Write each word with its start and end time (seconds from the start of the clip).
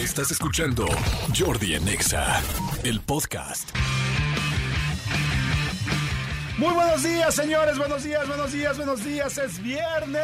Estás 0.00 0.30
escuchando 0.30 0.86
Jordi 1.38 1.74
en 1.74 1.86
Exa, 1.86 2.42
el 2.84 3.00
podcast. 3.00 3.68
Muy 6.56 6.72
buenos 6.72 7.02
días, 7.02 7.34
señores. 7.34 7.76
Buenos 7.76 8.02
días, 8.02 8.26
buenos 8.26 8.50
días, 8.50 8.76
buenos 8.78 9.04
días. 9.04 9.36
Es 9.36 9.62
viernes. 9.62 10.20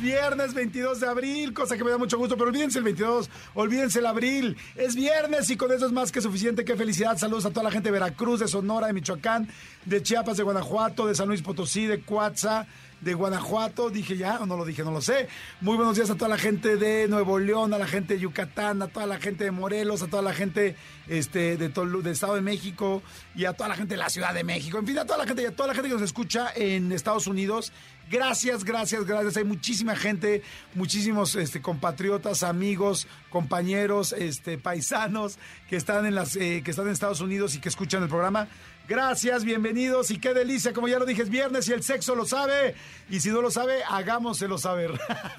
Viernes 0.00 0.54
22 0.54 0.98
de 0.98 1.08
abril, 1.08 1.54
cosa 1.54 1.76
que 1.76 1.84
me 1.84 1.92
da 1.92 1.98
mucho 1.98 2.18
gusto, 2.18 2.36
pero 2.36 2.48
olvídense 2.48 2.78
el 2.78 2.84
22, 2.84 3.30
olvídense 3.54 4.00
el 4.00 4.06
abril. 4.06 4.56
Es 4.74 4.96
viernes 4.96 5.48
y 5.48 5.56
con 5.56 5.70
eso 5.70 5.86
es 5.86 5.92
más 5.92 6.10
que 6.10 6.20
suficiente. 6.20 6.64
Qué 6.64 6.74
felicidad. 6.74 7.16
Saludos 7.18 7.46
a 7.46 7.50
toda 7.50 7.62
la 7.62 7.70
gente 7.70 7.90
de 7.90 7.92
Veracruz, 7.92 8.40
de 8.40 8.48
Sonora, 8.48 8.88
de 8.88 8.92
Michoacán, 8.92 9.48
de 9.84 10.02
Chiapas, 10.02 10.36
de 10.36 10.42
Guanajuato, 10.42 11.06
de 11.06 11.14
San 11.14 11.28
Luis 11.28 11.42
Potosí, 11.42 11.86
de 11.86 12.00
Coatza, 12.00 12.66
de 13.02 13.14
Guanajuato. 13.14 13.90
Dije 13.90 14.16
ya, 14.16 14.38
o 14.40 14.46
no 14.46 14.56
lo 14.56 14.64
dije, 14.64 14.82
no 14.82 14.90
lo 14.90 15.02
sé. 15.02 15.28
Muy 15.60 15.76
buenos 15.76 15.96
días 15.96 16.08
a 16.08 16.14
toda 16.14 16.28
la 16.28 16.38
gente 16.38 16.76
de 16.76 17.06
Nuevo 17.08 17.38
León, 17.38 17.74
a 17.74 17.78
la 17.78 17.86
gente 17.86 18.14
de 18.14 18.20
Yucatán, 18.20 18.80
a 18.80 18.88
toda 18.88 19.06
la 19.06 19.18
gente 19.18 19.44
de 19.44 19.50
Morelos, 19.50 20.02
a 20.02 20.06
toda 20.06 20.22
la 20.22 20.32
gente 20.32 20.76
este, 21.08 21.56
de 21.56 21.68
Tolu, 21.68 22.02
del 22.02 22.12
Estado 22.12 22.36
de 22.36 22.40
México 22.40 23.02
y 23.34 23.44
a 23.44 23.52
toda 23.52 23.68
la 23.68 23.76
gente 23.76 23.94
de 23.94 23.98
la 23.98 24.08
Ciudad 24.08 24.32
de 24.32 24.44
México. 24.44 24.78
En 24.78 24.86
fin, 24.86 24.98
a 24.98 25.04
toda 25.04 25.18
la 25.18 25.26
gente 25.26 25.46
a 25.46 25.54
toda 25.54 25.68
la 25.68 25.74
gente 25.74 25.88
que 25.88 25.94
nos 25.94 26.02
escucha 26.02 26.52
en 26.54 26.92
Estados 26.92 27.26
Unidos. 27.26 27.72
Gracias, 28.10 28.64
gracias, 28.64 29.06
gracias. 29.06 29.36
Hay 29.36 29.44
muchísima 29.44 29.96
gente, 29.96 30.42
muchísimos 30.74 31.34
este, 31.34 31.62
compatriotas, 31.62 32.42
amigos, 32.42 33.06
compañeros, 33.30 34.12
este, 34.12 34.58
paisanos 34.58 35.38
que 35.68 35.76
están 35.76 36.04
en 36.04 36.14
las, 36.14 36.36
eh, 36.36 36.62
que 36.64 36.70
están 36.70 36.86
en 36.86 36.92
Estados 36.92 37.20
Unidos 37.20 37.54
y 37.54 37.60
que 37.60 37.68
escuchan 37.68 38.02
el 38.02 38.08
programa. 38.08 38.48
Gracias, 38.88 39.44
bienvenidos 39.44 40.10
y 40.10 40.18
qué 40.18 40.34
delicia, 40.34 40.72
como 40.72 40.88
ya 40.88 40.98
lo 40.98 41.06
dije, 41.06 41.22
es 41.22 41.30
viernes 41.30 41.68
y 41.68 41.72
el 41.72 41.82
sexo 41.82 42.14
lo 42.14 42.26
sabe. 42.26 42.74
Y 43.08 43.20
si 43.20 43.30
no 43.30 43.40
lo 43.40 43.50
sabe, 43.50 43.82
hagámoselo 43.88 44.58
saber. 44.58 44.90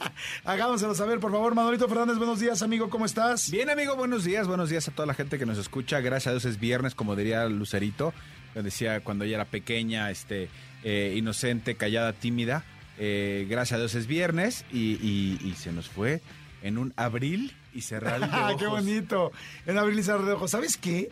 hagámoselo 0.46 0.96
saber, 0.96 1.20
por 1.20 1.32
favor. 1.32 1.54
Manolito 1.54 1.88
Fernández, 1.88 2.18
buenos 2.18 2.40
días, 2.40 2.62
amigo, 2.64 2.90
¿cómo 2.90 3.06
estás? 3.06 3.52
Bien, 3.52 3.70
amigo, 3.70 3.96
buenos 3.96 4.24
días. 4.24 4.48
Buenos 4.48 4.70
días 4.70 4.88
a 4.88 4.92
toda 4.92 5.06
la 5.06 5.14
gente 5.14 5.38
que 5.38 5.46
nos 5.46 5.58
escucha. 5.58 6.00
Gracias 6.00 6.28
a 6.28 6.32
Dios 6.32 6.46
es 6.46 6.60
viernes, 6.60 6.96
como 6.96 7.16
diría 7.16 7.46
Lucerito. 7.46 8.14
Lo 8.56 8.64
decía 8.64 9.02
cuando 9.02 9.26
ella 9.26 9.36
era 9.36 9.46
pequeña, 9.46 10.10
este, 10.10 10.50
eh, 10.84 11.14
inocente, 11.18 11.76
callada, 11.76 12.14
tímida. 12.14 12.64
Eh, 12.98 13.46
gracias 13.50 13.78
a 13.78 13.80
Dios 13.80 13.94
es 13.96 14.08
viernes 14.08 14.66
y, 14.72 14.94
y- 14.94 15.40
y 15.44 15.54
se 15.56 15.72
nos 15.72 15.90
fue 15.90 16.22
en 16.62 16.78
un 16.78 16.94
abril 16.96 17.54
y 17.74 17.82
cerrar 17.82 18.20
de 18.22 18.28
¡Ah, 18.32 18.48
ojos. 18.50 18.62
qué 18.62 18.68
bonito! 18.68 19.32
En 19.66 19.78
Abril 19.78 20.00
y 20.00 20.04
Cerrar 20.04 20.24
de 20.26 20.32
Ojos. 20.34 20.52
¿Sabes 20.52 20.78
qué? 20.78 21.10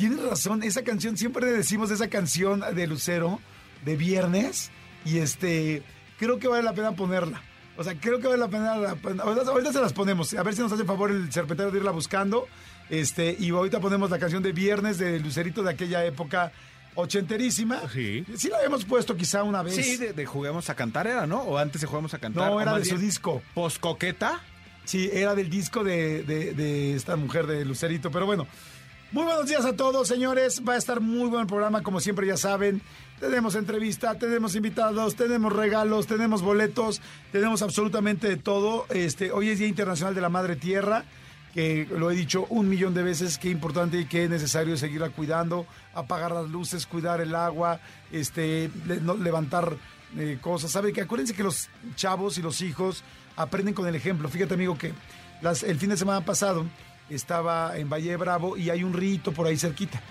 Tienes 0.00 0.22
razón, 0.22 0.62
esa 0.62 0.82
canción, 0.82 1.16
siempre 1.18 1.46
decimos 1.52 1.90
de 1.90 1.94
esa 1.96 2.08
canción 2.08 2.62
de 2.74 2.86
Lucero, 2.86 3.38
de 3.84 3.96
viernes, 3.96 4.70
y 5.04 5.18
este, 5.18 5.82
creo 6.18 6.38
que 6.38 6.48
vale 6.48 6.62
la 6.62 6.72
pena 6.72 6.92
ponerla. 6.92 7.42
O 7.76 7.84
sea, 7.84 7.94
creo 8.00 8.18
que 8.18 8.26
vale 8.26 8.38
la 8.38 8.48
pena. 8.48 8.72
ahorita, 8.72 9.50
ahorita 9.50 9.72
se 9.74 9.80
las 9.80 9.92
ponemos, 9.92 10.32
a 10.34 10.42
ver 10.42 10.54
si 10.54 10.62
nos 10.62 10.72
hace 10.72 10.84
favor 10.84 11.10
el 11.10 11.30
serpentero 11.30 11.70
de 11.70 11.78
irla 11.78 11.90
buscando. 11.90 12.46
Este, 12.88 13.36
y 13.38 13.50
ahorita 13.50 13.78
ponemos 13.80 14.10
la 14.10 14.18
canción 14.18 14.42
de 14.42 14.52
viernes 14.52 14.96
de 14.98 15.20
Lucerito 15.20 15.62
de 15.62 15.70
aquella 15.70 16.02
época 16.04 16.50
ochenterísima. 16.94 17.82
Sí. 17.92 18.24
Sí 18.36 18.48
la 18.48 18.56
habíamos 18.58 18.84
puesto 18.84 19.16
quizá 19.16 19.42
una 19.42 19.62
vez. 19.62 19.74
Sí, 19.76 19.96
de, 19.96 20.12
de 20.12 20.26
Juguemos 20.26 20.70
a 20.70 20.74
Cantar 20.74 21.06
era, 21.06 21.26
¿no? 21.26 21.42
O 21.42 21.58
antes 21.58 21.80
de 21.80 21.86
Juguemos 21.86 22.14
a 22.14 22.18
Cantar. 22.18 22.50
no, 22.50 22.60
era 22.60 22.76
de 22.78 22.84
su 22.84 22.98
disco. 22.98 23.42
Poscoqueta. 23.54 24.40
Sí, 24.84 25.08
era 25.12 25.34
del 25.34 25.50
disco 25.50 25.84
de, 25.84 26.22
de- 26.24 26.52
de 26.54 26.94
esta 26.96 27.16
mujer 27.16 27.46
de 27.46 27.64
Lucerito. 27.64 28.10
Pero 28.10 28.26
bueno, 28.26 28.46
muy 29.12 29.24
buenos 29.24 29.46
días 29.46 29.64
a 29.64 29.74
todos, 29.74 30.06
señores. 30.06 30.62
Va 30.68 30.74
a 30.74 30.76
estar 30.76 31.00
muy 31.00 31.28
buen 31.28 31.46
programa, 31.46 31.82
como 31.82 32.00
siempre 32.00 32.26
ya 32.26 32.36
saben. 32.36 32.80
Tenemos 33.18 33.54
entrevista, 33.54 34.14
tenemos 34.18 34.54
invitados, 34.54 35.16
tenemos 35.16 35.52
regalos, 35.52 36.06
tenemos 36.06 36.42
boletos, 36.42 37.00
tenemos 37.32 37.60
absolutamente 37.62 38.28
de 38.28 38.36
todo. 38.36 38.86
Este, 38.90 39.32
hoy 39.32 39.48
es 39.50 39.58
Día 39.58 39.68
Internacional 39.68 40.14
de 40.14 40.20
la 40.20 40.28
Madre 40.28 40.56
Tierra, 40.56 41.04
que 41.52 41.86
lo 41.90 42.10
he 42.10 42.14
dicho 42.14 42.46
un 42.48 42.68
millón 42.68 42.94
de 42.94 43.02
veces, 43.02 43.36
qué 43.36 43.50
importante 43.50 43.98
y 43.98 44.04
qué 44.06 44.28
necesario 44.28 44.74
es 44.74 44.80
seguirla 44.80 45.10
cuidando, 45.10 45.66
apagar 45.94 46.30
las 46.30 46.48
luces, 46.48 46.86
cuidar 46.86 47.20
el 47.20 47.34
agua, 47.34 47.80
este, 48.12 48.70
no- 49.02 49.16
levantar 49.16 49.76
eh, 50.16 50.38
cosas. 50.40 50.70
Sabe 50.70 50.92
que 50.92 51.02
acuérdense 51.02 51.34
que 51.34 51.42
los 51.42 51.68
chavos 51.96 52.38
y 52.38 52.42
los 52.42 52.62
hijos 52.62 53.02
aprenden 53.36 53.74
con 53.74 53.86
el 53.86 53.94
ejemplo. 53.96 54.28
Fíjate, 54.28 54.54
amigo, 54.54 54.78
que 54.78 54.92
las- 55.42 55.62
el 55.64 55.78
fin 55.78 55.90
de 55.90 55.96
semana 55.96 56.24
pasado 56.24 56.64
estaba 57.14 57.76
en 57.76 57.88
Valle 57.88 58.10
de 58.10 58.16
Bravo 58.16 58.56
y 58.56 58.70
hay 58.70 58.84
un 58.84 58.92
rito 58.92 59.32
por 59.32 59.46
ahí 59.46 59.56
cerquita. 59.56 60.02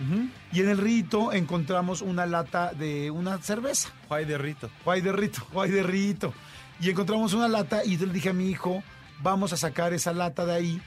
Y 0.52 0.60
en 0.60 0.70
el 0.70 0.78
rito 0.78 1.32
encontramos 1.34 2.02
una 2.02 2.26
lata 2.26 2.74
de 2.74 3.12
una 3.12 3.38
cerveza. 3.40 3.90
Juay 4.08 4.26
de 4.26 4.38
Rito. 4.38 4.70
Guay 4.86 5.02
de 5.02 5.12
rito, 5.12 5.48
guay 5.54 5.72
de 5.72 5.84
rito. 5.84 6.34
Y 6.80 6.90
encontramos 6.90 7.34
una 7.34 7.48
lata 7.48 7.84
y 7.84 7.98
yo 7.98 8.06
le 8.06 8.14
dije 8.14 8.30
a 8.30 8.34
mi 8.34 8.50
hijo, 8.50 8.84
vamos 9.22 9.54
a 9.54 9.58
sacar 9.58 9.94
esa 9.94 10.14
lata 10.14 10.46
de 10.46 10.54
ahí. 10.54 10.82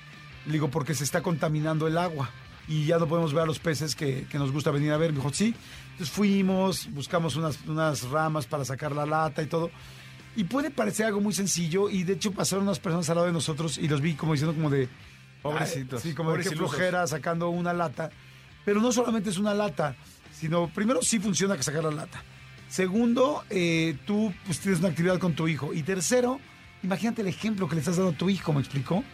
Le 0.47 0.53
digo, 0.53 0.69
porque 0.69 0.95
se 0.95 1.05
está 1.05 1.23
contaminando 1.23 1.87
el 1.87 1.99
agua 1.99 2.31
y 2.69 2.87
ya 2.87 2.99
no 2.99 3.07
podemos 3.07 3.33
ver 3.33 3.43
a 3.43 3.47
los 3.47 3.59
peces 3.59 3.95
que, 3.95 4.27
que 4.31 4.39
nos 4.39 4.53
gusta 4.53 4.71
venir 4.71 4.93
a 4.93 4.97
ver. 4.97 5.13
Me 5.13 5.19
dijo, 5.19 5.33
sí. 5.33 5.55
Entonces 5.93 6.11
fuimos, 6.11 6.89
buscamos 6.93 7.37
unas, 7.37 7.61
unas 7.67 8.05
ramas 8.09 8.47
para 8.47 8.65
sacar 8.65 8.93
la 8.93 9.07
lata 9.07 9.43
y 9.43 9.47
todo. 9.47 9.71
Y 10.35 10.45
puede 10.45 10.71
parecer 10.71 11.07
algo 11.07 11.21
muy 11.21 11.35
sencillo 11.35 11.91
y 11.91 12.05
de 12.05 12.15
hecho 12.15 12.33
pasaron 12.33 12.65
unas 12.65 12.81
personas 12.81 13.09
al 13.11 13.17
lado 13.17 13.27
de 13.27 13.35
nosotros 13.35 13.77
y 13.77 13.87
los 13.89 14.01
vi 14.01 14.15
como 14.15 14.33
diciendo 14.33 14.55
como 14.55 14.71
de... 14.71 14.89
Pobrecitos, 15.43 16.03
Sí, 16.03 16.15
como 16.15 16.33
de 16.37 16.45
flojera 16.45 17.07
sacando 17.07 17.51
una 17.51 17.73
lata. 17.73 18.11
Pero 18.65 18.81
no 18.81 18.93
solamente 18.93 19.31
es 19.31 19.39
una 19.39 19.55
lata, 19.55 19.97
sino 20.33 20.69
primero 20.69 21.03
sí 21.03 21.19
funciona 21.19 21.57
que 21.57 21.63
sacar 21.63 21.83
la 21.85 21.91
lata. 21.91 22.23
Segundo, 22.69 23.45
eh, 23.51 23.99
tú 24.07 24.33
pues, 24.47 24.61
tienes 24.61 24.81
una 24.81 24.89
actividad 24.89 25.19
con 25.19 25.35
tu 25.35 25.49
hijo. 25.49 25.75
Y 25.75 25.83
tercero, 25.83 26.41
imagínate 26.83 27.23
el 27.23 27.29
ejemplo 27.29 27.69
que 27.69 27.75
le 27.75 27.81
estás 27.81 27.97
dando 27.97 28.13
a 28.13 28.17
tu 28.17 28.31
hijo, 28.31 28.53
¿me 28.53 28.61
explicó? 28.61 29.05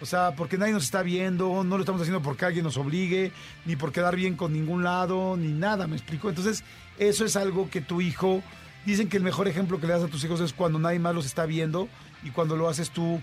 O 0.00 0.06
sea, 0.06 0.36
porque 0.36 0.58
nadie 0.58 0.72
nos 0.72 0.84
está 0.84 1.02
viendo, 1.02 1.64
no 1.64 1.76
lo 1.76 1.82
estamos 1.82 2.00
haciendo 2.00 2.22
porque 2.22 2.44
alguien 2.44 2.64
nos 2.64 2.76
obligue, 2.76 3.32
ni 3.64 3.74
por 3.74 3.90
quedar 3.90 4.14
bien 4.14 4.36
con 4.36 4.52
ningún 4.52 4.84
lado, 4.84 5.36
ni 5.36 5.48
nada, 5.48 5.88
¿me 5.88 5.96
explicó? 5.96 6.28
Entonces, 6.28 6.62
eso 6.98 7.24
es 7.24 7.34
algo 7.34 7.68
que 7.68 7.80
tu 7.80 8.00
hijo, 8.00 8.42
dicen 8.86 9.08
que 9.08 9.16
el 9.16 9.24
mejor 9.24 9.48
ejemplo 9.48 9.80
que 9.80 9.86
le 9.88 9.94
das 9.94 10.04
a 10.04 10.08
tus 10.08 10.22
hijos 10.22 10.40
es 10.40 10.52
cuando 10.52 10.78
nadie 10.78 11.00
más 11.00 11.14
los 11.14 11.26
está 11.26 11.46
viendo 11.46 11.88
y 12.22 12.30
cuando 12.30 12.56
lo 12.56 12.68
haces 12.68 12.90
tú 12.90 13.20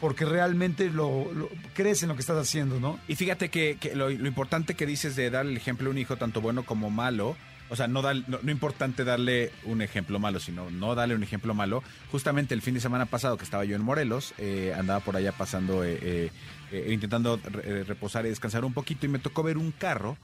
porque 0.00 0.24
realmente 0.24 0.90
lo, 0.90 1.32
lo- 1.32 1.48
crees 1.74 2.02
en 2.02 2.08
lo 2.10 2.14
que 2.14 2.20
estás 2.20 2.36
haciendo, 2.38 2.78
¿no? 2.80 2.98
Y 3.08 3.16
fíjate 3.16 3.48
que, 3.48 3.76
lo, 3.94 4.10
importante 4.10 4.74
que 4.74 4.86
dices 4.86 5.16
de 5.16 5.30
dar 5.30 5.46
el 5.46 5.56
ejemplo 5.56 5.88
a 5.88 5.90
un 5.90 5.98
hijo, 5.98 6.16
tanto 6.16 6.40
bueno 6.40 6.64
como 6.64 6.90
malo, 6.90 7.36
o 7.70 7.76
sea, 7.76 7.86
no, 7.88 8.00
dar- 8.00 8.22
no, 8.28 8.38
no 8.42 8.50
importante 8.50 9.04
darle 9.04 9.50
un 9.64 9.82
ejemplo 9.82 10.18
malo, 10.18 10.40
sino 10.40 10.70
no 10.70 10.94
darle 10.94 11.14
un 11.14 11.22
ejemplo 11.22 11.52
malo. 11.52 11.82
Justamente 12.10 12.54
el 12.54 12.62
fin 12.62 12.74
de 12.74 12.80
semana 12.80 13.06
pasado 13.06 13.36
que 13.36 13.44
estaba 13.44 13.64
yo 13.64 13.76
en 13.76 13.82
Morelos, 13.82 14.34
eh, 14.38 14.72
andaba 14.78 15.00
por 15.00 15.16
allá 15.16 15.32
pasando, 15.32 15.84
eh, 15.84 15.98
eh, 16.00 16.30
eh, 16.72 16.90
intentando 16.92 17.40
eh, 17.64 17.84
reposar 17.86 18.24
y 18.24 18.28
descansar 18.30 18.64
un 18.64 18.72
poquito 18.72 19.04
y 19.06 19.08
me 19.08 19.18
tocó 19.18 19.42
ver 19.42 19.58
un 19.58 19.72
carro. 19.72 20.16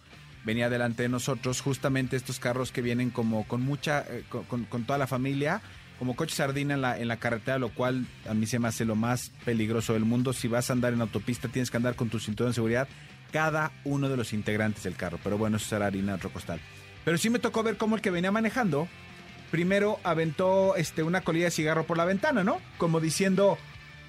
Venía 0.45 0.69
delante 0.69 1.03
de 1.05 1.09
nosotros, 1.09 1.63
justamente 1.63 2.17
estos 2.17 2.39
carros 2.39 2.71
que 2.71 2.83
vienen 2.83 3.09
como 3.11 3.49
con 3.49 3.63
mucha, 3.63 4.05
eh, 4.09 4.25
con 4.29 4.85
toda 4.85 4.99
la 4.99 5.07
familia, 5.07 5.63
como 5.99 6.17
coche 6.17 6.35
sardina 6.35 6.75
en 6.75 6.81
la, 6.81 6.99
en 6.99 7.09
la 7.09 7.17
carretera, 7.19 7.59
lo 7.59 7.69
cual 7.71 8.07
a 8.29 8.35
mí 8.35 8.47
se 8.47 8.59
me 8.59 8.69
hace 8.69 8.85
lo 8.85 8.97
más 8.97 9.31
peligroso 9.45 9.93
del 9.95 10.05
mundo. 10.05 10.33
Si 10.33 10.49
vas 10.49 10.71
a 10.71 10.73
andar 10.73 10.93
en 10.93 11.01
autopista, 11.01 11.49
tienes 11.49 11.71
que 11.71 11.77
andar 11.77 11.95
con 11.95 12.09
tu 12.11 12.19
cinturón 12.19 12.51
de 12.51 12.55
seguridad 12.55 12.89
cada 13.33 13.73
uno 13.85 14.09
de 14.09 14.17
los 14.17 14.33
integrantes 14.33 14.83
del 14.85 14.97
carro. 14.97 15.19
Pero 15.23 15.39
bueno, 15.39 15.57
eso 15.57 15.67
será 15.69 15.87
harina 15.87 16.13
de 16.13 16.17
otro 16.17 16.31
costal. 16.31 16.61
Pero 17.05 17.19
sí 17.19 17.31
me 17.31 17.39
tocó 17.39 17.63
ver 17.63 17.77
cómo 17.77 17.97
el 17.97 18.03
que 18.03 18.11
venía 18.11 18.31
manejando, 18.33 18.89
primero 19.51 19.99
aventó 20.05 20.77
este, 20.77 21.03
una 21.03 21.21
colilla 21.23 21.47
de 21.47 21.51
cigarro 21.51 21.85
por 21.85 21.97
la 21.97 22.05
ventana, 22.05 22.45
¿no? 22.45 22.61
Como 22.79 23.01
diciendo, 23.01 23.59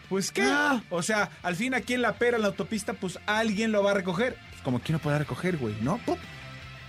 pues 0.09 0.31
qué. 0.31 0.43
Ah. 0.43 0.81
O 0.89 1.01
sea, 1.01 1.29
al 1.43 1.55
fin 1.55 1.73
aquí 1.73 1.93
en 1.93 2.01
la 2.01 2.13
pera, 2.13 2.37
en 2.37 2.41
la 2.43 2.49
autopista, 2.49 2.93
pues 2.93 3.19
alguien 3.25 3.71
lo 3.71 3.83
va 3.83 3.91
a 3.91 3.95
recoger. 3.95 4.37
Pues 4.51 4.61
como 4.63 4.79
quién 4.79 4.93
lo 4.93 4.99
puede 4.99 5.19
recoger, 5.19 5.57
güey, 5.57 5.75
¿no? 5.81 5.97
¡Pup! 5.99 6.17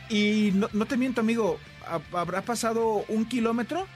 Y 0.08 0.52
no, 0.54 0.68
no 0.72 0.86
te 0.86 0.96
miento, 0.96 1.20
amigo, 1.20 1.58
ha- 1.86 2.18
habrá 2.18 2.42
pasado 2.42 3.04
un 3.08 3.24
kilómetro 3.26 3.86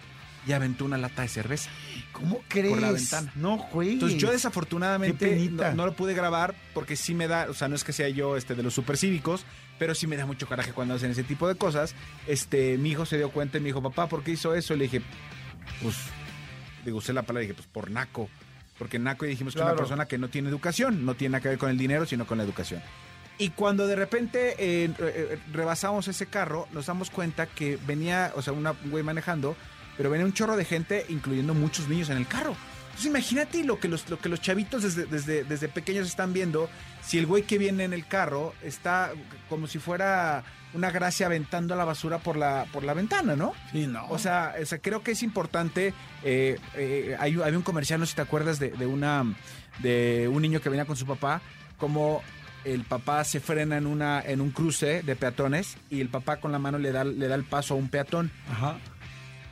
y 0.46 0.52
aventó 0.52 0.84
una 0.84 0.96
lata 0.98 1.22
de 1.22 1.28
cerveza. 1.28 1.70
¿Cómo 2.12 2.40
crees? 2.48 2.70
Por 2.70 2.80
la 2.80 2.92
ventana. 2.92 3.30
No, 3.34 3.58
güey. 3.72 3.92
Entonces 3.92 4.18
yo 4.18 4.30
desafortunadamente 4.30 5.48
no, 5.50 5.72
no 5.74 5.86
lo 5.86 5.92
pude 5.94 6.14
grabar 6.14 6.54
porque 6.74 6.96
sí 6.96 7.14
me 7.14 7.28
da, 7.28 7.46
o 7.50 7.54
sea, 7.54 7.68
no 7.68 7.74
es 7.76 7.84
que 7.84 7.92
sea 7.92 8.08
yo 8.08 8.36
este 8.36 8.54
de 8.54 8.62
los 8.62 8.74
supercívicos, 8.74 9.44
pero 9.78 9.94
sí 9.94 10.06
me 10.06 10.16
da 10.16 10.26
mucho 10.26 10.46
coraje 10.46 10.72
cuando 10.72 10.94
hacen 10.94 11.10
ese 11.10 11.24
tipo 11.24 11.46
de 11.48 11.54
cosas. 11.56 11.94
Este, 12.26 12.78
mi 12.78 12.90
hijo 12.90 13.06
se 13.06 13.16
dio 13.16 13.30
cuenta 13.30 13.58
y 13.58 13.60
me 13.60 13.66
dijo, 13.66 13.82
papá, 13.82 14.08
¿por 14.08 14.22
qué 14.22 14.32
hizo 14.32 14.54
eso? 14.54 14.74
Y 14.74 14.78
le 14.78 14.84
dije, 14.84 15.02
pues, 15.82 15.96
digo, 16.84 16.98
usé 16.98 17.12
la 17.12 17.22
palabra 17.22 17.44
y 17.44 17.46
dije, 17.48 17.54
pues 17.54 17.68
por 17.68 17.90
naco. 17.90 18.28
Porque 18.78 18.98
naco 18.98 19.26
y 19.26 19.28
dijimos 19.28 19.52
que 19.54 19.58
es 19.60 19.62
Claro. 19.62 19.74
una 19.74 19.82
persona 19.82 20.06
que 20.06 20.16
no 20.18 20.28
tiene 20.28 20.48
educación, 20.48 21.04
no 21.04 21.14
tiene 21.14 21.32
nada 21.32 21.42
que 21.42 21.48
ver 21.50 21.58
con 21.58 21.68
el 21.70 21.76
dinero, 21.78 22.06
sino 22.06 22.26
con 22.26 22.38
la 22.38 22.44
educación. 22.44 22.80
Y 23.36 23.50
cuando 23.50 23.86
de 23.86 23.96
repente 23.96 24.54
eh, 24.58 24.90
eh, 24.98 25.38
rebasamos 25.52 26.08
ese 26.08 26.26
carro, 26.26 26.66
nos 26.72 26.86
damos 26.86 27.10
cuenta 27.10 27.46
que 27.46 27.78
venía, 27.86 28.32
o 28.36 28.42
sea, 28.42 28.52
una- 28.52 28.72
un 28.72 28.90
güey 28.90 29.02
manejando, 29.02 29.56
pero 30.00 30.08
venía 30.08 30.24
un 30.24 30.32
chorro 30.32 30.56
de 30.56 30.64
gente, 30.64 31.04
incluyendo 31.10 31.52
muchos 31.52 31.86
niños 31.86 32.08
en 32.08 32.16
el 32.16 32.26
carro. 32.26 32.56
Entonces 32.84 33.04
imagínate 33.04 33.64
lo 33.64 33.78
que 33.78 33.86
los, 33.86 34.08
lo 34.08 34.18
que 34.18 34.30
los 34.30 34.40
chavitos 34.40 34.82
desde, 34.82 35.04
desde, 35.04 35.44
desde 35.44 35.68
pequeños 35.68 36.08
están 36.08 36.32
viendo, 36.32 36.70
si 37.02 37.18
el 37.18 37.26
güey 37.26 37.42
que 37.42 37.58
viene 37.58 37.84
en 37.84 37.92
el 37.92 38.06
carro 38.06 38.54
está 38.64 39.10
como 39.50 39.66
si 39.66 39.78
fuera 39.78 40.42
una 40.72 40.90
gracia 40.90 41.26
aventando 41.26 41.76
la 41.76 41.84
basura 41.84 42.16
por 42.16 42.38
la, 42.38 42.64
por 42.72 42.82
la 42.82 42.94
ventana, 42.94 43.36
¿no? 43.36 43.52
Sí, 43.72 43.86
no. 43.86 44.06
O 44.08 44.18
sea, 44.18 44.54
o 44.58 44.64
sea, 44.64 44.78
creo 44.78 45.02
que 45.02 45.10
es 45.10 45.22
importante. 45.22 45.92
eh, 46.24 46.58
eh, 46.76 47.14
hay, 47.20 47.38
hay 47.44 47.54
un 47.54 47.62
comercial, 47.62 48.00
no 48.00 48.06
sé 48.06 48.12
si 48.12 48.16
te 48.16 48.22
acuerdas, 48.22 48.58
de, 48.58 48.70
de 48.70 48.86
una 48.86 49.26
de 49.80 50.30
un 50.32 50.40
niño 50.40 50.62
que 50.62 50.70
venía 50.70 50.86
con 50.86 50.96
su 50.96 51.04
papá, 51.04 51.42
como 51.76 52.22
el 52.64 52.84
papá 52.84 53.22
se 53.24 53.40
frena 53.40 53.76
en 53.76 53.86
una 53.86 54.22
en 54.22 54.40
un 54.40 54.50
cruce 54.50 55.02
de 55.02 55.14
peatones 55.14 55.76
y 55.90 56.00
el 56.00 56.08
papá 56.08 56.38
con 56.38 56.52
la 56.52 56.58
mano 56.58 56.78
le 56.78 56.90
da 56.90 57.04
le 57.04 57.28
da 57.28 57.34
el 57.34 57.44
paso 57.44 57.74
a 57.74 57.76
un 57.76 57.90
peatón 57.90 58.30
Ajá. 58.50 58.78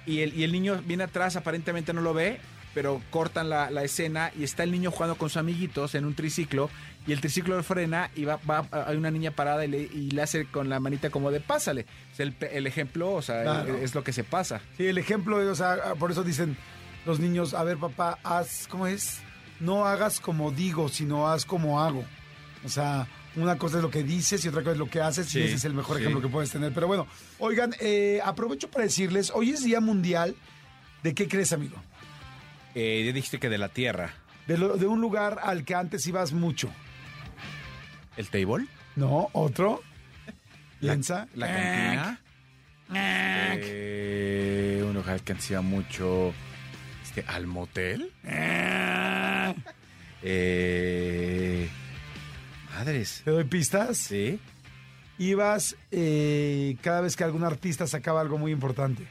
Y 0.08 0.20
el, 0.22 0.34
y 0.34 0.44
el 0.44 0.52
niño 0.52 0.80
viene 0.86 1.04
atrás, 1.04 1.36
aparentemente 1.36 1.92
no 1.92 2.00
lo 2.00 2.14
ve, 2.14 2.40
pero 2.74 3.00
cortan 3.10 3.48
la, 3.48 3.70
la 3.70 3.82
escena 3.82 4.30
y 4.38 4.44
está 4.44 4.62
el 4.62 4.70
niño 4.72 4.90
jugando 4.90 5.16
con 5.16 5.28
sus 5.28 5.36
amiguitos 5.38 5.94
en 5.94 6.04
un 6.04 6.14
triciclo 6.14 6.70
y 7.06 7.12
el 7.12 7.20
triciclo 7.20 7.56
lo 7.56 7.62
frena 7.62 8.10
y 8.14 8.24
va, 8.24 8.38
va 8.48 8.66
hay 8.86 8.96
una 8.96 9.10
niña 9.10 9.30
parada 9.30 9.64
y 9.64 9.68
le, 9.68 9.78
y 9.82 10.10
le 10.10 10.22
hace 10.22 10.44
con 10.46 10.68
la 10.68 10.78
manita 10.78 11.10
como 11.10 11.30
de 11.30 11.40
pásale. 11.40 11.86
O 12.12 12.14
sea, 12.16 12.26
el, 12.52 12.66
ejemplo, 12.66 13.12
o 13.12 13.22
sea, 13.22 13.42
Claro. 13.42 13.76
es, 13.76 13.84
es 13.84 13.94
lo 13.94 14.04
que 14.04 14.12
se 14.12 14.24
pasa. 14.24 14.60
Sí, 14.76 14.86
el 14.86 14.98
ejemplo, 14.98 15.36
o 15.38 15.54
sea, 15.54 15.94
por 15.98 16.10
eso 16.10 16.22
dicen 16.22 16.56
los 17.06 17.18
niños, 17.20 17.54
a 17.54 17.64
ver 17.64 17.78
papá, 17.78 18.18
haz, 18.22 18.66
¿cómo 18.68 18.86
es? 18.86 19.20
No 19.60 19.86
hagas 19.86 20.20
como 20.20 20.50
digo, 20.50 20.88
sino 20.88 21.28
haz 21.28 21.44
como 21.46 21.80
hago. 21.80 22.04
O 22.64 22.68
sea, 22.68 23.06
una 23.36 23.56
cosa 23.58 23.76
es 23.78 23.82
lo 23.82 23.90
que 23.90 24.02
dices 24.02 24.44
y 24.44 24.48
otra 24.48 24.62
cosa 24.62 24.72
es 24.72 24.78
lo 24.78 24.88
que 24.90 25.00
haces 25.00 25.26
Sí, 25.28 25.38
y 25.40 25.42
ese 25.44 25.54
es 25.56 25.64
el 25.64 25.74
mejor 25.74 25.96
sí. 25.96 26.02
ejemplo 26.02 26.20
que 26.22 26.28
puedes 26.28 26.50
tener. 26.50 26.72
Pero 26.72 26.86
bueno, 26.86 27.06
oigan, 27.38 27.74
eh, 27.80 28.20
aprovecho 28.24 28.70
para 28.70 28.84
decirles, 28.84 29.30
hoy 29.34 29.50
es 29.50 29.62
Día 29.64 29.80
Mundial, 29.80 30.34
¿de 31.02 31.14
qué 31.14 31.28
crees, 31.28 31.52
amigo? 31.52 31.76
Eh, 32.74 33.04
ya 33.06 33.12
dijiste 33.12 33.38
que 33.38 33.48
de 33.48 33.58
la 33.58 33.68
tierra. 33.68 34.14
De, 34.46 34.56
lo- 34.58 34.76
de 34.76 34.86
un 34.86 35.00
lugar 35.00 35.38
al 35.42 35.64
que 35.64 35.74
antes 35.74 36.06
ibas 36.06 36.32
mucho. 36.32 36.70
¿El 38.16 38.28
table? 38.28 38.66
¿No? 38.96 39.28
¿Otro? 39.32 39.82
La- 40.80 40.92
¿Piensa? 40.94 41.28
¿La 41.34 41.46
cantina? 41.46 42.20
Eh, 42.94 44.82
un 44.86 44.94
lugar 44.94 45.20
que 45.20 45.32
hacía 45.34 45.60
mucho. 45.60 46.32
Este, 47.04 47.24
¿Al 47.26 47.46
motel? 47.46 48.10
Eh, 50.22 51.68
madres. 52.78 53.22
¿Te 53.24 53.30
doy 53.32 53.44
pistas? 53.44 53.96
Sí. 53.98 54.38
Ibas 55.18 55.74
eh, 55.90 56.76
cada 56.80 57.00
vez 57.00 57.16
que 57.16 57.24
algún 57.24 57.42
artista 57.42 57.86
sacaba 57.88 58.20
algo 58.20 58.38
muy 58.38 58.52
importante. 58.52 59.04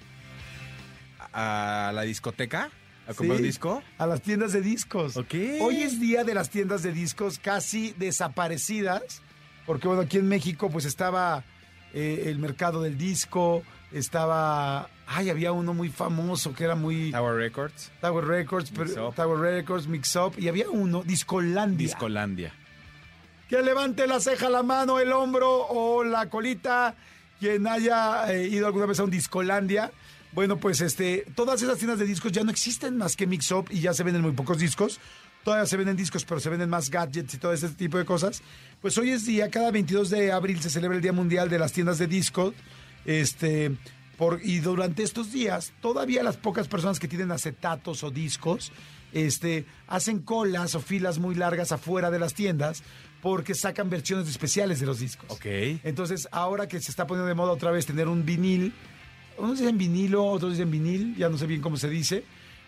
¿A 1.34 1.92
la 1.94 2.04
discoteca? 2.04 2.70
¿A 3.08 3.14
comprar 3.14 3.38
Sí, 3.40 3.44
disco? 3.44 3.84
A 3.98 4.08
las 4.08 4.22
tiendas 4.22 4.54
de 4.54 4.62
discos. 4.62 5.18
Ok. 5.18 5.34
Hoy 5.62 5.82
es 5.84 6.00
día 6.00 6.24
de 6.24 6.34
las 6.34 6.50
tiendas 6.50 6.82
de 6.84 6.92
discos 6.94 7.40
casi 7.40 7.94
desaparecidas, 7.98 9.22
porque 9.66 9.88
bueno, 9.88 10.04
aquí 10.04 10.18
en 10.18 10.28
México 10.28 10.70
pues 10.70 10.86
estaba 10.86 11.44
eh, 11.94 12.24
el 12.28 12.40
mercado 12.40 12.82
del 12.82 12.98
disco, 12.98 13.64
estaba... 13.92 14.90
Ay, 15.10 15.30
había 15.30 15.52
uno 15.54 15.74
muy 15.74 15.90
famoso 15.90 16.54
que 16.54 16.66
era 16.66 16.76
muy... 16.76 17.12
Tower 17.12 17.36
Records. 17.36 17.92
Tower 18.02 18.26
Records, 18.26 18.72
pero- 18.72 19.06
Mix. 19.08 19.16
Tower 19.16 19.40
Records, 19.40 19.88
Mix 19.88 20.16
Up, 20.18 20.34
y 20.38 20.48
había 20.50 20.70
uno, 20.70 21.02
Discolandia. 21.04 21.78
Discolandia. 21.88 22.54
Que 23.50 23.62
levante 23.62 24.08
la 24.08 24.20
ceja, 24.20 24.50
la 24.50 24.62
mano, 24.62 25.00
el 25.00 25.14
hombro 25.14 25.68
o 25.68 26.04
la 26.04 26.30
colita, 26.30 26.96
quien 27.40 27.66
haya 27.66 28.34
eh, 28.34 28.48
ido 28.48 28.68
alguna 28.68 28.86
vez 28.86 29.00
a 29.00 29.06
un 29.06 29.10
Discolandia. 29.10 29.92
Bueno, 30.34 30.58
pues 30.58 30.82
este, 30.82 31.26
todas 31.34 31.62
esas 31.62 31.78
tiendas 31.78 31.98
de 31.98 32.06
discos 32.06 32.32
ya 32.32 32.44
no 32.44 32.52
existen 32.52 32.98
más 32.98 33.16
que 33.16 33.26
Mix 33.26 33.52
Up 33.52 33.68
y 33.70 33.80
ya 33.80 33.94
se 33.94 34.04
venden 34.04 34.22
muy 34.22 34.34
pocos 34.34 34.60
discos. 34.60 35.00
Todavía 35.46 35.66
se 35.66 35.78
venden 35.78 35.96
discos, 35.96 36.26
pero 36.26 36.42
se 36.42 36.50
venden 36.50 36.70
más 36.70 36.90
gadgets 36.90 37.36
y 37.36 37.38
todo 37.38 37.54
ese 37.54 37.70
tipo 37.70 37.98
de 37.98 38.04
cosas. 38.04 38.42
Pues 38.82 38.98
hoy 38.98 39.12
es 39.12 39.26
día, 39.26 39.50
cada 39.50 39.72
22 39.72 40.10
de 40.10 40.34
abril 40.34 40.62
se 40.62 40.70
celebra 40.70 40.98
el 40.98 41.02
Día 41.02 41.14
Mundial 41.14 41.50
de 41.50 41.58
las 41.58 41.72
Tiendas 41.72 42.00
de 42.00 42.08
Discos. 42.08 42.54
Este, 43.06 43.72
por, 44.18 44.42
y 44.44 44.60
durante 44.60 45.04
estos 45.04 45.32
días, 45.32 45.72
todavía 45.82 46.22
las 46.22 46.36
pocas 46.36 46.68
personas 46.68 47.00
que 47.00 47.08
tienen 47.08 47.32
acetatos 47.32 48.04
o 48.04 48.12
discos, 48.12 48.74
este, 49.14 49.66
hacen 49.88 50.20
colas 50.20 50.76
o 50.76 50.82
filas 50.82 51.18
muy 51.18 51.34
largas 51.34 51.72
afuera 51.72 52.12
de 52.12 52.20
las 52.20 52.34
tiendas 52.34 52.84
porque 53.22 53.56
sacan 53.56 53.90
versiones 53.90 54.28
especiales 54.28 54.80
de 54.80 54.86
los 54.86 55.00
discos. 55.00 55.30
Ok. 55.30 55.46
Entonces, 55.84 56.28
ahora 56.32 56.68
que 56.68 56.80
se 56.80 56.92
está 56.92 57.08
poniendo 57.08 57.28
de 57.28 57.34
moda 57.34 57.52
otra 57.52 57.72
vez 57.72 57.86
tener 57.86 58.08
un 58.08 58.26
vinil, 58.26 58.74
unos 59.38 59.60
dicen 59.60 59.78
vinilo, 59.78 60.26
otros 60.26 60.54
dicen 60.54 60.72
vinil, 60.72 61.16
ya 61.16 61.30
no 61.30 61.38
sé 61.38 61.48
bien 61.48 61.62
cómo 61.62 61.78
se 61.78 61.90
dice, 61.90 62.24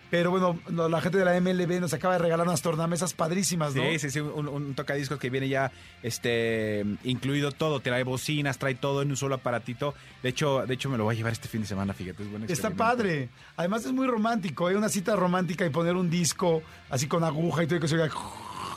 pero 0.10 0.32
bueno, 0.32 0.60
la 0.90 1.02
gente 1.02 1.20
de 1.20 1.26
la 1.26 1.40
MLB 1.40 1.80
nos 1.80 1.94
acaba 1.94 2.16
de 2.16 2.20
regalar 2.20 2.48
unas 2.48 2.64
tornamesas 2.64 3.14
padrísimas, 3.14 3.76
¿no? 3.76 3.84
Sí, 3.84 4.00
sí, 4.00 4.10
sí, 4.10 4.20
un, 4.20 4.48
un 4.48 4.74
tocadiscos 4.74 5.20
que 5.20 5.30
viene 5.30 5.48
ya 5.48 5.72
este 6.02 6.84
incluido 7.04 7.52
todo, 7.52 7.80
trae 7.80 8.04
bocinas, 8.04 8.58
trae 8.58 8.74
todo 8.74 9.04
en 9.04 9.12
un 9.12 9.18
solo 9.18 9.36
aparatito. 9.36 9.94
De 10.24 10.30
hecho, 10.30 10.66
de 10.66 10.74
hecho 10.74 10.90
me 10.90 10.98
lo 10.98 11.04
voy 11.04 11.14
a 11.14 11.18
llevar 11.18 11.34
este 11.34 11.48
fin 11.48 11.62
de 11.62 11.68
semana, 11.68 11.94
fíjate, 11.94 12.24
es 12.24 12.32
buen 12.32 12.44
Está 12.50 12.72
padre. 12.72 13.30
Además 13.56 13.86
es 13.86 13.92
muy 13.92 14.08
romántico, 14.08 14.66
hay 14.66 14.76
una 14.76 14.90
cita 14.90 15.16
romántica 15.16 15.64
y 15.66 15.70
poner 15.70 15.96
un 15.96 16.10
disco 16.10 16.64
así 16.90 17.08
con 17.08 17.24
aguja 17.24 17.64
y 17.64 17.68
todo 17.68 17.78
y 17.78 17.80
que 17.80 17.88
se 17.88 17.96
oiga, 17.96 18.10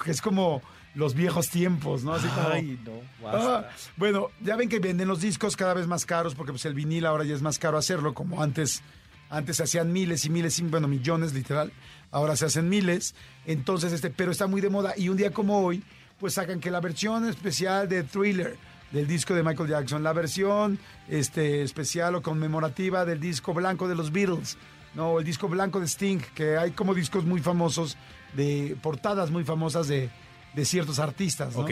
es 0.07 0.21
como 0.21 0.61
los 0.94 1.15
viejos 1.15 1.49
tiempos, 1.49 2.05
¿no? 2.05 2.12
Así 2.15 2.29
como, 2.29 2.49
Ay, 2.49 2.79
no, 2.85 3.29
Ah, 3.29 3.69
bueno, 3.97 4.29
ya 4.41 4.56
ven 4.56 4.69
que 4.69 4.79
venden 4.79 5.09
los 5.09 5.21
discos 5.21 5.56
cada 5.56 5.75
vez 5.75 5.87
más 5.87 6.05
caros 6.05 6.35
porque 6.35 6.53
pues 6.53 6.65
el 6.67 6.75
vinil 6.75 7.06
ahora 7.06 7.25
ya 7.25 7.35
es 7.35 7.43
más 7.43 7.59
caro 7.59 7.79
hacerlo, 7.79 8.15
como 8.15 8.43
antes, 8.43 8.83
antes 9.31 9.56
se 9.56 9.62
hacían 9.62 9.93
miles 9.93 10.25
y 10.27 10.31
miles, 10.31 10.59
y, 10.59 10.62
bueno, 10.62 10.89
millones 10.89 11.33
literal, 11.33 11.73
ahora 12.11 12.37
se 12.37 12.47
hacen 12.47 12.69
miles, 12.69 13.15
entonces 13.47 13.93
este, 13.93 14.11
pero 14.11 14.33
está 14.33 14.47
muy 14.47 14.61
de 14.61 14.69
moda 14.69 14.94
y 14.97 15.09
un 15.09 15.17
día 15.17 15.33
como 15.33 15.65
hoy, 15.65 15.83
pues 16.21 16.35
sacan 16.35 16.61
que 16.61 16.71
la 16.71 16.81
versión 16.81 17.27
especial 17.27 17.88
de 17.88 18.03
Thriller 18.03 18.56
del 18.93 19.06
disco 19.06 19.35
de 19.35 19.43
Michael 19.43 19.71
Jackson, 19.71 20.03
la 20.03 20.12
versión 20.12 20.79
este, 21.09 21.62
especial 21.62 22.15
o 22.15 22.23
conmemorativa 22.23 23.06
del 23.06 23.19
disco 23.19 23.55
blanco 23.55 23.88
de 23.88 23.95
los 23.95 24.12
Beatles, 24.12 24.59
no, 24.95 25.19
el 25.19 25.25
disco 25.25 25.49
blanco 25.49 25.81
de 25.81 25.87
Sting, 25.87 26.19
que 26.35 26.59
hay 26.59 26.73
como 26.73 26.95
discos 26.95 27.25
muy 27.25 27.41
famosos 27.41 27.97
de 28.35 28.77
portadas 28.83 29.31
muy 29.31 29.45
famosas 29.45 29.88
de, 29.88 30.11
de 30.54 30.64
ciertos 30.64 30.99
artistas, 30.99 31.54
¿no? 31.54 31.62
Ok. 31.62 31.70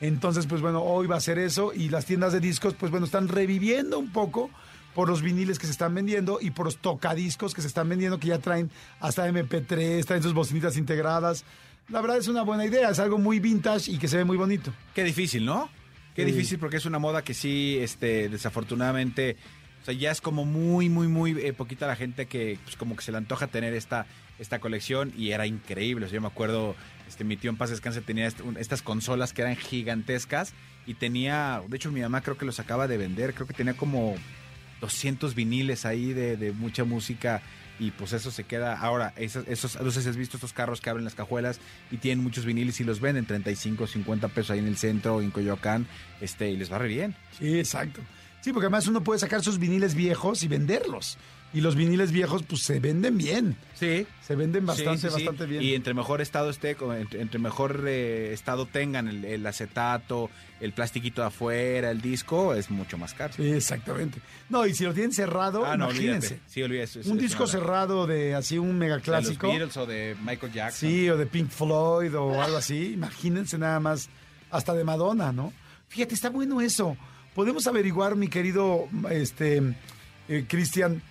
Entonces, 0.00 0.46
pues 0.46 0.60
bueno, 0.60 0.82
hoy 0.82 1.06
va 1.06 1.16
a 1.16 1.20
ser 1.20 1.38
eso 1.38 1.72
y 1.74 1.88
las 1.88 2.04
tiendas 2.04 2.32
de 2.32 2.40
discos, 2.40 2.74
pues 2.74 2.90
bueno, 2.90 3.06
están 3.06 3.28
reviviendo 3.28 3.98
un 3.98 4.10
poco 4.12 4.50
por 4.94 5.08
los 5.08 5.22
viniles 5.22 5.58
que 5.58 5.66
se 5.66 5.72
están 5.72 5.94
vendiendo 5.94 6.38
y 6.40 6.50
por 6.50 6.66
los 6.66 6.78
tocadiscos 6.78 7.54
que 7.54 7.60
se 7.62 7.68
están 7.68 7.88
vendiendo 7.88 8.18
que 8.18 8.28
ya 8.28 8.38
traen 8.38 8.70
hasta 9.00 9.28
MP3, 9.28 10.04
traen 10.04 10.22
sus 10.22 10.34
bocinitas 10.34 10.76
integradas. 10.76 11.44
La 11.88 12.00
verdad 12.00 12.16
es 12.18 12.28
una 12.28 12.42
buena 12.42 12.64
idea, 12.64 12.90
es 12.90 12.98
algo 12.98 13.18
muy 13.18 13.38
vintage 13.38 13.90
y 13.92 13.98
que 13.98 14.08
se 14.08 14.16
ve 14.16 14.24
muy 14.24 14.36
bonito. 14.36 14.72
Qué 14.94 15.04
difícil, 15.04 15.44
¿no? 15.44 15.68
Qué 16.14 16.24
Sí. 16.24 16.32
difícil 16.32 16.58
porque 16.58 16.78
es 16.78 16.86
una 16.86 16.98
moda 16.98 17.22
que 17.22 17.34
sí, 17.34 17.78
este, 17.80 18.28
desafortunadamente, 18.30 19.36
o 19.82 19.84
sea, 19.84 19.94
ya 19.94 20.10
es 20.10 20.20
como 20.20 20.44
muy, 20.44 20.88
muy, 20.88 21.08
muy 21.08 21.32
eh, 21.32 21.52
poquita 21.52 21.86
la 21.86 21.94
gente 21.96 22.26
que, 22.26 22.58
pues, 22.64 22.76
como 22.76 22.96
que 22.96 23.02
se 23.04 23.12
le 23.12 23.18
antoja 23.18 23.46
tener 23.46 23.74
esta, 23.74 24.06
esta 24.38 24.58
colección 24.58 25.12
y 25.16 25.30
era 25.30 25.46
increíble. 25.46 26.06
O 26.06 26.08
sea, 26.08 26.16
yo 26.16 26.20
me 26.22 26.26
acuerdo, 26.26 26.74
este, 27.08 27.24
mi 27.24 27.36
tío 27.36 27.50
en 27.50 27.56
paz 27.56 27.70
descanse 27.70 28.00
tenía 28.00 28.28
estas 28.58 28.82
consolas 28.82 29.32
que 29.32 29.42
eran 29.42 29.56
gigantescas 29.56 30.52
y 30.86 30.94
tenía, 30.94 31.62
de 31.66 31.76
hecho, 31.76 31.90
mi 31.90 32.00
mamá 32.00 32.20
creo 32.20 32.36
que 32.36 32.44
los 32.44 32.60
acaba 32.60 32.88
de 32.88 32.96
vender, 32.96 33.34
creo 33.34 33.46
que 33.46 33.54
tenía 33.54 33.76
como 33.76 34.16
200 34.80 35.34
viniles 35.34 35.86
ahí 35.86 36.12
de, 36.12 36.36
de 36.36 36.52
mucha 36.52 36.84
música 36.84 37.42
y 37.78 37.90
pues 37.90 38.12
eso 38.12 38.30
se 38.30 38.44
queda. 38.44 38.78
Ahora, 38.78 39.12
esos, 39.16 39.46
esos, 39.48 39.72
si 39.72 40.08
has 40.08 40.16
visto 40.16 40.36
estos 40.36 40.52
carros 40.52 40.80
que 40.80 40.90
abren 40.90 41.04
las 41.04 41.14
cajuelas 41.14 41.60
y 41.90 41.98
tienen 41.98 42.22
muchos 42.22 42.44
viniles 42.44 42.80
y 42.80 42.84
los 42.84 43.00
venden 43.00 43.26
35, 43.26 43.86
50 43.86 44.28
pesos 44.28 44.50
ahí 44.50 44.58
en 44.58 44.68
el 44.68 44.76
centro, 44.76 45.20
en 45.20 45.30
Coyoacán, 45.30 45.86
este, 46.20 46.50
y 46.50 46.56
les 46.56 46.72
va 46.72 46.78
re 46.78 46.88
bien. 46.88 47.14
Sí, 47.38 47.58
exacto. 47.58 48.00
Sí, 48.40 48.52
porque 48.52 48.66
además 48.66 48.86
uno 48.86 49.02
puede 49.02 49.18
sacar 49.18 49.42
sus 49.42 49.58
viniles 49.58 49.94
viejos 49.94 50.42
y 50.42 50.48
venderlos. 50.48 51.18
Y 51.54 51.62
los 51.62 51.74
viniles 51.74 52.12
viejos, 52.12 52.42
pues 52.42 52.62
se 52.62 52.80
venden 52.80 53.16
bien. 53.16 53.56
Sí. 53.74 54.06
Se 54.20 54.34
venden 54.36 54.66
bastante, 54.66 54.98
Sí, 55.00 55.08
sí, 55.08 55.14
sí. 55.16 55.24
bastante 55.24 55.46
bien. 55.46 55.62
Y 55.62 55.74
entre 55.74 55.94
mejor 55.94 56.20
estado 56.20 56.50
esté, 56.50 56.76
entre, 57.18 57.38
mejor 57.38 57.84
eh, 57.86 58.32
estado 58.34 58.66
tengan 58.66 59.08
el, 59.08 59.24
el 59.24 59.46
acetato, 59.46 60.28
el 60.60 60.72
plastiquito 60.74 61.22
de 61.22 61.28
afuera, 61.28 61.90
el 61.90 62.02
disco, 62.02 62.52
es 62.52 62.68
mucho 62.70 62.98
más 62.98 63.14
caro. 63.14 63.32
Sí, 63.34 63.48
exactamente. 63.48 64.20
No, 64.50 64.66
y 64.66 64.74
si 64.74 64.84
lo 64.84 64.92
tienen 64.92 65.12
cerrado, 65.12 65.64
Ah, 65.64 65.76
no, 65.78 65.86
imagínense. 65.86 66.26
olvídate. 66.34 66.50
Sí, 66.50 66.62
olvídate. 66.62 67.00
Es- 67.00 67.06
un 67.06 67.16
es 67.16 67.22
disco 67.22 67.46
cerrado 67.46 68.06
de 68.06 68.34
así 68.34 68.58
un 68.58 68.76
mega 68.76 68.98
de 68.98 69.06
los 69.10 69.38
Beatles 69.38 69.76
o 69.78 69.86
de 69.86 70.14
Michael 70.22 70.52
Jackson. 70.52 70.90
Sí, 70.90 71.08
o 71.08 71.16
de 71.16 71.26
Pink 71.26 71.48
Floyd 71.48 72.14
o 72.16 72.42
algo 72.42 72.58
así. 72.58 72.92
Imagínense 72.92 73.56
nada 73.56 73.80
más, 73.80 74.10
hasta 74.50 74.74
de 74.74 74.84
Madonna, 74.84 75.32
¿no? 75.32 75.54
Fíjate, 75.88 76.14
está 76.14 76.28
bueno 76.28 76.60
eso. 76.60 76.96
Podemos 77.34 77.66
averiguar, 77.66 78.14
mi 78.16 78.28
querido 78.28 78.88
este 79.10 79.62
eh, 80.28 80.44
Cristian, 80.48 81.02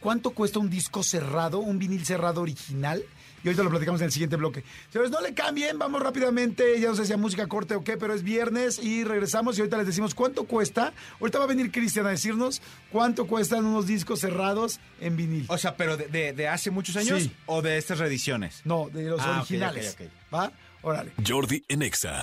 ¿cuánto 0.00 0.30
cuesta 0.30 0.58
un 0.58 0.70
disco 0.70 1.02
cerrado, 1.02 1.58
un 1.58 1.78
vinil 1.78 2.04
cerrado 2.06 2.40
original 2.42 3.02
y 3.44 3.46
ahorita 3.48 3.62
lo 3.62 3.70
platicamos 3.70 4.00
en 4.00 4.06
el 4.06 4.12
siguiente 4.12 4.34
bloque. 4.34 4.64
Señores, 4.92 5.12
no 5.12 5.20
le 5.20 5.32
cambien, 5.32 5.78
vamos 5.78 6.02
rápidamente, 6.02 6.80
ya 6.80 6.88
no 6.88 6.96
sé 6.96 7.06
si 7.06 7.12
a 7.12 7.16
música 7.16 7.46
corte 7.46 7.76
o 7.76 7.84
qué, 7.84 7.96
pero 7.96 8.12
es 8.12 8.24
viernes 8.24 8.80
y 8.82 9.04
regresamos 9.04 9.56
y 9.56 9.60
ahorita 9.60 9.76
les 9.78 9.86
decimos 9.86 10.12
cuánto 10.12 10.42
cuesta. 10.44 10.92
Ahorita 11.20 11.38
va 11.38 11.44
a 11.44 11.46
venir 11.46 11.70
Cristian 11.70 12.04
a 12.06 12.10
decirnos 12.10 12.60
cuánto 12.90 13.28
cuestan 13.28 13.64
unos 13.64 13.86
discos 13.86 14.18
cerrados 14.20 14.80
en 15.00 15.16
vinil. 15.16 15.44
O 15.48 15.56
sea, 15.56 15.76
pero 15.76 15.96
de, 15.96 16.32
de, 16.32 16.48
hace 16.48 16.72
muchos 16.72 16.96
años 16.96 17.22
Sí. 17.22 17.32
o 17.46 17.62
de 17.62 17.78
estas 17.78 17.98
reediciones. 18.00 18.60
No, 18.64 18.88
de 18.92 19.04
los 19.04 19.20
Ah, 19.20 19.30
ok, 19.34 19.38
originales. 19.42 19.94
ok, 19.94 20.06
ok. 20.06 20.34
¿Va? 20.34 20.52
Órale. 20.82 21.12
Jordi 21.24 21.62
en 21.68 21.82
Exa. 21.82 22.20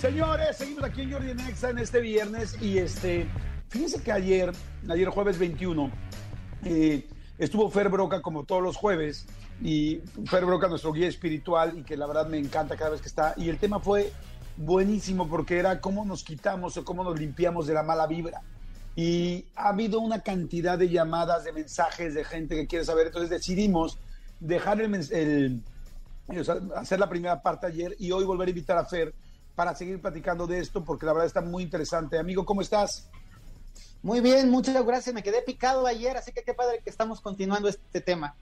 Señores, 0.00 0.56
seguimos 0.56 0.84
aquí 0.84 1.02
en 1.02 1.12
Jordi 1.12 1.34
Nexa 1.34 1.70
en 1.70 1.78
este 1.78 2.00
viernes 2.00 2.56
y 2.60 2.78
este, 2.78 3.26
fíjense 3.68 4.00
que 4.02 4.12
ayer, 4.12 4.52
ayer 4.88 5.08
jueves 5.08 5.38
21, 5.38 5.90
eh, 6.64 7.08
estuvo 7.38 7.70
Fer 7.70 7.88
Broca 7.88 8.22
como 8.22 8.44
todos 8.44 8.62
los 8.62 8.76
jueves 8.76 9.26
y 9.62 10.00
Fer 10.26 10.44
Broca 10.44 10.68
nuestro 10.68 10.92
guía 10.92 11.08
espiritual 11.08 11.78
y 11.78 11.82
que 11.82 11.96
la 11.96 12.06
verdad 12.06 12.26
me 12.28 12.38
encanta 12.38 12.76
cada 12.76 12.90
vez 12.90 13.00
que 13.00 13.08
está 13.08 13.34
y 13.36 13.48
el 13.48 13.58
tema 13.58 13.80
fue 13.80 14.12
buenísimo 14.56 15.28
porque 15.28 15.58
era 15.58 15.80
cómo 15.80 16.04
nos 16.04 16.24
quitamos 16.24 16.76
o 16.76 16.84
cómo 16.84 17.04
nos 17.04 17.18
limpiamos 17.18 17.66
de 17.66 17.74
la 17.74 17.82
mala 17.82 18.06
vibra. 18.06 18.42
Y 18.96 19.46
ha 19.54 19.68
habido 19.68 20.00
una 20.00 20.22
cantidad 20.22 20.76
de 20.76 20.88
llamadas, 20.88 21.44
de 21.44 21.52
mensajes 21.52 22.14
de 22.14 22.24
gente 22.24 22.56
que 22.56 22.66
quiere 22.66 22.84
saber, 22.84 23.06
entonces 23.06 23.30
decidimos 23.30 23.96
dejar 24.40 24.80
el, 24.80 24.92
el, 25.12 26.44
sea, 26.44 26.56
hacer 26.76 26.98
la 26.98 27.08
primera 27.08 27.40
parte 27.40 27.68
ayer 27.68 27.94
y 27.98 28.10
hoy 28.10 28.24
volver 28.24 28.48
a 28.48 28.50
invitar 28.50 28.76
a 28.76 28.84
Fer 28.84 29.14
para 29.54 29.74
seguir 29.74 30.00
platicando 30.00 30.46
de 30.46 30.58
esto 30.58 30.84
porque 30.84 31.06
la 31.06 31.12
verdad 31.12 31.26
está 31.26 31.40
muy 31.40 31.62
interesante. 31.62 32.18
Amigo, 32.18 32.44
¿cómo 32.44 32.60
estás? 32.60 33.08
Muy 34.02 34.20
bien, 34.20 34.48
muchas 34.48 34.84
gracias. 34.86 35.12
Me 35.14 35.22
quedé 35.22 35.42
picado 35.42 35.86
ayer, 35.86 36.16
así 36.16 36.32
que 36.32 36.42
qué 36.42 36.54
padre 36.54 36.80
que 36.84 36.90
estamos 36.90 37.20
continuando 37.20 37.68
este 37.68 38.00
tema. 38.00 38.34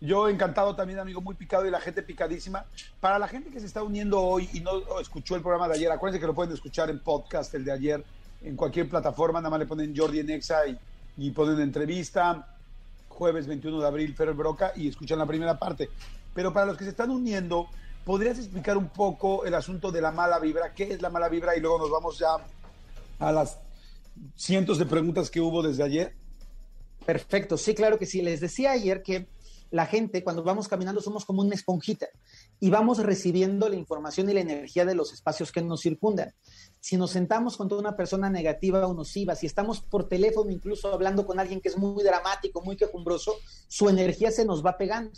Yo 0.00 0.28
encantado 0.28 0.74
también, 0.74 0.98
amigo, 0.98 1.20
muy 1.20 1.36
picado 1.36 1.64
y 1.64 1.70
la 1.70 1.80
gente 1.80 2.02
picadísima. 2.02 2.66
Para 3.00 3.18
la 3.18 3.28
gente 3.28 3.50
que 3.50 3.60
se 3.60 3.66
está 3.66 3.82
uniendo 3.82 4.20
hoy 4.20 4.48
y 4.52 4.60
no 4.60 5.00
escuchó 5.00 5.36
el 5.36 5.42
programa 5.42 5.68
de 5.68 5.74
ayer, 5.74 5.92
acuérdense 5.92 6.20
que 6.20 6.26
lo 6.26 6.34
pueden 6.34 6.52
escuchar 6.52 6.90
en 6.90 6.98
podcast, 6.98 7.54
el 7.54 7.64
de 7.64 7.72
ayer, 7.72 8.04
en 8.42 8.56
cualquier 8.56 8.88
plataforma, 8.88 9.40
nada 9.40 9.50
más 9.50 9.60
le 9.60 9.66
ponen 9.66 9.96
Jordi 9.96 10.20
en 10.20 10.30
Exa 10.30 10.66
y, 10.66 10.78
y 11.16 11.30
ponen 11.30 11.60
entrevista, 11.60 12.54
jueves 13.08 13.46
21 13.46 13.80
de 13.80 13.86
abril, 13.86 14.14
Fer 14.14 14.34
Broca, 14.34 14.72
y 14.74 14.88
escuchan 14.88 15.18
la 15.18 15.26
primera 15.26 15.58
parte. 15.58 15.88
Pero 16.34 16.52
para 16.52 16.66
los 16.66 16.76
que 16.76 16.84
se 16.84 16.90
están 16.90 17.10
uniendo, 17.10 17.68
¿podrías 18.04 18.38
explicar 18.38 18.76
un 18.76 18.88
poco 18.88 19.46
el 19.46 19.54
asunto 19.54 19.92
de 19.92 20.02
la 20.02 20.10
mala 20.10 20.40
vibra? 20.40 20.74
¿Qué 20.74 20.92
es 20.92 21.00
la 21.00 21.10
mala 21.10 21.28
vibra? 21.28 21.56
Y 21.56 21.60
luego 21.60 21.78
nos 21.78 21.90
vamos 21.90 22.18
ya 22.18 22.36
a 23.18 23.32
las 23.32 23.58
cientos 24.36 24.78
de 24.78 24.86
preguntas 24.86 25.30
que 25.30 25.40
hubo 25.40 25.62
desde 25.62 25.82
ayer. 25.82 26.14
Perfecto, 27.04 27.56
sí, 27.56 27.74
claro 27.74 27.98
que 27.98 28.06
sí. 28.06 28.22
Les 28.22 28.40
decía 28.40 28.72
ayer 28.72 29.02
que 29.02 29.28
la 29.70 29.86
gente, 29.86 30.22
cuando 30.22 30.42
vamos 30.42 30.68
caminando, 30.68 31.00
somos 31.00 31.24
como 31.24 31.42
una 31.42 31.54
esponjita 31.54 32.08
y 32.60 32.70
vamos 32.70 32.98
recibiendo 32.98 33.68
la 33.68 33.76
información 33.76 34.30
y 34.30 34.34
la 34.34 34.40
energía 34.40 34.84
de 34.84 34.94
los 34.94 35.12
espacios 35.12 35.52
que 35.52 35.62
nos 35.62 35.82
circundan. 35.82 36.32
Si 36.80 36.96
nos 36.96 37.10
sentamos 37.10 37.56
con 37.56 37.68
toda 37.68 37.80
una 37.80 37.96
persona 37.96 38.30
negativa 38.30 38.86
o 38.86 38.94
nociva, 38.94 39.34
si 39.34 39.46
estamos 39.46 39.80
por 39.80 40.08
teléfono 40.08 40.50
incluso 40.50 40.92
hablando 40.92 41.26
con 41.26 41.40
alguien 41.40 41.60
que 41.60 41.68
es 41.68 41.76
muy 41.76 42.02
dramático, 42.04 42.62
muy 42.62 42.76
quejumbroso, 42.76 43.34
su 43.68 43.88
energía 43.88 44.30
se 44.30 44.44
nos 44.44 44.64
va 44.64 44.78
pegando. 44.78 45.12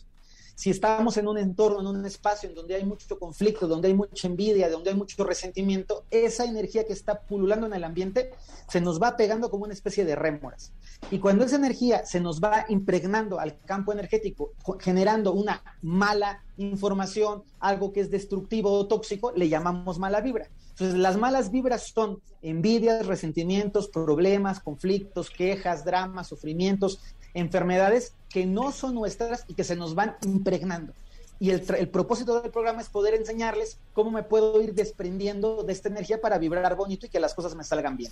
Si 0.59 0.71
estamos 0.71 1.17
en 1.19 1.29
un 1.29 1.39
entorno, 1.39 1.79
en 1.79 1.87
un 1.87 2.05
espacio 2.05 2.49
en 2.49 2.57
donde 2.57 2.75
hay 2.75 2.85
mucho 2.85 3.17
conflicto, 3.17 3.69
donde 3.69 3.87
hay 3.87 3.95
mucha 3.95 4.27
envidia, 4.27 4.69
donde 4.69 4.91
hay 4.91 4.97
mucho 4.97 5.23
resentimiento, 5.23 6.03
esa 6.11 6.47
energía 6.47 6.85
que 6.85 6.93
está 6.93 7.21
pululando 7.21 7.69
en 7.69 7.75
el 7.75 7.85
ambiente 7.85 8.33
se 8.67 8.81
nos 8.81 9.01
va 9.01 9.17
pegando 9.17 9.51
como 9.51 9.67
una 9.67 9.73
especie 9.73 10.05
de 10.05 10.17
rémoras. 10.17 10.73
Y 11.13 11.21
cuando 11.21 11.45
esa 11.45 11.55
energía 11.55 12.05
se 12.05 12.19
nos 12.19 12.41
va 12.41 12.65
impregnando 12.69 13.39
al 13.39 13.61
campo 13.61 13.93
energético, 13.93 14.51
generando 14.81 15.33
una 15.33 15.63
mala 15.81 16.43
información, 16.57 17.45
algo 17.61 17.93
que 17.93 18.01
es 18.01 18.11
destructivo 18.11 18.73
o 18.73 18.89
tóxico, 18.89 19.31
le 19.31 19.49
llamamos 19.49 20.01
mala 20.01 20.21
vibra. 20.21 20.49
Entonces, 20.71 20.99
las 20.99 21.17
malas 21.17 21.53
vibras 21.53 21.93
son 21.95 22.21
envidias, 22.43 23.07
resentimientos, 23.07 23.89
problemas, 23.89 24.59
conflictos, 24.59 25.31
quejas, 25.31 25.85
dramas, 25.85 26.27
sufrimientos, 26.27 27.01
enfermedades 27.35 28.13
que 28.29 28.47
no 28.47 28.73
son 28.73 28.95
nuestras 28.95 29.45
y 29.49 29.55
que 29.55 29.65
se 29.65 29.77
nos 29.77 29.95
van 29.95 30.17
impregnando. 30.23 30.93
Y 31.41 31.51
el, 31.51 31.89
propósito 31.89 32.41
del 32.43 32.51
programa 32.51 32.81
es 32.81 32.89
poder 32.89 33.15
enseñarles 33.15 33.79
cómo 33.93 34.11
me 34.11 34.25
puedo 34.25 34.61
ir 34.61 34.75
desprendiendo 34.75 35.63
de 35.63 35.73
esta 35.73 35.89
energía 35.89 36.21
para 36.21 36.39
vibrar 36.39 36.75
bonito 36.75 37.07
y 37.07 37.09
que 37.09 37.21
las 37.21 37.35
cosas 37.35 37.55
me 37.55 37.63
salgan 37.63 37.97
bien. 37.97 38.11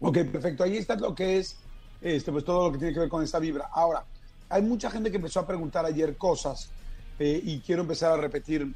Ok, 0.00 0.18
perfecto. 0.30 0.64
Ahí 0.64 0.76
está 0.76 0.96
lo 0.96 1.14
que 1.14 1.38
es 1.38 1.56
este, 2.02 2.30
pues 2.30 2.44
todo 2.44 2.66
lo 2.66 2.72
que 2.72 2.78
tiene 2.78 2.92
que 2.92 3.00
ver 3.00 3.08
con 3.08 3.22
esta 3.22 3.38
vibra. 3.38 3.70
Ahora, 3.72 4.04
hay 4.50 4.62
mucha 4.62 4.90
gente 4.90 5.10
que 5.10 5.16
empezó 5.16 5.40
a 5.40 5.46
preguntar 5.46 5.86
ayer 5.86 6.16
cosas 6.16 6.68
eh, 7.18 7.40
y 7.42 7.60
quiero 7.60 7.82
empezar 7.82 8.12
a 8.12 8.16
repetir, 8.16 8.70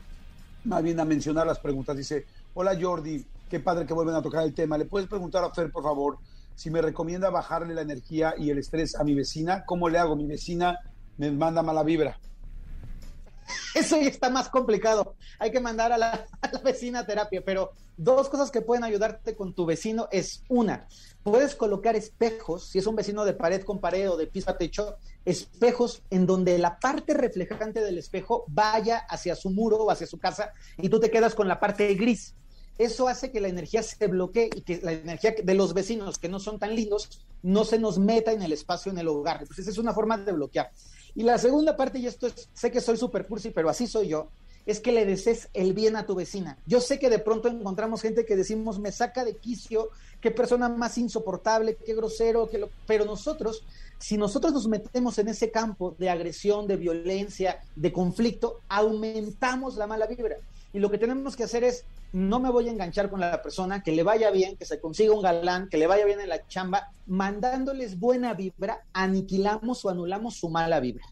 más 0.64 0.82
bien 0.82 0.98
a 1.00 1.04
mencionar 1.04 1.46
las 1.46 1.58
preguntas. 1.58 1.96
Dice, 1.96 2.24
hola 2.54 2.76
Jordi, 2.80 3.24
qué 3.50 3.60
padre 3.60 3.86
que 3.86 3.92
vuelven 3.92 4.14
a 4.14 4.22
tocar 4.22 4.42
el 4.44 4.54
tema. 4.54 4.78
¿Le 4.78 4.86
puedes 4.86 5.08
preguntar 5.08 5.44
a 5.44 5.50
Fer, 5.50 5.70
por 5.70 5.82
favor, 5.82 6.18
si 6.54 6.70
me 6.70 6.82
recomienda 6.82 7.30
bajarle 7.30 7.74
la 7.74 7.82
energía 7.82 8.34
y 8.38 8.50
el 8.50 8.58
estrés 8.58 8.94
a 8.94 9.04
mi 9.04 9.14
vecina? 9.14 9.64
¿Cómo 9.64 9.88
le 9.88 9.98
hago? 9.98 10.16
Mi 10.16 10.26
vecina 10.26 10.78
me 11.16 11.30
manda 11.30 11.62
mala 11.62 11.82
vibra. 11.82 12.18
Eso 13.74 14.00
ya 14.00 14.08
está 14.08 14.30
más 14.30 14.48
complicado. 14.48 15.16
Hay 15.38 15.50
que 15.50 15.60
mandar 15.60 15.92
a 15.92 15.98
la, 15.98 16.26
vecina 16.62 17.00
a 17.00 17.06
terapia, 17.06 17.42
pero 17.44 17.72
dos 17.96 18.28
cosas 18.28 18.50
que 18.50 18.62
pueden 18.62 18.84
ayudarte 18.84 19.36
con 19.36 19.54
tu 19.54 19.66
vecino 19.66 20.08
es 20.10 20.42
una, 20.48 20.86
puedes 21.22 21.54
colocar 21.54 21.94
espejos, 21.96 22.68
si 22.68 22.78
es 22.78 22.86
un 22.86 22.96
vecino 22.96 23.24
de 23.24 23.34
pared 23.34 23.62
con 23.62 23.80
pared 23.80 24.10
o 24.10 24.16
de 24.16 24.26
piso 24.26 24.50
a 24.50 24.58
techo, 24.58 24.96
espejos 25.24 26.02
en 26.10 26.26
donde 26.26 26.58
la 26.58 26.78
parte 26.78 27.14
reflejante 27.14 27.80
del 27.80 27.98
espejo 27.98 28.44
vaya 28.48 28.98
hacia 29.08 29.36
su 29.36 29.50
muro 29.50 29.76
o 29.76 29.90
hacia 29.90 30.06
su 30.06 30.18
casa 30.18 30.52
y 30.76 30.88
tú 30.88 31.00
te 31.00 31.10
quedas 31.10 31.34
con 31.34 31.48
la 31.48 31.60
parte 31.60 31.92
gris. 31.94 32.34
Eso 32.78 33.08
hace 33.08 33.30
que 33.30 33.40
la 33.40 33.48
energía 33.48 33.82
se 33.82 34.06
bloquee 34.06 34.50
y 34.54 34.62
que 34.62 34.80
la 34.82 34.92
energía 34.92 35.34
de 35.42 35.54
los 35.54 35.74
vecinos 35.74 36.18
que 36.18 36.28
no 36.28 36.40
son 36.40 36.58
tan 36.58 36.74
lindos 36.74 37.20
no 37.42 37.64
se 37.64 37.78
nos 37.78 37.98
meta 37.98 38.32
en 38.32 38.42
el 38.42 38.52
espacio, 38.52 38.90
en 38.90 38.98
el 38.98 39.08
hogar. 39.08 39.42
Entonces 39.42 39.68
es 39.68 39.78
una 39.78 39.92
forma 39.92 40.18
de 40.18 40.32
bloquear. 40.32 40.70
Y 41.14 41.22
la 41.22 41.38
segunda 41.38 41.76
parte, 41.76 41.98
y 41.98 42.06
esto 42.06 42.26
es, 42.26 42.48
sé 42.52 42.70
que 42.70 42.80
soy 42.80 42.96
super 42.96 43.26
cursi, 43.26 43.50
pero 43.50 43.68
así 43.68 43.86
soy 43.86 44.08
yo, 44.08 44.28
es 44.66 44.80
que 44.80 44.92
le 44.92 45.04
desees 45.04 45.48
el 45.52 45.74
bien 45.74 45.94
a 45.96 46.06
tu 46.06 46.14
vecina. 46.14 46.58
Yo 46.66 46.80
sé 46.80 46.98
que 46.98 47.10
de 47.10 47.18
pronto 47.18 47.48
encontramos 47.48 48.02
gente 48.02 48.24
que 48.24 48.34
decimos, 48.34 48.78
me 48.78 48.92
saca 48.92 49.24
de 49.24 49.36
quicio, 49.36 49.90
qué 50.20 50.30
persona 50.30 50.68
más 50.68 50.96
insoportable, 50.96 51.76
qué 51.76 51.94
grosero, 51.94 52.48
qué 52.48 52.58
lo... 52.58 52.70
pero 52.86 53.04
nosotros, 53.04 53.62
si 53.98 54.16
nosotros 54.16 54.52
nos 54.52 54.66
metemos 54.66 55.18
en 55.18 55.28
ese 55.28 55.50
campo 55.50 55.94
de 55.98 56.08
agresión, 56.08 56.66
de 56.66 56.76
violencia, 56.76 57.60
de 57.76 57.92
conflicto, 57.92 58.60
aumentamos 58.68 59.76
la 59.76 59.86
mala 59.86 60.06
vibra. 60.06 60.36
Y 60.74 60.80
lo 60.80 60.90
que 60.90 60.98
tenemos 60.98 61.36
que 61.36 61.44
hacer 61.44 61.62
es, 61.62 61.84
no 62.12 62.40
me 62.40 62.50
voy 62.50 62.68
a 62.68 62.72
enganchar 62.72 63.08
con 63.08 63.20
la 63.20 63.40
persona, 63.40 63.80
que 63.80 63.92
le 63.92 64.02
vaya 64.02 64.32
bien, 64.32 64.56
que 64.56 64.64
se 64.64 64.80
consiga 64.80 65.14
un 65.14 65.22
galán, 65.22 65.68
que 65.68 65.78
le 65.78 65.86
vaya 65.86 66.04
bien 66.04 66.18
en 66.18 66.28
la 66.28 66.44
chamba, 66.48 66.88
mandándoles 67.06 68.00
buena 68.00 68.34
vibra, 68.34 68.84
aniquilamos 68.92 69.84
o 69.84 69.90
anulamos 69.90 70.34
su 70.34 70.48
mala 70.48 70.80
vibra. 70.80 71.06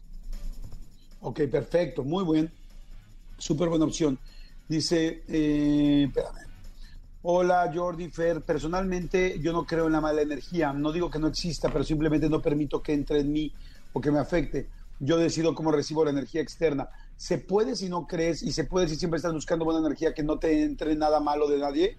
Ok, 1.21 1.43
perfecto, 1.49 2.03
muy 2.03 2.25
bien. 2.29 2.51
Súper 3.37 3.69
buena 3.69 3.85
opción. 3.85 4.19
Dice, 4.67 5.23
eh. 5.29 6.11
Hola 7.21 7.71
Jordi 7.73 8.09
Fer, 8.09 8.41
personalmente 8.41 9.39
yo 9.39 9.53
no 9.53 9.65
creo 9.65 9.85
en 9.87 9.93
la 9.93 10.01
mala 10.01 10.21
energía, 10.21 10.73
no 10.73 10.91
digo 10.91 11.09
que 11.09 11.19
no 11.19 11.27
exista, 11.27 11.69
pero 11.71 11.85
simplemente 11.85 12.29
no 12.29 12.41
permito 12.41 12.81
que 12.81 12.91
entre 12.91 13.21
en 13.21 13.31
mí 13.31 13.49
o 13.93 14.01
que 14.01 14.11
me 14.11 14.19
afecte. 14.19 14.67
Yo 14.99 15.15
decido 15.15 15.55
cómo 15.55 15.71
recibo 15.71 16.03
la 16.03 16.11
energía 16.11 16.41
externa. 16.41 16.89
¿Se 17.17 17.37
puede 17.37 17.75
si 17.75 17.89
no 17.89 18.07
crees 18.07 18.43
y 18.43 18.51
se 18.51 18.65
puede 18.65 18.87
si 18.87 18.95
siempre 18.95 19.17
estás 19.17 19.33
buscando 19.33 19.65
buena 19.65 19.79
energía 19.79 20.13
que 20.13 20.23
no 20.23 20.39
te 20.39 20.63
entre 20.63 20.95
nada 20.95 21.19
malo 21.19 21.47
de 21.47 21.59
nadie? 21.59 21.97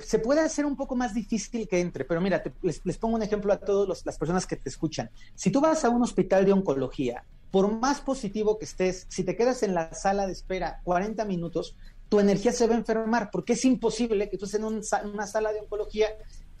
Se 0.00 0.18
puede 0.18 0.40
hacer 0.40 0.66
un 0.66 0.76
poco 0.76 0.96
más 0.96 1.14
difícil 1.14 1.66
que 1.66 1.80
entre, 1.80 2.04
pero 2.04 2.20
mira, 2.20 2.42
les, 2.60 2.98
pongo 2.98 3.16
un 3.16 3.22
ejemplo 3.22 3.52
a 3.52 3.56
todas 3.56 4.04
las 4.04 4.18
personas 4.18 4.46
que 4.46 4.56
te 4.56 4.68
escuchan. 4.68 5.10
Si 5.34 5.50
tú 5.50 5.60
vas 5.60 5.84
a 5.84 5.88
un 5.88 6.02
hospital 6.02 6.44
de 6.44 6.52
oncología, 6.52 7.24
por 7.50 7.72
más 7.72 8.00
positivo 8.00 8.58
que 8.58 8.66
estés, 8.66 9.06
si 9.08 9.24
te 9.24 9.34
quedas 9.34 9.62
en 9.62 9.74
la 9.74 9.94
sala 9.94 10.26
de 10.26 10.32
espera 10.32 10.80
40 10.84 11.24
minutos, 11.24 11.74
tu 12.10 12.20
energía 12.20 12.52
se 12.52 12.66
va 12.66 12.74
a 12.74 12.78
enfermar, 12.78 13.30
porque 13.30 13.54
es 13.54 13.64
imposible 13.64 14.28
que 14.28 14.36
tú 14.36 14.44
estés 14.44 14.60
en 14.60 14.66
una 14.66 15.26
sala 15.26 15.52
de 15.52 15.60
oncología 15.60 16.08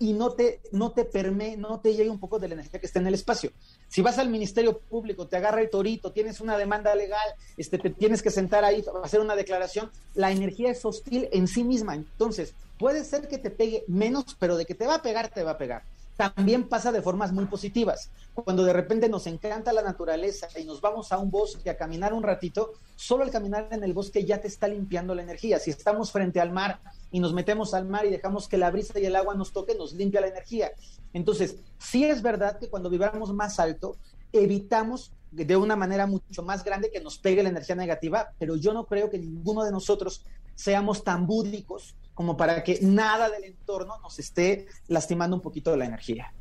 y 0.02 0.14
no 0.14 0.32
te, 0.32 0.60
no 0.72 0.90
te 0.90 1.04
permee, 1.04 1.56
no 1.56 1.78
te 1.78 1.94
llegue 1.94 2.10
un 2.10 2.18
poco 2.18 2.40
de 2.40 2.48
la 2.48 2.54
energía 2.54 2.80
que 2.80 2.86
está 2.86 2.98
en 2.98 3.06
el 3.06 3.14
espacio. 3.14 3.52
Si 3.86 4.02
vas 4.02 4.18
al 4.18 4.30
Ministerio 4.30 4.76
Público, 4.76 5.28
te 5.28 5.36
agarra 5.36 5.60
el 5.60 5.70
torito, 5.70 6.10
tienes 6.10 6.40
una 6.40 6.58
demanda 6.58 6.92
legal, 6.96 7.22
este, 7.56 7.78
te 7.78 7.90
tienes 7.90 8.20
que 8.20 8.32
sentar 8.32 8.64
ahí, 8.64 8.84
hacer 9.04 9.20
una 9.20 9.36
declaración, 9.36 9.92
la 10.14 10.32
energía 10.32 10.72
es 10.72 10.84
hostil 10.84 11.28
en 11.30 11.46
sí 11.46 11.62
misma. 11.62 11.94
Entonces, 11.94 12.52
puede 12.80 13.04
ser 13.04 13.28
que 13.28 13.38
te 13.38 13.52
pegue 13.52 13.84
menos, 13.86 14.36
pero 14.40 14.56
de 14.56 14.66
que 14.66 14.74
te 14.74 14.88
va 14.88 14.96
a 14.96 15.02
pegar, 15.02 15.28
te 15.28 15.44
va 15.44 15.52
a 15.52 15.58
pegar. 15.58 15.84
También 16.16 16.68
pasa 16.68 16.90
de 16.90 17.00
formas 17.00 17.32
muy 17.32 17.44
positivas. 17.44 18.10
Cuando 18.34 18.64
de 18.64 18.72
repente 18.72 19.08
nos 19.08 19.28
encanta 19.28 19.72
la 19.72 19.82
naturaleza 19.82 20.48
y 20.58 20.64
nos 20.64 20.80
vamos 20.80 21.12
a 21.12 21.18
un 21.18 21.30
bosque 21.30 21.70
a 21.70 21.76
caminar 21.76 22.12
un 22.12 22.24
ratito, 22.24 22.72
solo 22.96 23.22
el 23.22 23.30
caminar 23.30 23.68
en 23.70 23.84
el 23.84 23.92
bosque 23.92 24.24
ya 24.24 24.40
te 24.40 24.48
está 24.48 24.66
limpiando 24.66 25.14
la 25.14 25.22
energía. 25.22 25.60
Si 25.60 25.70
estamos 25.70 26.10
frente 26.10 26.40
al 26.40 26.50
mar 26.50 26.80
y 27.12 27.20
nos 27.20 27.32
metemos 27.34 27.74
al 27.74 27.86
mar 27.86 28.06
y 28.06 28.10
dejamos 28.10 28.48
que 28.48 28.56
la 28.56 28.70
brisa 28.70 28.98
y 28.98 29.04
el 29.04 29.14
agua 29.14 29.34
nos 29.34 29.52
toque, 29.52 29.74
nos 29.74 29.92
limpia 29.92 30.22
la 30.22 30.28
energía. 30.28 30.72
Entonces, 31.12 31.56
sí 31.78 32.04
es 32.04 32.22
verdad 32.22 32.58
que 32.58 32.68
cuando 32.68 32.88
vibramos 32.88 33.32
más 33.32 33.60
alto, 33.60 33.96
evitamos 34.32 35.12
de 35.30 35.56
una 35.56 35.76
manera 35.76 36.06
mucho 36.06 36.42
más 36.42 36.64
grande 36.64 36.90
que 36.90 37.00
nos 37.00 37.18
pegue 37.18 37.42
la 37.42 37.50
energía 37.50 37.74
negativa, 37.74 38.32
pero 38.38 38.56
yo 38.56 38.72
no 38.72 38.86
creo 38.86 39.10
que 39.10 39.18
ninguno 39.18 39.62
de 39.62 39.70
nosotros 39.70 40.24
seamos 40.54 41.04
tan 41.04 41.26
búdicos 41.26 41.94
como 42.14 42.36
para 42.36 42.62
que 42.64 42.78
nada 42.82 43.30
del 43.30 43.44
entorno 43.44 43.98
nos 44.02 44.18
esté 44.18 44.66
lastimando 44.88 45.36
un 45.36 45.42
poquito 45.42 45.70
de 45.70 45.76
la 45.76 45.84
energía. 45.84 46.32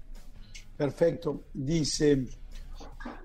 Perfecto. 0.77 1.43
Dice, 1.53 2.25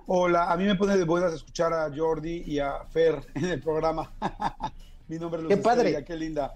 hola, 0.07 0.53
a 0.53 0.57
mí 0.57 0.65
me 0.65 0.75
pone 0.75 0.97
de 0.97 1.05
buenas 1.05 1.33
escuchar 1.33 1.73
a 1.73 1.91
Jordi 1.95 2.43
y 2.47 2.59
a 2.59 2.85
Fer 2.85 3.25
en 3.35 3.47
el 3.47 3.63
programa. 3.63 4.13
Mi 5.09 5.19
nombre 5.19 5.39
es 5.39 5.45
Luz 5.45 5.55
Qué 5.55 5.63
padre. 5.63 5.91
Estrella, 5.91 6.05
qué 6.05 6.17
linda. 6.17 6.55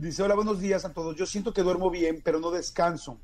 Dice, 0.00 0.22
hola, 0.22 0.34
buenos 0.34 0.60
días 0.60 0.86
a 0.86 0.94
todos. 0.94 1.14
Yo 1.14 1.26
siento 1.26 1.52
que 1.52 1.62
duermo 1.62 1.90
bien, 1.90 2.22
pero 2.24 2.40
no 2.40 2.50
descanso. 2.50 3.18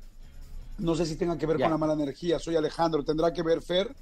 No 0.77 0.93
sé 0.93 1.07
si 1.07 1.15
tenga 1.15 1.35
que 1.35 1.47
ver 1.47 1.57
Ya. 1.57 1.65
con 1.65 1.71
la 1.71 1.77
mala 1.79 1.93
energía. 1.93 2.37
Soy 2.37 2.55
Alejandro. 2.55 3.03
¿Tendrá 3.03 3.33
que 3.33 3.41
ver, 3.41 3.63
Fer? 3.63 3.95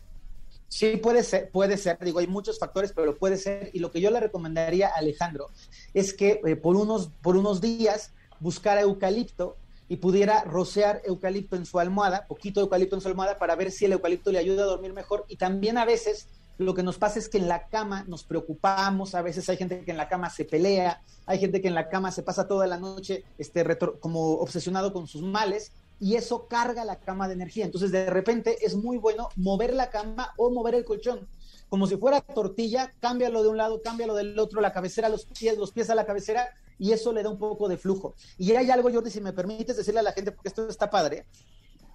Sí, 0.68 0.98
puede 0.98 1.24
ser, 1.24 1.50
puede 1.52 1.78
ser, 1.78 1.98
digo, 2.02 2.20
hay 2.20 2.28
muchos 2.28 2.60
factores, 2.60 2.92
pero 2.92 3.16
puede 3.16 3.38
ser. 3.38 3.70
Y 3.72 3.80
lo 3.80 3.92
que 3.92 4.02
yo 4.02 4.12
le 4.12 4.20
recomendaría 4.20 4.90
a 4.90 4.96
Alejandro 4.98 5.48
es 5.94 6.14
que 6.14 6.42
eh, 6.46 6.58
por, 6.58 6.76
unos, 6.76 7.12
por 7.22 7.38
unos 7.38 7.62
días 7.62 8.12
buscara 8.42 8.82
eucalipto 8.82 9.56
y 9.88 9.96
pudiera 9.98 10.44
rociar 10.44 11.02
eucalipto 11.06 11.56
en 11.56 11.66
su 11.66 11.80
almohada, 11.80 12.28
poquito 12.28 12.60
eucalipto 12.60 12.96
en 12.98 13.02
su 13.02 13.08
almohada, 13.08 13.40
para 13.40 13.56
ver 13.56 13.72
si 13.72 13.86
el 13.86 13.94
eucalipto 13.94 14.34
le 14.34 14.40
ayuda 14.40 14.64
a 14.64 14.66
dormir 14.66 14.92
mejor. 14.92 15.24
Y 15.30 15.38
también 15.38 15.78
a 15.78 15.86
veces 15.86 16.28
lo 16.58 16.74
que 16.74 16.84
nos 16.84 16.98
pasa 16.98 17.20
es 17.20 17.28
que 17.30 17.38
en 17.38 17.48
la 17.48 17.68
cama 17.68 18.06
nos 18.08 18.24
preocupamos, 18.24 19.14
a 19.16 19.22
veces 19.22 19.48
hay 19.50 19.58
gente 19.58 19.84
que 19.84 19.92
en 19.92 19.98
la 19.98 20.08
cama 20.08 20.30
se 20.30 20.46
pelea, 20.46 21.02
hay 21.26 21.40
gente 21.40 21.62
que 21.62 21.68
en 21.68 21.76
la 21.76 21.90
cama 21.90 22.12
se 22.12 22.24
pasa 22.24 22.48
toda 22.48 22.66
la 22.68 22.78
noche 22.78 23.24
este, 23.38 23.64
retro- 23.64 24.00
como 24.00 24.34
obsesionado 24.36 24.94
con 24.94 25.08
sus 25.08 25.22
males 25.22 25.72
y 26.00 26.16
eso 26.16 26.48
carga 26.48 26.86
la 26.86 27.00
cama 27.00 27.28
de 27.28 27.34
energía. 27.34 27.66
Entonces, 27.66 27.92
de 27.92 28.10
repente 28.10 28.58
es 28.66 28.76
muy 28.76 28.98
bueno 28.98 29.30
mover 29.36 29.74
la 29.74 29.90
cama 29.90 30.34
o 30.38 30.50
mover 30.50 30.76
el 30.76 30.86
colchón. 30.86 31.28
Como 31.70 31.88
si 31.88 31.98
fuera 31.98 32.22
tortilla, 32.22 32.94
cámbialo 33.00 33.42
de 33.42 33.50
un 33.50 33.58
lado, 33.58 33.82
cámbialo 33.82 34.14
del 34.14 34.38
otro, 34.38 34.62
la 34.62 34.72
cabecera 34.72 35.08
a 35.08 35.10
los 35.10 35.26
pies, 35.26 35.58
los 35.58 35.72
pies 35.72 35.90
a 35.90 35.96
la 35.96 36.06
cabecera, 36.06 36.50
y 36.78 36.92
eso 36.92 37.12
le 37.12 37.24
da 37.24 37.30
un 37.30 37.40
poco 37.40 37.68
de 37.68 37.78
flujo. 37.78 38.14
Y 38.38 38.52
hay 38.52 38.70
algo, 38.70 38.92
Jordi, 38.92 39.10
si 39.10 39.20
me 39.22 39.34
permites 39.34 39.78
decirle 39.78 40.02
a 40.02 40.04
la 40.04 40.12
gente, 40.12 40.32
porque 40.32 40.50
esto 40.50 40.68
está 40.68 40.90
padre, 40.90 41.26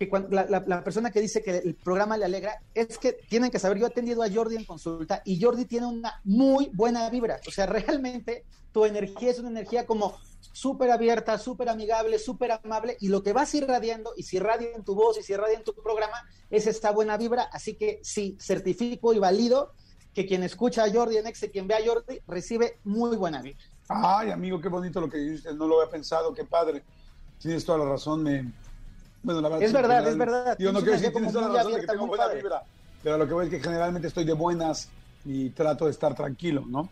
que 0.08 0.10
la, 0.30 0.82
persona 0.82 1.10
que 1.10 1.20
dice 1.20 1.42
que 1.42 1.58
el 1.58 1.74
programa 1.74 2.16
le 2.16 2.24
alegra, 2.24 2.62
es 2.74 2.96
que 2.96 3.12
tienen 3.12 3.50
que 3.50 3.58
saber, 3.58 3.78
yo 3.78 3.84
he 3.84 3.90
atendido 3.90 4.22
a 4.22 4.30
Jordi 4.32 4.56
en 4.56 4.64
consulta 4.64 5.20
y 5.26 5.40
Jordi 5.40 5.66
tiene 5.66 5.86
una 5.86 6.20
muy 6.24 6.70
buena 6.72 7.08
vibra. 7.10 7.38
O 7.46 7.50
sea, 7.50 7.66
realmente 7.66 8.44
tu 8.72 8.86
energía 8.86 9.30
es 9.30 9.38
una 9.38 9.50
energía 9.50 9.84
como 9.84 10.16
súper 10.52 10.90
abierta, 10.90 11.36
súper 11.36 11.68
amigable, 11.68 12.18
súper 12.18 12.52
amable 12.52 12.96
y 13.00 13.08
lo 13.08 13.22
que 13.22 13.34
vas 13.34 13.54
irradiando 13.54 14.14
y 14.16 14.22
si 14.22 14.38
irradia 14.38 14.70
en 14.74 14.84
tu 14.84 14.94
voz 14.94 15.18
y 15.18 15.22
si 15.22 15.34
irradia 15.34 15.58
en 15.58 15.64
tu 15.64 15.74
programa 15.74 16.16
es 16.48 16.66
esta 16.66 16.92
buena 16.92 17.18
vibra. 17.18 17.42
Así 17.52 17.74
que 17.74 18.00
sí, 18.02 18.38
certifico 18.40 19.12
y 19.12 19.18
valido 19.18 19.74
que 20.14 20.26
quien 20.26 20.42
escucha 20.42 20.84
a 20.84 20.90
Jordi 20.90 21.18
en 21.18 21.26
Exe, 21.26 21.50
quien 21.50 21.68
ve 21.68 21.74
a 21.74 21.86
Jordi, 21.86 22.20
recibe 22.26 22.78
muy 22.84 23.18
buena 23.18 23.42
vibra. 23.42 23.60
Ay, 23.88 24.30
amigo, 24.30 24.60
qué 24.60 24.68
bonito 24.68 24.98
lo 25.00 25.10
que 25.10 25.18
dices. 25.18 25.54
No 25.54 25.66
lo 25.66 25.80
había 25.80 25.90
pensado. 25.90 26.32
Qué 26.32 26.44
padre. 26.44 26.82
Tienes 27.38 27.64
toda 27.66 27.78
la 27.78 27.84
razón. 27.84 28.22
Me... 28.22 28.50
Bueno, 29.22 29.40
la 29.40 29.48
verdad 29.48 29.64
Es 29.64 29.70
que 29.70 29.76
verdad, 29.76 30.08
es 30.08 30.16
verdad. 30.16 30.58
Digo, 30.58 30.72
no 30.72 30.78
quiero 30.80 30.92
decir 30.92 31.12
tienes 31.12 31.32
toda 31.32 31.48
la 31.48 31.54
razón 31.58 31.72
de 31.74 31.80
que 31.80 31.86
abierta, 31.86 31.92
tengo 31.92 32.06
buena 32.06 32.24
padre. 32.24 32.36
vibra. 32.42 32.62
Pero 33.02 33.18
lo 33.18 33.26
que 33.26 33.34
voy 33.34 33.44
es 33.46 33.50
que 33.50 33.60
generalmente 33.60 34.08
estoy 34.08 34.24
de 34.24 34.32
buenas 34.32 34.88
y 35.24 35.50
trato 35.50 35.84
de 35.86 35.90
estar 35.90 36.14
tranquilo, 36.14 36.64
¿no? 36.66 36.88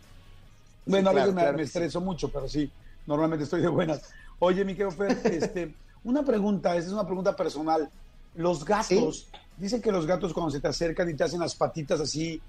Bueno, 0.85 1.09
a 1.09 1.13
claro, 1.13 1.15
veces 1.15 1.35
me, 1.35 1.41
claro 1.41 1.57
me 1.57 1.63
sí. 1.63 1.67
estreso 1.67 2.01
mucho, 2.01 2.29
pero 2.31 2.47
sí, 2.47 2.71
normalmente 3.05 3.43
estoy 3.43 3.61
de 3.61 3.67
buenas. 3.67 4.01
Oye, 4.39 4.63
mi 4.65 4.73
querido 4.73 4.91
Fer, 4.91 5.19
este, 5.25 5.75
una 6.03 6.23
pregunta, 6.23 6.75
esa 6.75 6.87
es 6.87 6.93
una 6.93 7.05
pregunta 7.05 7.35
personal. 7.35 7.89
Los 8.35 8.63
gatos, 8.63 9.27
dicen 9.57 9.81
que 9.81 9.91
los 9.91 10.05
gatos 10.05 10.33
cuando 10.33 10.51
se 10.51 10.59
te 10.59 10.67
acercan 10.67 11.09
y 11.09 11.15
te 11.15 11.23
hacen 11.23 11.39
las 11.39 11.55
patitas 11.55 11.99
así, 11.99 12.41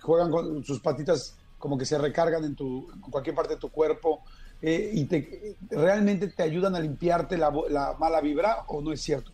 juegan 0.00 0.30
con 0.30 0.64
sus 0.64 0.80
patitas 0.80 1.34
como 1.58 1.76
que 1.78 1.86
se 1.86 1.98
recargan 1.98 2.44
en, 2.44 2.54
tu, 2.54 2.90
en 2.92 3.00
cualquier 3.00 3.34
parte 3.34 3.54
de 3.54 3.60
tu 3.60 3.70
cuerpo 3.70 4.22
eh, 4.66 4.92
y 4.94 5.04
te, 5.04 5.56
realmente 5.68 6.28
te 6.28 6.42
ayudan 6.42 6.74
a 6.74 6.80
limpiarte 6.80 7.36
la, 7.36 7.52
la 7.68 7.96
mala 7.98 8.22
vibra 8.22 8.64
o 8.68 8.80
no 8.80 8.92
es 8.92 9.02
cierto? 9.02 9.30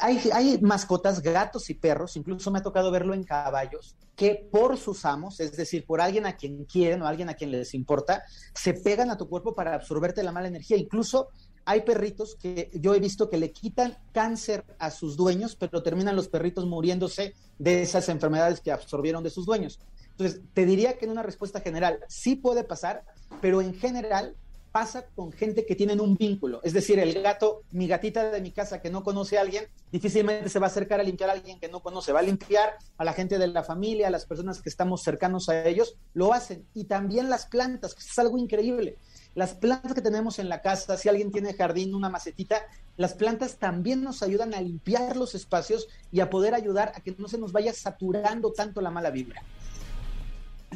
Hay, 0.00 0.20
hay 0.32 0.58
mascotas, 0.60 1.22
gatos 1.22 1.70
y 1.70 1.74
perros, 1.74 2.16
incluso 2.16 2.50
me 2.50 2.58
ha 2.58 2.62
tocado 2.62 2.90
verlo 2.90 3.14
en 3.14 3.22
caballos, 3.22 3.94
que 4.16 4.48
por 4.50 4.78
sus 4.78 5.04
amos, 5.04 5.38
es 5.38 5.56
decir, 5.56 5.86
por 5.86 6.00
alguien 6.00 6.26
a 6.26 6.36
quien 6.36 6.64
quieren 6.64 7.02
o 7.02 7.06
alguien 7.06 7.28
a 7.28 7.34
quien 7.34 7.52
les 7.52 7.72
importa, 7.72 8.24
se 8.52 8.74
pegan 8.74 9.10
a 9.10 9.16
tu 9.16 9.28
cuerpo 9.28 9.54
para 9.54 9.74
absorberte 9.74 10.24
la 10.24 10.32
mala 10.32 10.48
energía. 10.48 10.76
Incluso 10.76 11.28
hay 11.64 11.82
perritos 11.82 12.34
que 12.34 12.70
yo 12.74 12.96
he 12.96 12.98
visto 12.98 13.30
que 13.30 13.38
le 13.38 13.52
quitan 13.52 13.96
cáncer 14.10 14.64
a 14.80 14.90
sus 14.90 15.16
dueños, 15.16 15.54
pero 15.54 15.84
terminan 15.84 16.16
los 16.16 16.26
perritos 16.26 16.66
muriéndose 16.66 17.34
de 17.60 17.82
esas 17.82 18.08
enfermedades 18.08 18.60
que 18.60 18.72
absorbieron 18.72 19.22
de 19.22 19.30
sus 19.30 19.46
dueños. 19.46 19.78
Entonces, 20.16 20.40
te 20.52 20.64
diría 20.64 20.96
que 20.96 21.06
en 21.06 21.10
una 21.10 21.22
respuesta 21.22 21.60
general 21.60 22.00
sí 22.08 22.36
puede 22.36 22.64
pasar, 22.64 23.04
pero 23.40 23.60
en 23.60 23.74
general 23.74 24.36
pasa 24.74 25.06
con 25.14 25.30
gente 25.30 25.66
que 25.66 25.76
tienen 25.76 26.00
un 26.00 26.16
vínculo. 26.16 26.60
Es 26.64 26.72
decir, 26.72 26.98
el 26.98 27.22
gato, 27.22 27.62
mi 27.70 27.86
gatita 27.86 28.32
de 28.32 28.40
mi 28.40 28.50
casa 28.50 28.80
que 28.80 28.90
no 28.90 29.04
conoce 29.04 29.38
a 29.38 29.42
alguien, 29.42 29.66
difícilmente 29.92 30.48
se 30.48 30.58
va 30.58 30.66
a 30.66 30.70
acercar 30.70 30.98
a 30.98 31.04
limpiar 31.04 31.30
a 31.30 31.34
alguien 31.34 31.60
que 31.60 31.68
no 31.68 31.78
conoce. 31.78 32.12
Va 32.12 32.18
a 32.18 32.24
limpiar 32.24 32.76
a 32.98 33.04
la 33.04 33.12
gente 33.12 33.38
de 33.38 33.46
la 33.46 33.62
familia, 33.62 34.08
a 34.08 34.10
las 34.10 34.26
personas 34.26 34.60
que 34.60 34.68
estamos 34.68 35.02
cercanos 35.04 35.48
a 35.48 35.64
ellos, 35.68 35.96
lo 36.12 36.32
hacen. 36.32 36.66
Y 36.74 36.86
también 36.86 37.30
las 37.30 37.46
plantas, 37.46 37.94
que 37.94 38.00
es 38.00 38.18
algo 38.18 38.36
increíble. 38.36 38.96
Las 39.36 39.54
plantas 39.54 39.94
que 39.94 40.00
tenemos 40.00 40.40
en 40.40 40.48
la 40.48 40.60
casa, 40.60 40.96
si 40.96 41.08
alguien 41.08 41.30
tiene 41.30 41.54
jardín, 41.54 41.94
una 41.94 42.08
macetita, 42.08 42.62
las 42.96 43.14
plantas 43.14 43.58
también 43.58 44.02
nos 44.02 44.24
ayudan 44.24 44.54
a 44.54 44.60
limpiar 44.60 45.16
los 45.16 45.36
espacios 45.36 45.86
y 46.10 46.18
a 46.18 46.30
poder 46.30 46.52
ayudar 46.52 46.90
a 46.96 47.00
que 47.00 47.14
no 47.16 47.28
se 47.28 47.38
nos 47.38 47.52
vaya 47.52 47.72
saturando 47.72 48.52
tanto 48.52 48.80
la 48.80 48.90
mala 48.90 49.10
vibra. 49.10 49.40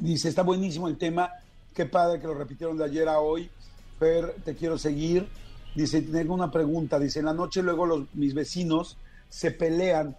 Dice, 0.00 0.28
está 0.28 0.42
buenísimo 0.42 0.88
el 0.88 0.96
tema, 0.96 1.30
qué 1.74 1.86
padre 1.86 2.20
que 2.20 2.26
lo 2.26 2.34
repitieron 2.34 2.76
de 2.76 2.84
ayer 2.84 3.08
a 3.08 3.20
hoy. 3.20 3.50
Fer, 3.98 4.36
te 4.44 4.54
quiero 4.54 4.78
seguir. 4.78 5.28
Dice, 5.74 6.02
tengo 6.02 6.34
una 6.34 6.50
pregunta. 6.50 6.98
Dice, 6.98 7.18
en 7.18 7.26
la 7.26 7.34
noche 7.34 7.62
luego 7.62 7.86
los, 7.86 8.14
mis 8.14 8.34
vecinos 8.34 8.96
se 9.28 9.50
pelean 9.50 10.16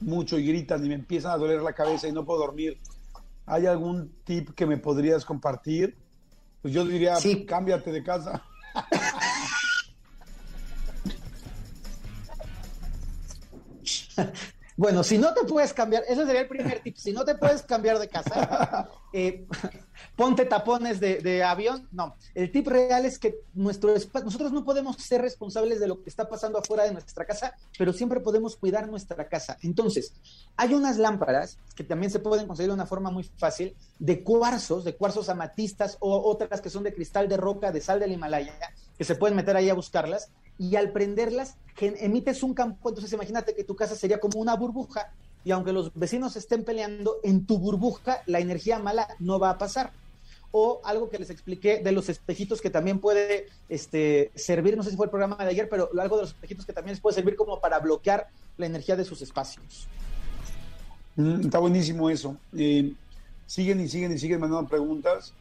mucho 0.00 0.38
y 0.38 0.46
gritan 0.46 0.84
y 0.84 0.88
me 0.88 0.94
empiezan 0.94 1.32
a 1.32 1.36
doler 1.36 1.60
la 1.60 1.72
cabeza 1.72 2.08
y 2.08 2.12
no 2.12 2.24
puedo 2.24 2.40
dormir. 2.40 2.78
¿Hay 3.46 3.66
algún 3.66 4.12
tip 4.24 4.50
que 4.54 4.66
me 4.66 4.78
podrías 4.78 5.24
compartir? 5.24 5.96
Pues 6.62 6.72
yo 6.72 6.84
diría, 6.84 7.16
Sí. 7.16 7.44
cámbiate 7.44 7.90
de 7.90 8.02
casa. 8.02 8.42
Bueno, 14.76 15.02
si 15.02 15.18
no 15.18 15.34
te 15.34 15.44
puedes 15.44 15.72
cambiar, 15.74 16.04
ese 16.08 16.24
sería 16.24 16.42
el 16.42 16.48
primer 16.48 16.80
tip. 16.80 16.96
Si 16.96 17.12
no 17.12 17.24
te 17.24 17.34
puedes 17.34 17.62
cambiar 17.62 17.98
de 17.98 18.08
casa, 18.08 18.88
eh, 19.12 19.46
ponte 20.16 20.44
tapones 20.44 21.00
de, 21.00 21.18
de 21.18 21.42
avión. 21.42 21.88
No, 21.92 22.16
el 22.34 22.50
tip 22.50 22.68
real 22.68 23.04
es 23.04 23.18
que 23.18 23.40
nuestro 23.54 23.94
nosotros 24.24 24.52
no 24.52 24.64
podemos 24.64 24.96
ser 24.96 25.22
responsables 25.22 25.80
de 25.80 25.88
lo 25.88 26.02
que 26.02 26.08
está 26.08 26.28
pasando 26.28 26.58
afuera 26.58 26.84
de 26.84 26.92
nuestra 26.92 27.24
casa, 27.24 27.54
pero 27.78 27.92
siempre 27.92 28.20
podemos 28.20 28.56
cuidar 28.56 28.88
nuestra 28.88 29.28
casa. 29.28 29.58
Entonces, 29.62 30.12
hay 30.56 30.74
unas 30.74 30.96
lámparas 30.96 31.58
que 31.74 31.84
también 31.84 32.10
se 32.10 32.20
pueden 32.20 32.46
conseguir 32.46 32.70
de 32.70 32.74
una 32.74 32.86
forma 32.86 33.10
muy 33.10 33.24
fácil 33.24 33.76
de 33.98 34.22
cuarzos, 34.22 34.84
de 34.84 34.96
cuarzos 34.96 35.28
amatistas 35.28 35.96
o 36.00 36.30
otras 36.30 36.60
que 36.60 36.70
son 36.70 36.84
de 36.84 36.94
cristal 36.94 37.28
de 37.28 37.36
roca, 37.36 37.72
de 37.72 37.80
sal 37.80 38.00
del 38.00 38.12
Himalaya, 38.12 38.54
que 38.96 39.04
se 39.04 39.14
pueden 39.14 39.36
meter 39.36 39.56
ahí 39.56 39.68
a 39.68 39.74
buscarlas 39.74 40.30
y 40.60 40.76
al 40.76 40.92
prenderlas 40.92 41.56
emites 41.80 42.42
un 42.42 42.52
campo, 42.52 42.90
entonces 42.90 43.10
imagínate 43.14 43.54
que 43.54 43.64
tu 43.64 43.74
casa 43.74 43.96
sería 43.96 44.20
como 44.20 44.38
una 44.38 44.54
burbuja 44.54 45.10
y 45.42 45.52
aunque 45.52 45.72
los 45.72 45.94
vecinos 45.94 46.36
estén 46.36 46.64
peleando, 46.64 47.16
en 47.22 47.46
tu 47.46 47.58
burbuja 47.58 48.18
la 48.26 48.40
energía 48.40 48.78
mala 48.78 49.08
no 49.18 49.38
va 49.38 49.48
a 49.48 49.58
pasar. 49.58 49.90
O 50.52 50.82
algo 50.84 51.08
que 51.08 51.18
les 51.18 51.30
expliqué 51.30 51.78
de 51.78 51.92
los 51.92 52.10
espejitos 52.10 52.60
que 52.60 52.68
también 52.68 52.98
puede 52.98 53.46
este, 53.70 54.32
servir, 54.34 54.76
no 54.76 54.82
sé 54.82 54.90
si 54.90 54.96
fue 54.96 55.06
el 55.06 55.10
programa 55.10 55.36
de 55.36 55.48
ayer, 55.48 55.68
pero 55.68 55.88
algo 55.98 56.16
de 56.16 56.22
los 56.22 56.32
espejitos 56.32 56.66
que 56.66 56.74
también 56.74 56.92
les 56.92 57.00
puede 57.00 57.14
servir 57.14 57.36
como 57.36 57.60
para 57.60 57.78
bloquear 57.78 58.28
la 58.58 58.66
energía 58.66 58.96
de 58.96 59.04
sus 59.04 59.22
espacios. 59.22 59.86
Mm, 61.16 61.42
está 61.42 61.58
buenísimo 61.60 62.10
eso. 62.10 62.36
Eh, 62.54 62.92
siguen 63.46 63.80
y 63.80 63.88
siguen 63.88 64.12
y 64.12 64.18
siguen 64.18 64.40
mandando 64.40 64.68
preguntas. 64.68 65.32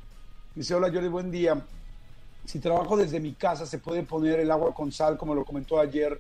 Dice, 0.56 0.76
hola 0.76 0.92
Jordi, 0.94 1.10
buen 1.10 1.32
día. 1.32 1.66
Si 2.50 2.58
trabajo 2.58 2.98
desde 2.98 3.20
mi 3.20 3.34
casa, 3.34 3.68
¿se 3.68 3.78
puede 3.78 4.02
poner 4.02 4.40
el 4.40 4.50
agua 4.50 4.74
con 4.74 4.92
sal, 4.92 5.20
como 5.20 5.36
lo 5.36 5.46
comentó 5.46 5.80
ayer 5.80 6.20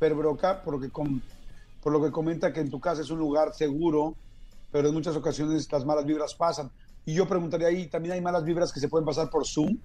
Fer 0.00 0.12
Broca? 0.12 0.60
Por 0.64 0.74
lo, 0.74 0.80
que 0.80 0.88
por 0.88 1.92
lo 1.92 2.02
que 2.02 2.10
comenta 2.10 2.52
que 2.52 2.58
en 2.58 2.68
tu 2.68 2.80
casa 2.80 3.02
es 3.02 3.10
un 3.10 3.20
lugar 3.20 3.54
seguro, 3.54 4.16
pero 4.72 4.88
en 4.88 4.94
muchas 4.94 5.14
ocasiones 5.14 5.70
las 5.70 5.84
malas 5.84 6.04
vibras 6.04 6.34
pasan. 6.34 6.72
Y 7.06 7.14
yo 7.14 7.28
preguntaría 7.28 7.68
ahí, 7.68 7.86
¿también 7.86 8.14
hay 8.14 8.20
malas 8.20 8.42
vibras 8.42 8.72
que 8.72 8.80
se 8.80 8.88
pueden 8.88 9.06
pasar 9.06 9.30
por 9.30 9.46
Zoom? 9.46 9.78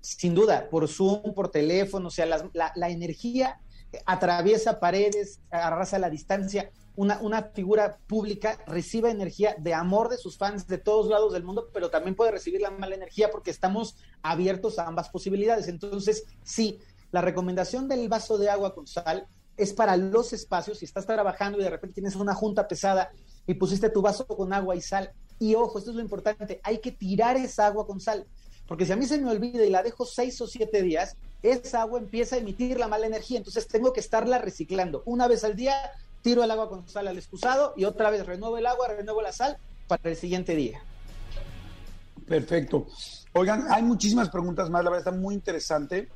Sin 0.00 0.34
duda, 0.34 0.66
por 0.68 0.88
Zoom, 0.88 1.32
por 1.32 1.48
teléfono, 1.48 2.08
o 2.08 2.10
sea, 2.10 2.26
la, 2.26 2.72
la 2.74 2.90
energía 2.90 3.60
atraviesa 4.06 4.80
paredes, 4.80 5.40
arrasa 5.50 5.98
la 5.98 6.10
distancia. 6.10 6.70
Una, 6.96 7.20
una 7.20 7.42
figura 7.42 7.98
pública 8.06 8.58
recibe 8.66 9.10
energía 9.10 9.54
de 9.58 9.72
amor 9.72 10.08
de 10.08 10.18
sus 10.18 10.36
fans 10.36 10.66
de 10.66 10.78
todos 10.78 11.08
lados 11.08 11.32
del 11.32 11.44
mundo, 11.44 11.68
pero 11.72 11.90
también 11.90 12.16
puede 12.16 12.32
recibir 12.32 12.60
la 12.60 12.70
mala 12.70 12.96
energía 12.96 13.30
porque 13.30 13.50
estamos 13.50 13.96
abiertos 14.22 14.78
a 14.78 14.86
ambas 14.86 15.08
posibilidades. 15.08 15.68
Entonces, 15.68 16.24
sí, 16.42 16.80
la 17.10 17.20
recomendación 17.22 17.88
del 17.88 18.08
vaso 18.08 18.36
de 18.36 18.50
agua 18.50 18.74
con 18.74 18.86
sal 18.86 19.28
es 19.56 19.72
para 19.72 19.96
los 19.96 20.32
espacios. 20.32 20.78
Si 20.78 20.84
estás 20.84 21.06
trabajando 21.06 21.58
y 21.58 21.62
de 21.62 21.70
repente 21.70 21.94
tienes 21.94 22.16
una 22.16 22.34
junta 22.34 22.66
pesada 22.68 23.10
y 23.46 23.54
pusiste 23.54 23.90
tu 23.90 24.02
vaso 24.02 24.26
con 24.26 24.52
agua 24.52 24.76
y 24.76 24.80
sal. 24.80 25.12
Y 25.38 25.54
ojo, 25.54 25.78
esto 25.78 25.90
es 25.90 25.96
lo 25.96 26.02
importante, 26.02 26.60
hay 26.64 26.78
que 26.78 26.92
tirar 26.92 27.36
esa 27.36 27.66
agua 27.66 27.86
con 27.86 28.00
sal. 28.00 28.26
Porque 28.66 28.84
si 28.84 28.92
a 28.92 28.96
mí 28.96 29.06
se 29.06 29.18
me 29.20 29.30
olvida 29.30 29.64
y 29.64 29.70
la 29.70 29.82
dejo 29.82 30.04
seis 30.04 30.40
o 30.40 30.46
siete 30.46 30.82
días, 30.82 31.16
esa 31.42 31.82
agua 31.82 31.98
empieza 31.98 32.36
a 32.36 32.38
emitir 32.38 32.78
la 32.78 32.88
mala 32.88 33.06
energía. 33.06 33.38
Entonces 33.38 33.66
tengo 33.66 33.92
que 33.92 34.00
estarla 34.00 34.38
reciclando. 34.38 35.02
Una 35.06 35.28
vez 35.28 35.44
al 35.44 35.56
día, 35.56 35.74
tiro 36.22 36.44
el 36.44 36.50
agua 36.50 36.68
con 36.68 36.88
sal 36.88 37.08
al 37.08 37.18
excusado 37.18 37.74
y 37.76 37.84
otra 37.84 38.10
vez 38.10 38.26
renuevo 38.26 38.58
el 38.58 38.66
agua, 38.66 38.88
renuevo 38.88 39.22
la 39.22 39.32
sal 39.32 39.58
para 39.86 40.10
el 40.10 40.16
siguiente 40.16 40.54
día. 40.54 40.80
Perfecto. 42.26 42.86
Oigan, 43.32 43.66
hay 43.70 43.82
muchísimas 43.82 44.28
preguntas 44.28 44.68
más, 44.68 44.84
la 44.84 44.90
verdad 44.90 45.08
está 45.08 45.18
muy 45.18 45.34
interesante. 45.34 46.08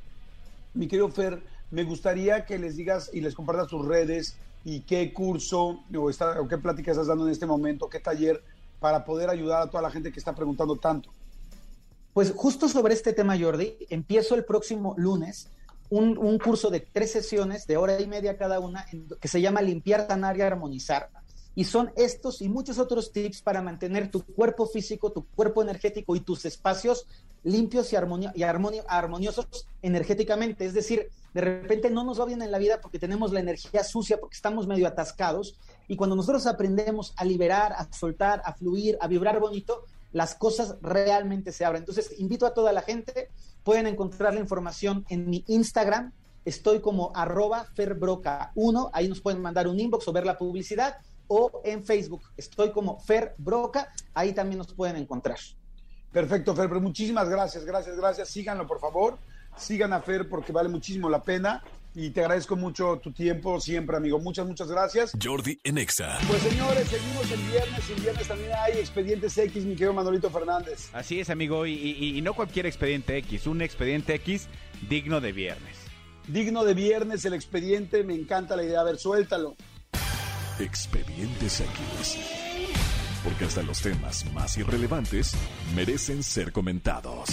Mi 0.73 0.87
querido 0.87 1.09
Fer, 1.09 1.41
me 1.71 1.83
gustaría 1.83 2.45
que 2.45 2.59
les 2.59 2.75
digas 2.75 3.09
y 3.13 3.21
les 3.21 3.33
compartas 3.33 3.67
tus 3.67 3.85
redes 3.85 4.35
y 4.63 4.81
qué 4.81 5.11
curso 5.13 5.79
o, 5.95 6.47
qué 6.47 6.57
plática 6.57 6.91
estás 6.91 7.07
dando 7.07 7.25
en 7.25 7.31
este 7.31 7.45
momento, 7.45 7.89
qué 7.89 7.99
taller, 7.99 8.43
para 8.79 9.03
poder 9.05 9.29
ayudar 9.29 9.63
a 9.63 9.69
toda 9.69 9.81
la 9.81 9.89
gente 9.89 10.11
que 10.11 10.19
está 10.19 10.33
preguntando 10.33 10.75
tanto. 10.75 11.09
Pues 12.13 12.31
justo 12.35 12.69
sobre 12.69 12.93
este 12.93 13.13
tema, 13.13 13.37
Jordi, 13.39 13.75
empiezo 13.89 14.35
el 14.35 14.45
próximo 14.45 14.93
lunes 14.97 15.49
un, 15.89 16.17
un 16.17 16.37
curso 16.37 16.69
de 16.69 16.79
tres 16.79 17.11
sesiones 17.11 17.65
de 17.67 17.77
hora 17.77 17.99
y 17.99 18.07
media 18.07 18.37
cada 18.37 18.59
una 18.59 18.85
que 19.19 19.27
se 19.27 19.41
llama 19.41 19.61
Limpiar, 19.61 20.07
Sanar 20.07 20.37
y 20.37 20.41
Armonizar. 20.41 21.09
Y 21.55 21.65
son 21.65 21.91
estos 21.95 22.41
y 22.41 22.49
muchos 22.49 22.79
otros 22.79 23.11
tips 23.11 23.41
para 23.41 23.61
mantener 23.61 24.09
tu 24.09 24.23
cuerpo 24.23 24.65
físico, 24.65 25.11
tu 25.11 25.25
cuerpo 25.25 25.61
energético 25.61 26.15
y 26.15 26.19
tus 26.19 26.45
espacios 26.45 27.05
limpios 27.43 27.91
y, 27.91 27.97
y 28.35 28.43
armoniosos 28.43 29.67
energéticamente. 29.81 30.65
Es 30.65 30.73
decir, 30.73 31.09
de 31.33 31.41
repente 31.41 31.89
no 31.89 32.03
nos 32.03 32.19
va 32.19 32.25
bien 32.25 32.41
en 32.41 32.51
la 32.51 32.57
vida 32.57 32.79
porque 32.81 32.99
tenemos 32.99 33.31
la 33.31 33.39
energía 33.39 33.83
sucia, 33.83 34.19
porque 34.19 34.35
estamos 34.35 34.67
medio 34.67 34.87
atascados. 34.87 35.57
Y 35.87 35.95
cuando 35.95 36.15
nosotros 36.15 36.47
aprendemos 36.47 37.13
a 37.17 37.25
liberar, 37.25 37.73
a 37.73 37.91
soltar, 37.91 38.41
a 38.45 38.53
fluir, 38.53 38.97
a 39.01 39.07
vibrar 39.07 39.39
bonito, 39.39 39.83
las 40.13 40.35
cosas 40.35 40.77
realmente 40.81 41.51
se 41.51 41.65
abren. 41.65 41.81
Entonces, 41.81 42.17
invito 42.19 42.45
a 42.45 42.53
toda 42.53 42.71
la 42.71 42.81
gente, 42.81 43.29
pueden 43.63 43.87
encontrar 43.87 44.33
la 44.33 44.39
información 44.39 45.05
en 45.09 45.29
mi 45.29 45.43
Instagram, 45.47 46.13
estoy 46.45 46.79
como 46.79 47.11
arroba 47.15 47.65
ferbroca1, 47.75 48.89
ahí 48.93 49.09
nos 49.09 49.21
pueden 49.21 49.41
mandar 49.41 49.67
un 49.67 49.79
inbox 49.79 50.07
o 50.07 50.13
ver 50.13 50.25
la 50.25 50.37
publicidad, 50.37 50.97
o 51.27 51.61
en 51.63 51.83
Facebook, 51.83 52.21
estoy 52.37 52.71
como 52.71 52.99
ferbroca, 52.99 53.91
ahí 54.13 54.33
también 54.33 54.59
nos 54.59 54.73
pueden 54.73 54.97
encontrar. 54.97 55.37
Perfecto, 56.11 56.55
Fer, 56.55 56.69
pero 56.69 56.79
muchísimas 56.79 57.27
gracias, 57.27 57.65
gracias, 57.65 57.97
gracias. 57.97 58.29
Síganlo, 58.29 58.67
por 58.67 58.79
favor. 58.79 59.17
Sigan 59.57 59.93
a 59.93 60.01
Fer 60.01 60.29
porque 60.29 60.51
vale 60.51 60.69
muchísimo 60.69 61.09
la 61.09 61.23
pena 61.23 61.63
y 61.95 62.09
te 62.09 62.21
agradezco 62.21 62.55
mucho 62.55 62.99
tu 63.01 63.11
tiempo 63.11 63.59
siempre, 63.59 63.97
amigo. 63.97 64.19
Muchas, 64.19 64.47
muchas 64.47 64.67
gracias. 64.67 65.11
Jordi 65.21 65.59
Enexa. 65.63 66.17
Pues 66.27 66.41
señores, 66.41 66.87
seguimos 66.87 67.31
el 67.31 67.41
viernes 67.41 67.89
y 67.89 67.93
el 67.93 68.01
viernes 68.01 68.27
también 68.27 68.51
hay 68.53 68.79
expedientes 68.79 69.37
X, 69.37 69.65
mi 69.65 69.73
querido 69.75 69.93
Manolito 69.93 70.29
Fernández. 70.29 70.89
Así 70.93 71.19
es, 71.19 71.29
amigo, 71.29 71.65
y, 71.65 72.19
no 72.21 72.33
cualquier 72.33 72.65
expediente 72.65 73.17
X, 73.17 73.47
un 73.47 73.61
expediente 73.61 74.15
X 74.15 74.47
digno 74.89 75.21
de 75.21 75.31
viernes. 75.31 75.77
Digno 76.27 76.63
de 76.63 76.73
viernes 76.73 77.25
el 77.25 77.33
expediente, 77.33 78.03
me 78.03 78.15
encanta 78.15 78.55
la 78.55 78.63
idea. 78.63 78.79
A 78.79 78.83
ver, 78.83 78.97
suéltalo. 78.97 79.55
Expedientes 80.59 81.59
X. 81.59 82.42
Porque 83.23 83.45
hasta 83.45 83.63
los 83.63 83.81
temas 83.81 84.25
más 84.33 84.57
irrelevantes 84.57 85.33
merecen 85.75 86.23
ser 86.23 86.51
comentados. 86.51 87.29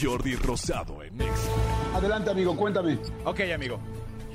Jordi 0.00 0.36
Rosado 0.36 1.02
en 1.02 1.20
Exa. 1.20 1.50
Adelante, 1.94 2.30
amigo, 2.30 2.56
cuéntame. 2.56 2.98
Ok, 3.24 3.40
amigo. 3.54 3.80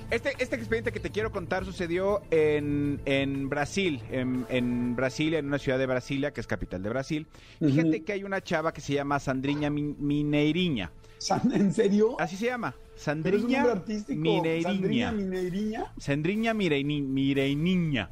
Este, 0.10 0.34
este 0.40 0.56
expediente 0.56 0.94
que 0.94 1.02
te 1.02 1.10
quiero 1.10 1.32
contar 1.32 1.66
sucedió 1.66 2.22
en, 2.32 3.02
en 3.04 3.50
Brasil, 3.50 4.02
en, 4.10 4.46
en, 4.50 4.96
Brasilia, 4.96 5.40
en 5.40 5.48
una 5.48 5.60
ciudad 5.60 5.78
de 5.78 5.86
Brasilia, 5.86 6.32
que 6.32 6.40
es 6.40 6.48
capital 6.48 6.82
de 6.82 6.90
Brasil. 6.90 7.28
Fíjate 7.60 8.04
que 8.04 8.14
hay 8.14 8.24
una 8.24 8.42
chava 8.42 8.72
que 8.72 8.80
se 8.80 8.94
llama 8.94 9.20
Sandriña 9.20 9.70
Mineiriña. 9.70 10.92
¿En 11.52 11.74
serio? 11.74 12.16
Así 12.20 12.38
se 12.38 12.46
llama. 12.46 12.74
Sandriña 12.96 13.66
Mineiriña. 14.08 14.64
Sandriña 14.64 15.12
Mineiriña. 15.12 15.94
Sandriña 15.98 16.54
Mireiniña. 16.54 18.10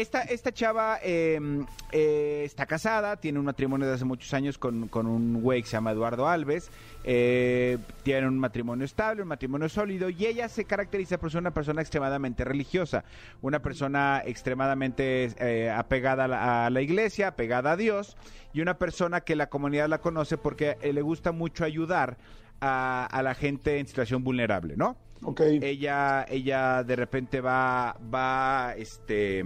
Esta, 0.00 0.22
esta 0.22 0.50
chava 0.50 0.98
em, 1.02 1.66
eh, 1.92 2.44
está 2.46 2.64
casada, 2.64 3.18
tiene 3.18 3.38
un 3.38 3.44
matrimonio 3.44 3.86
de 3.86 3.92
hace 3.92 4.06
muchos 4.06 4.32
años 4.32 4.56
con, 4.56 4.88
un 4.94 5.42
güey 5.42 5.60
que 5.60 5.68
se 5.68 5.72
llama 5.72 5.90
Eduardo 5.90 6.26
Alves. 6.26 6.70
Eh, 7.04 7.76
tiene 8.02 8.26
un 8.26 8.38
matrimonio 8.38 8.86
estable, 8.86 9.20
un 9.20 9.28
matrimonio 9.28 9.68
sólido, 9.68 10.08
y 10.08 10.24
ella 10.24 10.48
se 10.48 10.64
caracteriza 10.64 11.18
por 11.18 11.30
ser 11.30 11.42
una 11.42 11.50
persona 11.50 11.82
extremadamente 11.82 12.44
religiosa, 12.44 13.04
una 13.42 13.60
persona 13.60 14.22
extremadamente 14.24 15.34
eh, 15.38 15.68
apegada 15.68 16.64
a 16.64 16.70
la, 16.70 16.80
iglesia, 16.80 17.28
apegada 17.28 17.72
a 17.72 17.76
Dios, 17.76 18.16
y 18.54 18.62
una 18.62 18.78
persona 18.78 19.20
que 19.20 19.36
la 19.36 19.50
comunidad 19.50 19.90
la 19.90 20.00
conoce 20.00 20.38
porque 20.38 20.78
le 20.80 21.02
gusta 21.02 21.32
mucho 21.32 21.62
ayudar 21.62 22.16
a, 22.62 23.04
a 23.04 23.22
la 23.22 23.34
gente 23.34 23.78
en 23.78 23.86
situación 23.86 24.24
vulnerable, 24.24 24.78
¿no? 24.78 24.96
Ella, 25.62 26.24
ella 26.26 26.82
de 26.82 26.96
repente 26.96 27.42
va, 27.42 27.94
va, 28.12 28.74
este... 28.78 29.44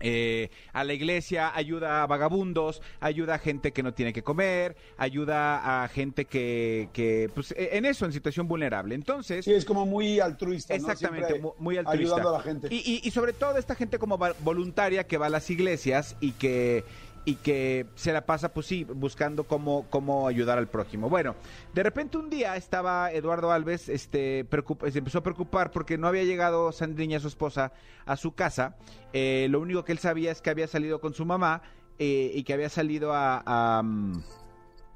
Eh, 0.00 0.50
a 0.72 0.84
la 0.84 0.92
iglesia, 0.92 1.54
ayuda 1.54 2.02
a 2.02 2.06
vagabundos, 2.06 2.82
ayuda 3.00 3.34
a 3.34 3.38
gente 3.38 3.72
que 3.72 3.82
no 3.82 3.94
tiene 3.94 4.12
que 4.12 4.22
comer, 4.22 4.76
ayuda 4.96 5.82
a 5.82 5.88
gente 5.88 6.24
que, 6.24 6.88
que 6.92 7.30
pues 7.34 7.52
e, 7.52 7.76
en 7.76 7.84
eso, 7.84 8.06
en 8.06 8.12
situación 8.12 8.48
vulnerable. 8.48 8.94
Entonces... 8.94 9.44
Sí, 9.44 9.52
es 9.52 9.64
como 9.64 9.86
muy 9.86 10.20
altruista. 10.20 10.74
Exactamente, 10.74 11.40
muy 11.58 11.76
altruista. 11.76 12.14
Ayudando 12.14 12.28
a 12.30 12.38
la 12.38 12.44
gente. 12.44 12.68
Y, 12.70 13.00
y, 13.02 13.10
sobre 13.10 13.32
todo 13.32 13.58
esta 13.58 13.74
gente 13.74 13.98
como 13.98 14.18
voluntaria 14.40 15.04
que 15.06 15.18
va 15.18 15.26
a 15.26 15.30
las 15.30 15.50
iglesias 15.50 16.16
y 16.20 16.32
que 16.32 16.84
y 17.28 17.34
que 17.34 17.84
se 17.94 18.10
la 18.14 18.24
pasa, 18.24 18.54
pues 18.54 18.64
sí, 18.64 18.84
buscando 18.84 19.44
cómo, 19.44 19.84
cómo 19.90 20.28
ayudar 20.28 20.56
al 20.56 20.66
prójimo. 20.66 21.10
Bueno, 21.10 21.36
de 21.74 21.82
repente 21.82 22.16
un 22.16 22.30
día 22.30 22.56
estaba 22.56 23.12
Eduardo 23.12 23.52
Alves, 23.52 23.90
este, 23.90 24.46
se 24.90 24.98
empezó 24.98 25.18
a 25.18 25.22
preocupar 25.22 25.70
porque 25.70 25.98
no 25.98 26.06
había 26.08 26.24
llegado 26.24 26.72
Sandriña, 26.72 27.20
su 27.20 27.28
esposa, 27.28 27.74
a 28.06 28.16
su 28.16 28.32
casa. 28.32 28.76
Eh, 29.12 29.46
lo 29.50 29.60
único 29.60 29.84
que 29.84 29.92
él 29.92 29.98
sabía 29.98 30.32
es 30.32 30.40
que 30.40 30.48
había 30.48 30.66
salido 30.68 31.02
con 31.02 31.12
su 31.12 31.26
mamá 31.26 31.60
eh, 31.98 32.32
y 32.32 32.44
que 32.44 32.54
había 32.54 32.70
salido 32.70 33.12
a, 33.12 33.82
mm, 33.84 34.22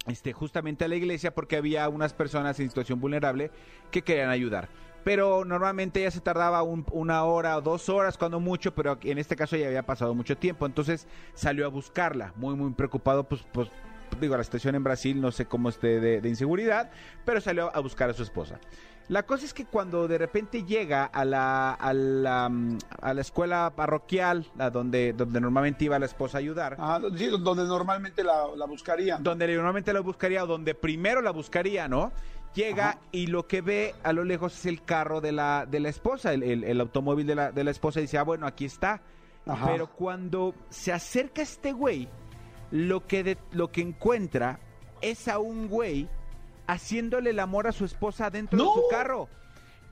este, 0.06 0.32
justamente 0.32 0.86
a 0.86 0.88
la 0.88 0.96
iglesia 0.96 1.34
porque 1.34 1.56
había 1.56 1.86
unas 1.90 2.14
personas 2.14 2.58
en 2.60 2.70
situación 2.70 2.98
vulnerable 2.98 3.50
que 3.90 4.00
querían 4.00 4.30
ayudar 4.30 4.70
pero 5.04 5.44
normalmente 5.44 6.02
ya 6.02 6.10
se 6.10 6.20
tardaba 6.20 6.62
una 6.62 7.24
hora 7.24 7.56
o 7.56 7.60
dos 7.60 7.88
horas 7.88 8.18
cuando 8.18 8.40
mucho, 8.40 8.74
pero 8.74 8.98
en 9.02 9.18
este 9.18 9.36
caso 9.36 9.56
ya 9.56 9.66
había 9.66 9.84
pasado 9.84 10.14
mucho 10.14 10.36
tiempo, 10.36 10.66
entonces 10.66 11.06
salió 11.34 11.66
a 11.66 11.68
buscarla, 11.68 12.32
muy 12.36 12.54
muy 12.54 12.72
preocupado, 12.72 13.24
pues, 13.24 13.44
pues 13.52 13.68
digo, 14.20 14.36
la 14.36 14.44
situación 14.44 14.74
en 14.74 14.84
Brasil 14.84 15.20
no 15.20 15.32
sé 15.32 15.46
cómo 15.46 15.68
esté 15.68 16.00
de, 16.00 16.28
inseguridad, 16.28 16.90
pero 17.24 17.40
salió 17.40 17.74
a 17.74 17.80
buscar 17.80 18.10
a 18.10 18.14
su 18.14 18.22
esposa. 18.22 18.58
La 19.08 19.24
cosa 19.24 19.44
es 19.44 19.52
que 19.52 19.66
cuando 19.66 20.06
de 20.06 20.16
repente 20.16 20.62
llega 20.62 21.04
a 21.04 21.24
la, 21.24 21.72
a 21.74 21.92
la, 21.92 22.48
mm, 22.48 22.78
a 23.00 23.12
la 23.12 23.20
escuela 23.20 23.72
parroquial, 23.74 24.46
a 24.58 24.70
donde, 24.70 25.12
donde 25.12 25.40
normalmente 25.40 25.84
iba 25.84 25.98
la 25.98 26.06
esposa 26.06 26.38
a 26.38 26.40
ayudar. 26.40 26.76
Ah, 26.78 27.00
sí, 27.16 27.26
donde 27.26 27.64
normalmente 27.64 28.22
la, 28.22 28.46
la 28.56 28.64
buscaría. 28.64 29.18
Donde 29.18 29.54
normalmente 29.54 29.92
la 29.92 30.00
buscaría, 30.00 30.44
o 30.44 30.46
donde 30.46 30.74
primero 30.74 31.20
la 31.20 31.32
buscaría, 31.32 31.88
¿no? 31.88 32.12
Llega 32.54 32.98
y 33.12 33.28
lo 33.28 33.46
que 33.46 33.62
ve 33.62 33.94
a 34.02 34.12
lo 34.12 34.24
lejos 34.24 34.58
es 34.58 34.66
el 34.66 34.82
carro 34.82 35.20
de 35.20 35.32
la, 35.32 35.66
de 35.66 35.80
la 35.80 35.88
esposa, 35.88 36.34
el, 36.34 36.80
automóvil 36.80 37.26
de 37.26 37.34
la, 37.34 37.50
de 37.50 37.64
la 37.64 37.70
esposa, 37.70 38.00
y 38.00 38.02
dice, 38.02 38.18
ah, 38.18 38.24
bueno, 38.24 38.46
aquí 38.46 38.66
está. 38.66 39.00
Pero 39.66 39.90
cuando 39.90 40.54
se 40.68 40.92
acerca 40.92 41.42
este 41.42 41.72
güey, 41.72 42.08
lo 42.70 43.06
que, 43.06 43.24
de, 43.24 43.38
lo 43.52 43.72
que 43.72 43.80
encuentra 43.80 44.60
es 45.00 45.28
a 45.28 45.38
un 45.38 45.68
güey 45.68 46.08
haciéndole 46.66 47.30
el 47.30 47.38
amor 47.38 47.66
a 47.66 47.72
su 47.72 47.84
esposa 47.84 48.30
dentro 48.30 48.58
de 48.58 48.64
su 48.64 48.88
carro. 48.90 49.28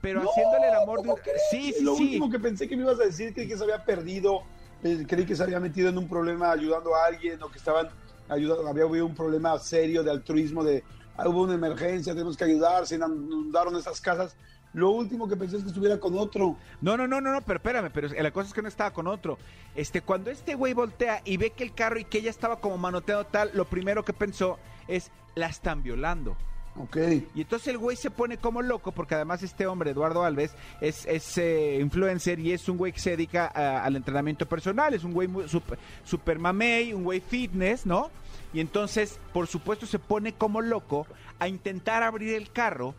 Pero 0.01 0.23
haciéndole 0.23 0.69
el 0.69 0.75
amor 0.75 1.03
de... 1.03 1.15
Sí, 1.51 1.75
sí, 1.77 1.85
Lo 1.85 1.95
último 1.95 2.31
que 2.31 2.39
pensé 2.39 2.69
que 2.69 2.77
me 2.77 2.83
ibas 2.83 3.01
a 3.01 3.05
decir, 3.05 3.35
creí 3.35 3.49
que 3.49 3.57
se 3.57 3.65
había 3.65 3.85
perdido, 3.85 4.43
eh, 4.83 5.05
creí 5.07 5.27
que 5.27 5.37
se 5.37 5.43
había 5.43 5.61
metido 5.61 5.89
en 5.89 5.99
un 5.99 6.09
problema 6.09 6.51
ayudando 6.53 6.95
a 6.95 7.07
alguien 7.07 7.43
o 7.43 7.51
que 7.51 7.59
estaban 7.59 7.89
ayudando, 8.29 8.67
había 8.67 8.85
habido 8.85 9.05
un 9.05 9.15
problema 9.15 9.59
serio 9.59 10.03
de 10.03 10.11
altruismo 10.11 10.65
de 10.65 10.85
hubo 11.19 11.43
una 11.43 11.55
emergencia, 11.55 12.13
tenemos 12.13 12.37
que 12.37 12.45
ayudar, 12.45 12.87
se 12.87 12.97
inundaron 12.97 13.77
esas 13.77 14.01
casas. 14.01 14.37
Lo 14.73 14.91
último 14.91 15.29
que 15.29 15.37
pensé 15.37 15.57
es 15.57 15.63
que 15.63 15.69
estuviera 15.69 15.99
con 15.99 16.17
otro. 16.17 16.57
No, 16.81 16.97
no, 16.97 17.09
no, 17.09 17.21
no, 17.21 17.33
no, 17.33 17.41
pero 17.43 17.57
espérame, 17.57 17.91
pero 17.93 18.09
la 18.09 18.31
cosa 18.31 18.49
es 18.49 18.55
que 18.55 18.63
no 18.63 18.69
estaba 18.69 18.93
con 18.93 19.09
otro. 19.09 19.37
Este, 19.75 20.01
cuando 20.01 20.31
este 20.31 20.55
güey 20.55 20.75
voltea 20.75 21.23
y 21.25 21.37
ve 21.37 21.51
que 21.51 21.65
el 21.65 21.75
carro 21.75 21.99
y 21.99 22.05
que 22.05 22.19
ella 22.19 22.31
estaba 22.31 22.61
como 22.61 22.79
manoteando 22.79 23.25
tal, 23.27 23.51
lo 23.55 23.65
primero 23.65 24.05
que 24.05 24.13
pensó 24.13 24.59
es, 24.87 25.11
la 25.35 25.47
están 25.47 25.83
violando. 25.83 26.37
Ok. 26.77 26.97
Y 27.35 27.41
entonces 27.41 27.69
el 27.69 27.79
güey 27.79 27.97
se 27.97 28.11
pone 28.11 28.39
como 28.39 28.63
loco, 28.63 28.93
porque 28.93 29.17
además 29.17 29.43
este 29.43 29.67
hombre, 29.67 29.91
Eduardo 29.91 30.25
Alves, 30.25 30.55
es, 30.81 31.05
es 31.07 31.37
eh, 31.39 31.79
influencer 31.81 32.39
y 32.39 32.53
es 32.53 32.69
un 32.69 32.77
güey 32.77 32.93
que 32.93 33.01
se 33.01 33.11
dedica 33.11 33.47
al 33.47 33.97
entrenamiento 33.97 34.47
personal, 34.47 34.95
es 34.95 35.03
un 35.03 35.13
güey 35.13 35.29
super, 35.49 35.79
super 36.05 36.39
mamey, 36.39 36.93
un 36.93 37.03
güey 37.03 37.21
fitness, 37.21 37.87
¿no? 37.87 38.11
Y 38.53 38.61
entonces, 38.61 39.19
por 39.33 39.47
supuesto, 39.47 39.87
se 39.87 39.99
pone 39.99 40.33
como 40.33 40.61
loco 40.61 41.07
a 41.39 41.49
intentar 41.49 42.03
abrir 42.03 42.35
el 42.35 42.51
carro 42.51 42.95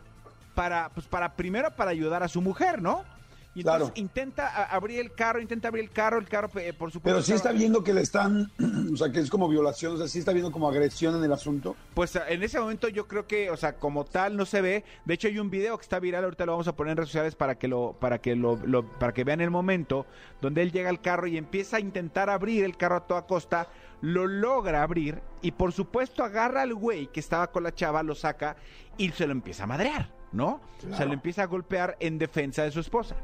para, 0.54 0.90
pues 0.90 1.06
para 1.06 1.34
primero 1.34 1.70
para 1.76 1.90
ayudar 1.90 2.22
a 2.22 2.28
su 2.28 2.40
mujer, 2.40 2.80
¿no? 2.80 3.04
Y 3.54 3.60
entonces 3.60 3.80
Claro. 3.90 3.92
intenta 3.96 4.64
abrir 4.64 4.98
el 5.00 5.12
carro, 5.12 5.38
intenta 5.40 5.68
abrir 5.68 5.84
el 5.84 5.90
carro, 5.90 6.18
el 6.18 6.26
carro, 6.28 6.48
eh, 6.56 6.72
por 6.72 6.90
supuesto. 6.90 7.02
Pero 7.16 7.22
sí 7.22 7.32
está 7.34 7.52
viendo 7.52 7.84
que 7.84 7.92
le 7.92 8.00
están, 8.00 8.50
o 8.92 8.96
sea, 8.96 9.12
que 9.12 9.20
es 9.20 9.28
como 9.28 9.46
violación, 9.48 9.92
o 9.94 9.96
sea, 9.98 10.08
sí 10.08 10.18
está 10.20 10.32
viendo 10.32 10.50
como 10.50 10.68
agresión 10.68 11.14
en 11.16 11.22
el 11.24 11.32
asunto. 11.32 11.76
Pues 11.94 12.16
en 12.16 12.42
ese 12.42 12.58
momento 12.58 12.88
yo 12.88 13.06
creo 13.06 13.26
que, 13.26 13.50
o 13.50 13.56
sea, 13.58 13.74
como 13.74 14.04
tal 14.06 14.36
no 14.38 14.46
se 14.46 14.62
ve. 14.62 14.84
De 15.04 15.14
hecho 15.14 15.28
hay 15.28 15.38
un 15.38 15.50
video 15.50 15.76
que 15.76 15.82
está 15.82 15.98
viral, 15.98 16.24
ahorita 16.24 16.46
lo 16.46 16.52
vamos 16.52 16.68
a 16.68 16.74
poner 16.74 16.92
en 16.92 16.96
redes 16.96 17.10
sociales 17.10 17.34
para 17.34 17.56
que 17.56 17.68
lo, 17.68 17.94
para 18.00 18.18
que 18.22 18.34
lo, 18.36 18.56
lo- 18.64 18.84
para 18.98 19.12
que 19.12 19.22
vean 19.24 19.42
el 19.42 19.50
momento 19.50 20.06
donde 20.40 20.62
él 20.62 20.72
llega 20.72 20.88
al 20.88 21.02
carro 21.02 21.26
y 21.26 21.36
empieza 21.36 21.76
a 21.76 21.80
intentar 21.80 22.30
abrir 22.30 22.64
el 22.64 22.76
carro 22.78 22.96
a 22.96 23.06
toda 23.06 23.26
costa, 23.26 23.68
lo 24.00 24.26
logra 24.26 24.82
abrir 24.82 25.20
y 25.42 25.52
por 25.52 25.72
supuesto 25.72 26.24
agarra 26.24 26.62
al 26.62 26.74
güey 26.74 27.06
que 27.08 27.20
estaba 27.20 27.50
con 27.52 27.62
la 27.64 27.74
chava, 27.74 28.02
lo 28.02 28.14
saca 28.14 28.56
y 28.96 29.10
se 29.10 29.26
lo 29.26 29.32
empieza 29.32 29.64
a 29.64 29.66
madrear, 29.66 30.08
¿no? 30.32 30.54
O 30.78 30.80
sea, 30.80 30.88
Claro. 30.88 31.06
lo 31.08 31.12
empieza 31.12 31.42
a 31.42 31.46
golpear 31.46 31.96
en 32.00 32.18
defensa 32.18 32.62
de 32.62 32.70
su 32.72 32.80
esposa. 32.80 33.14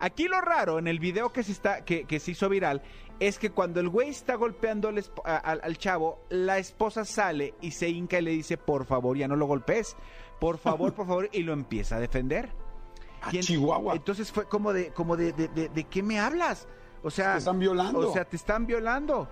Aquí 0.00 0.28
lo 0.28 0.40
raro 0.40 0.78
en 0.78 0.86
el 0.86 0.98
video 1.00 1.32
que 1.32 1.42
se, 1.42 1.52
está, 1.52 1.84
que, 1.84 2.04
que 2.04 2.20
se 2.20 2.30
hizo 2.32 2.48
viral 2.48 2.82
es 3.18 3.38
que 3.38 3.50
cuando 3.50 3.80
el 3.80 3.88
güey 3.88 4.10
está 4.10 4.36
golpeando 4.36 4.88
al, 5.24 5.76
chavo, 5.78 6.20
la 6.28 6.58
esposa 6.58 7.04
sale 7.04 7.54
y 7.60 7.72
se 7.72 7.88
hinca 7.88 8.18
y 8.20 8.22
le 8.22 8.30
dice, 8.30 8.56
por 8.56 8.84
favor, 8.84 9.16
ya 9.16 9.26
no 9.26 9.34
lo 9.34 9.46
golpees. 9.46 9.96
Por 10.38 10.56
favor, 10.58 10.94
por 10.94 11.06
favor, 11.06 11.28
y 11.32 11.42
lo 11.42 11.52
empieza 11.52 11.96
a 11.96 12.00
defender. 12.00 12.50
A 13.22 13.30
Y 13.34 13.38
en- 13.38 13.42
Chihuahua. 13.42 13.94
Entonces 13.96 14.30
fue 14.30 14.44
como 14.48 14.72
de, 14.72 14.92
como 14.92 15.16
de, 15.16 15.32
de, 15.32 15.48
de- 15.48 15.68
¿de 15.68 15.84
qué 15.84 16.04
me 16.04 16.20
hablas? 16.20 16.68
O 17.02 17.10
sea, 17.10 17.32
Te 17.32 17.38
están 17.38 17.58
violando. 17.58 17.98
o 18.08 18.12
sea, 18.12 18.24
te 18.24 18.36
están 18.36 18.66
violando. 18.66 19.28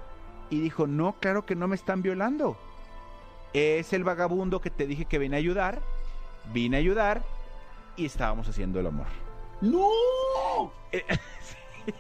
Y 0.51 0.59
dijo, 0.61 0.89
no, 0.89 1.15
claro 1.21 1.47
que 1.47 1.55
no 1.55 1.69
me 1.69 1.77
están 1.77 2.03
violando. 2.03 2.57
Es 3.53 3.93
el 3.93 4.03
vagabundo 4.03 4.61
que 4.61 4.71
te 4.71 4.87
dije 4.89 5.05
que 5.05 5.19
vine 5.19 5.37
a 5.37 5.39
ayudar. 5.39 5.81
Vine 6.53 6.77
a 6.77 6.81
ayudar 6.81 7.23
y 7.97 8.05
estábamos 8.07 8.49
haciendo 8.49 8.81
el 8.81 8.87
amor. 8.89 9.07
¡No! 9.61 10.73
Eh, 10.93 11.05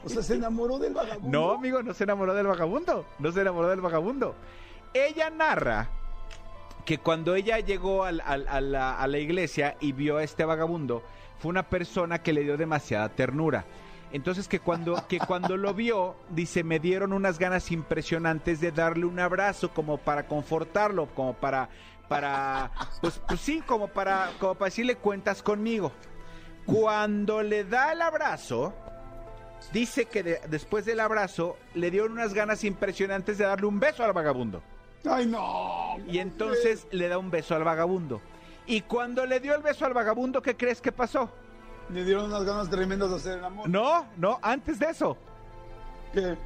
O 0.05 0.09
sea, 0.09 0.21
se 0.21 0.35
enamoró 0.35 0.79
del 0.81 0.95
vagabundo. 0.95 1.29
No, 1.31 1.53
amigo, 1.53 1.81
no 1.81 1.95
se 1.95 2.03
enamoró 2.03 2.35
del 2.35 2.49
vagabundo. 2.49 3.07
No 3.21 3.31
se 3.31 3.41
enamoró 3.43 3.69
del 3.69 3.81
vagabundo. 3.81 4.35
Ella 4.93 5.31
narra 5.31 5.91
que 6.85 6.99
cuando 6.99 7.37
ella 7.37 7.61
llegó 7.61 8.03
al- 8.05 8.21
al- 8.25 8.49
a, 8.49 8.61
la, 8.61 8.99
a 9.01 9.07
la 9.07 9.19
iglesia 9.19 9.77
y 9.79 9.93
vio 9.93 10.17
a 10.17 10.25
este 10.25 10.45
vagabundo, 10.45 11.05
fue 11.39 11.51
una 11.51 11.63
persona 11.69 12.21
que 12.21 12.33
le 12.33 12.43
dio 12.43 12.57
demasiada 12.57 13.11
ternura. 13.11 13.65
Entonces 14.11 14.49
que 14.49 14.59
cuando, 14.59 15.07
que 15.07 15.21
cuando 15.21 15.57
lo 15.57 15.73
vio, 15.73 16.17
dice, 16.31 16.65
me 16.65 16.81
dieron 16.81 17.13
unas 17.13 17.39
ganas 17.39 17.71
impresionantes 17.71 18.61
de 18.61 18.73
darle 18.73 19.05
un 19.07 19.21
abrazo 19.21 19.71
como 19.73 19.99
para 19.99 20.27
confortarlo, 20.27 21.07
como 21.15 21.35
para, 21.35 21.69
para, 22.09 22.73
pues, 23.01 23.21
pues 23.29 23.41
sí, 23.41 23.63
como 23.65 23.87
para, 23.87 24.31
como 24.41 24.57
para 24.57 24.67
decirle 24.67 24.97
cuentas 24.97 25.45
conmigo. 25.45 25.93
Cuando 26.67 27.43
le 27.43 27.65
da 27.65 27.93
el 27.93 28.03
abrazo, 28.03 28.75
dice 29.73 30.07
que 30.07 30.23
de- 30.23 30.41
después 30.49 30.85
del 30.85 31.01
abrazo 31.01 31.57
le 31.75 31.91
dieron 31.91 32.13
unas 32.13 32.35
ganas 32.35 32.65
impresionantes 32.65 33.39
de 33.39 33.45
darle 33.45 33.67
un 33.67 33.79
beso 33.81 34.05
al 34.05 34.13
vagabundo. 34.13 34.63
¡Ay, 35.09 35.27
no! 35.27 35.97
Y 36.09 36.19
entonces 36.19 36.87
le 36.91 37.09
da 37.09 37.19
un 37.19 37.31
beso 37.31 37.55
al 37.55 37.63
vagabundo. 37.65 38.21
Y 38.67 38.81
cuando 38.83 39.25
le 39.27 39.39
dio 39.39 39.55
el 39.55 39.63
beso 39.63 39.87
al 39.87 39.95
vagabundo, 39.95 40.43
¿qué 40.43 40.57
crees 40.57 40.81
que 40.81 40.91
pasó? 40.91 41.31
Me 41.89 42.03
dieron 42.03 42.25
unas 42.25 42.43
ganas 42.45 42.69
tremendas 42.69 43.11
de 43.11 43.17
hacer 43.17 43.39
el 43.39 43.45
amor. 43.45 43.69
No, 43.69 44.05
no, 44.17 44.41
antes 44.43 44.81
de 44.81 44.87
eso. 44.87 45.17
¿Qué? 46.13 46.37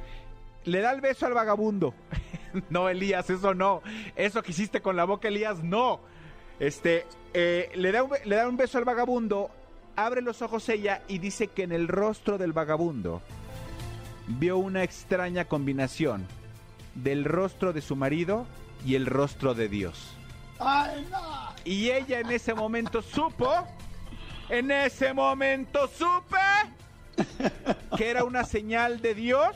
Le 0.65 0.81
da 0.81 0.91
el 0.91 1.01
beso 1.01 1.25
al 1.25 1.33
vagabundo. 1.33 1.95
no, 2.69 2.87
Elías, 2.89 3.27
eso 3.31 3.55
no. 3.55 3.81
Eso 4.15 4.43
que 4.43 4.51
hiciste 4.51 4.81
con 4.81 4.95
la 4.95 5.05
boca, 5.05 5.29
Elías, 5.29 5.63
no. 5.63 5.99
Este, 6.59 7.07
eh, 7.33 7.71
le, 7.73 7.91
da 7.91 8.03
un, 8.03 8.11
le 8.23 8.35
da 8.35 8.47
un 8.47 8.55
beso 8.57 8.77
al 8.77 8.85
vagabundo, 8.85 9.49
abre 10.05 10.21
los 10.21 10.41
ojos 10.41 10.67
ella 10.69 11.01
y 11.07 11.19
dice 11.19 11.47
que 11.47 11.63
en 11.63 11.71
el 11.71 11.87
rostro 11.87 12.37
del 12.37 12.53
vagabundo 12.53 13.21
vio 14.27 14.57
una 14.57 14.83
extraña 14.83 15.45
combinación 15.45 16.27
del 16.95 17.25
rostro 17.25 17.73
de 17.73 17.81
su 17.81 17.95
marido 17.95 18.45
y 18.85 18.95
el 18.95 19.05
rostro 19.05 19.53
de 19.53 19.69
Dios. 19.69 20.13
¡Ay, 20.59 21.07
no! 21.09 21.53
Y 21.63 21.89
ella 21.89 22.19
en 22.19 22.31
ese 22.31 22.53
momento 22.53 23.01
supo, 23.01 23.51
en 24.49 24.71
ese 24.71 25.13
momento 25.13 25.87
supe 25.87 26.37
que 27.97 28.09
era 28.09 28.23
una 28.23 28.43
señal 28.43 29.01
de 29.01 29.15
Dios 29.15 29.55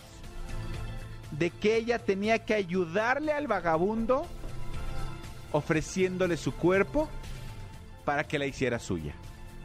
de 1.32 1.50
que 1.50 1.76
ella 1.76 2.00
tenía 2.00 2.46
que 2.46 2.54
ayudarle 2.54 3.34
al 3.34 3.48
vagabundo 3.48 4.26
ofreciéndole 5.52 6.38
su 6.38 6.54
cuerpo 6.54 7.10
para 8.06 8.26
que 8.26 8.40
la 8.40 8.46
hiciera 8.46 8.80
suya. 8.80 9.14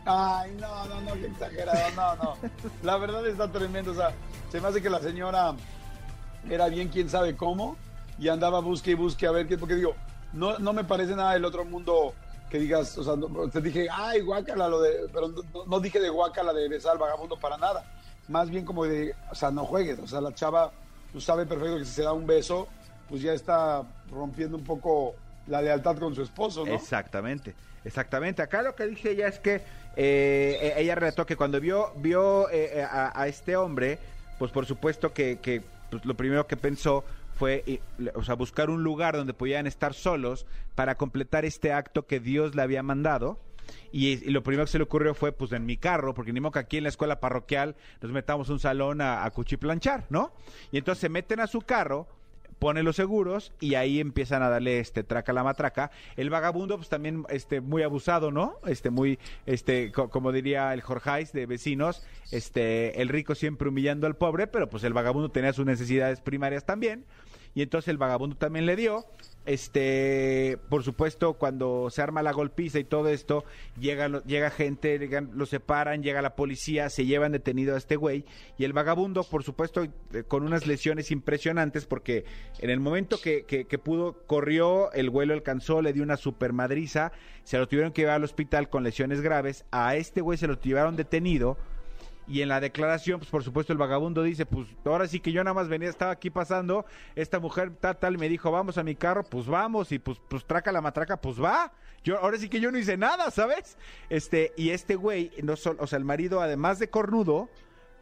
Ay, 0.04 0.52
no, 0.58 0.86
no, 0.86 1.00
no, 1.00 1.12
qué 1.14 1.26
exagerado, 1.26 1.90
no, 1.94 2.16
no. 2.16 2.36
La 2.82 2.96
verdad 2.96 3.26
está 3.26 3.50
tremendo, 3.50 3.92
o 3.92 3.94
sea, 3.94 4.12
se 4.50 4.60
me 4.60 4.68
hace 4.68 4.80
que 4.82 4.90
la 4.90 5.00
señora 5.00 5.54
era 6.48 6.68
bien 6.68 6.88
quién 6.88 7.08
sabe 7.08 7.36
cómo 7.36 7.76
y 8.18 8.28
andaba 8.28 8.60
busque 8.60 8.92
y 8.92 8.94
busque 8.94 9.26
a 9.26 9.30
ver 9.30 9.46
qué, 9.46 9.58
porque 9.58 9.74
digo, 9.76 9.94
no, 10.32 10.58
no 10.58 10.72
me 10.72 10.84
parece 10.84 11.14
nada 11.14 11.32
del 11.34 11.44
otro 11.44 11.64
mundo 11.64 12.14
que 12.48 12.58
digas, 12.58 12.96
o 12.98 13.04
sea, 13.04 13.14
no- 13.16 13.48
te 13.48 13.60
dije, 13.60 13.86
ay, 13.92 14.20
guácala, 14.22 14.68
lo 14.68 14.80
de, 14.80 15.08
pero 15.12 15.28
no, 15.28 15.42
no- 15.66 15.80
dije 15.80 16.00
de 16.00 16.08
guácala 16.08 16.52
de 16.52 16.68
besar 16.68 16.92
al 16.92 16.98
vagabundo 16.98 17.38
para 17.38 17.56
nada, 17.58 17.84
más 18.28 18.50
bien 18.50 18.64
como 18.64 18.84
de, 18.84 19.14
o 19.30 19.34
sea, 19.34 19.50
no 19.50 19.64
juegues, 19.64 19.98
o 20.00 20.06
sea, 20.06 20.20
la 20.20 20.34
chava, 20.34 20.72
tú 21.12 21.20
sabe 21.20 21.46
perfecto 21.46 21.78
que 21.78 21.84
si 21.84 21.92
se 21.92 22.02
da 22.02 22.12
un 22.12 22.26
beso, 22.26 22.66
pues 23.08 23.22
ya 23.22 23.32
está 23.32 23.82
rompiendo 24.10 24.56
un 24.56 24.64
poco 24.64 25.14
la 25.46 25.60
lealtad 25.62 25.96
con 25.98 26.14
su 26.14 26.22
esposo, 26.22 26.64
¿no? 26.66 26.72
Exactamente, 26.74 27.54
exactamente. 27.84 28.42
Acá 28.42 28.62
lo 28.62 28.74
que 28.74 28.86
dije 28.86 29.10
ella 29.10 29.28
es 29.28 29.38
que 29.38 29.62
eh, 29.96 30.58
eh, 30.60 30.74
ella 30.76 30.94
relató 30.94 31.26
que 31.26 31.36
cuando 31.36 31.60
vio, 31.60 31.92
vio 31.96 32.48
eh, 32.50 32.80
eh, 32.80 32.86
a, 32.90 33.26
este 33.26 33.56
hombre, 33.56 33.98
pues 34.38 34.50
por 34.52 34.66
supuesto 34.66 35.12
que, 35.12 35.62
pues, 35.90 36.04
lo 36.04 36.14
primero 36.14 36.46
que 36.46 36.56
pensó 36.56 37.04
fue 37.34 37.80
o 38.14 38.22
sea, 38.22 38.34
buscar 38.34 38.70
un 38.70 38.82
lugar 38.82 39.16
donde 39.16 39.32
pudieran 39.32 39.66
estar 39.66 39.94
solos 39.94 40.46
para 40.74 40.96
completar 40.96 41.44
este 41.44 41.72
acto 41.72 42.06
que 42.06 42.20
Dios 42.20 42.54
le 42.54 42.62
había 42.62 42.82
mandado. 42.82 43.38
Y, 43.92 44.08
y 44.08 44.30
lo 44.30 44.42
primero 44.42 44.64
que 44.64 44.72
se 44.72 44.78
le 44.78 44.84
ocurrió 44.84 45.14
fue, 45.14 45.32
pues, 45.32 45.52
en 45.52 45.64
mi 45.64 45.76
carro, 45.76 46.14
porque 46.14 46.32
ni 46.32 46.40
modo 46.40 46.52
que 46.52 46.58
aquí 46.60 46.76
en 46.76 46.84
la 46.84 46.88
escuela 46.88 47.20
parroquial 47.20 47.76
nos 48.00 48.12
metamos 48.12 48.48
un 48.48 48.58
salón 48.58 49.00
a, 49.00 49.24
a 49.24 49.30
cuchiplanchar, 49.30 50.06
¿no? 50.10 50.32
Y 50.70 50.78
entonces 50.78 51.00
se 51.00 51.08
meten 51.08 51.40
a 51.40 51.46
su 51.46 51.60
carro, 51.60 52.06
pone 52.60 52.84
los 52.84 52.94
seguros 52.94 53.52
y 53.58 53.74
ahí 53.74 53.98
empiezan 53.98 54.44
a 54.44 54.48
darle 54.48 54.78
este 54.78 55.02
traca 55.02 55.32
la 55.32 55.42
matraca. 55.42 55.90
El 56.16 56.30
vagabundo, 56.30 56.76
pues 56.76 56.88
también 56.88 57.24
este 57.28 57.60
muy 57.60 57.82
abusado, 57.82 58.30
¿no? 58.30 58.58
Este 58.66 58.90
muy 58.90 59.18
este 59.46 59.90
co- 59.90 60.10
como 60.10 60.30
diría 60.30 60.72
el 60.72 60.82
Jorgeis 60.82 61.32
de 61.32 61.46
vecinos, 61.46 62.06
este 62.30 63.02
el 63.02 63.08
rico 63.08 63.34
siempre 63.34 63.68
humillando 63.68 64.06
al 64.06 64.14
pobre, 64.14 64.46
pero 64.46 64.68
pues 64.68 64.84
el 64.84 64.92
vagabundo 64.92 65.30
tenía 65.30 65.52
sus 65.52 65.66
necesidades 65.66 66.20
primarias 66.20 66.64
también. 66.64 67.04
Y 67.54 67.62
entonces 67.62 67.88
el 67.88 67.98
vagabundo 67.98 68.36
también 68.36 68.66
le 68.66 68.76
dio. 68.76 69.04
Este, 69.46 70.58
por 70.68 70.84
supuesto, 70.84 71.34
cuando 71.34 71.88
se 71.90 72.00
arma 72.02 72.22
la 72.22 72.32
golpiza 72.32 72.78
y 72.78 72.84
todo 72.84 73.08
esto, 73.08 73.44
llega, 73.80 74.06
llega 74.24 74.50
gente, 74.50 74.98
llegan- 74.98 75.30
lo 75.34 75.44
separan, 75.46 76.02
llega 76.02 76.22
la 76.22 76.36
policía, 76.36 76.88
se 76.88 77.04
llevan 77.06 77.32
detenido 77.32 77.74
a 77.74 77.78
este 77.78 77.96
güey. 77.96 78.24
Y 78.58 78.64
el 78.64 78.72
vagabundo, 78.72 79.24
por 79.24 79.42
supuesto, 79.42 79.82
eh, 79.82 79.90
con 80.28 80.44
unas 80.44 80.66
lesiones 80.66 81.10
impresionantes, 81.10 81.86
porque 81.86 82.24
en 82.60 82.70
el 82.70 82.80
momento 82.80 83.20
que, 83.20 83.44
que- 83.44 83.64
que 83.64 83.78
pudo, 83.78 84.22
corrió, 84.26 84.92
el 84.92 85.10
güey 85.10 85.26
lo 85.26 85.34
alcanzó, 85.34 85.82
le 85.82 85.92
dio 85.92 86.02
una 86.04 86.16
super 86.16 86.52
madriza, 86.52 87.10
se 87.42 87.58
lo 87.58 87.66
tuvieron 87.66 87.92
que 87.92 88.02
llevar 88.02 88.16
al 88.16 88.24
hospital 88.24 88.68
con 88.68 88.84
lesiones 88.84 89.20
graves. 89.20 89.64
A 89.72 89.96
este 89.96 90.20
güey 90.20 90.38
se 90.38 90.46
lo 90.46 90.60
llevaron 90.60 90.96
detenido. 90.96 91.56
Y 92.30 92.42
en 92.42 92.48
la 92.48 92.60
declaración, 92.60 93.18
pues 93.18 93.28
por 93.28 93.42
supuesto 93.42 93.72
el 93.72 93.78
vagabundo 93.78 94.22
dice, 94.22 94.46
pues 94.46 94.68
ahora 94.84 95.08
sí 95.08 95.18
que 95.18 95.32
yo 95.32 95.42
nada 95.42 95.52
más 95.52 95.66
venía, 95.66 95.88
estaba 95.88 96.12
aquí 96.12 96.30
pasando, 96.30 96.86
esta 97.16 97.40
mujer 97.40 97.72
tal, 97.80 97.98
tal, 97.98 98.18
me 98.18 98.28
dijo, 98.28 98.52
vamos 98.52 98.78
a 98.78 98.84
mi 98.84 98.94
carro, 98.94 99.24
pues 99.24 99.48
vamos, 99.48 99.90
y 99.90 99.98
pues, 99.98 100.22
pues 100.28 100.44
traca 100.44 100.70
la 100.70 100.80
matraca, 100.80 101.20
pues 101.20 101.42
va. 101.42 101.72
Yo, 102.04 102.20
ahora 102.20 102.38
sí 102.38 102.48
que 102.48 102.60
yo 102.60 102.70
no 102.70 102.78
hice 102.78 102.96
nada, 102.96 103.32
¿sabes? 103.32 103.76
Este, 104.10 104.52
y 104.56 104.70
este 104.70 104.94
güey, 104.94 105.32
no 105.42 105.56
solo, 105.56 105.82
o 105.82 105.88
sea, 105.88 105.98
el 105.98 106.04
marido, 106.04 106.40
además 106.40 106.78
de 106.78 106.88
cornudo, 106.88 107.50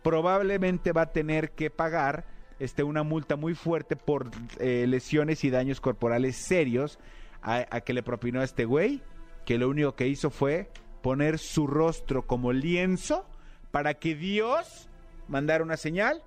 probablemente 0.02 0.92
va 0.92 1.02
a 1.02 1.12
tener 1.12 1.52
que 1.52 1.70
pagar 1.70 2.26
este, 2.58 2.82
una 2.82 3.04
multa 3.04 3.36
muy 3.36 3.54
fuerte 3.54 3.96
por 3.96 4.30
eh, 4.58 4.84
lesiones 4.86 5.42
y 5.42 5.48
daños 5.48 5.80
corporales 5.80 6.36
serios 6.36 6.98
a, 7.40 7.64
a 7.70 7.80
que 7.80 7.94
le 7.94 8.02
propinó 8.02 8.42
a 8.42 8.44
este 8.44 8.66
güey, 8.66 9.00
que 9.46 9.56
lo 9.56 9.70
único 9.70 9.94
que 9.94 10.06
hizo 10.06 10.28
fue 10.28 10.70
poner 11.00 11.38
su 11.38 11.66
rostro 11.66 12.26
como 12.26 12.52
lienzo 12.52 13.24
para 13.70 13.94
que 13.94 14.14
Dios 14.14 14.88
mandara 15.28 15.62
una 15.62 15.76
señal 15.76 16.22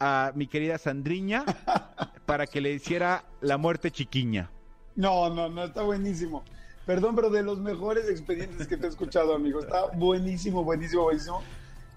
a 0.00 0.32
mi 0.34 0.46
querida 0.46 0.78
Sandriña 0.78 1.44
para 2.26 2.46
que 2.46 2.60
le 2.60 2.72
hiciera 2.72 3.24
la 3.40 3.56
muerte 3.56 3.90
chiquiña. 3.90 4.50
No, 4.94 5.28
no, 5.30 5.48
no, 5.48 5.64
está 5.64 5.82
buenísimo. 5.82 6.42
Perdón, 6.86 7.16
pero 7.16 7.30
de 7.30 7.42
los 7.42 7.58
mejores 7.58 8.08
expedientes 8.08 8.66
que 8.66 8.76
te 8.76 8.86
he 8.86 8.88
escuchado, 8.88 9.34
amigo. 9.34 9.60
Está 9.60 9.86
buenísimo, 9.94 10.62
buenísimo, 10.64 11.02
buenísimo. 11.02 11.42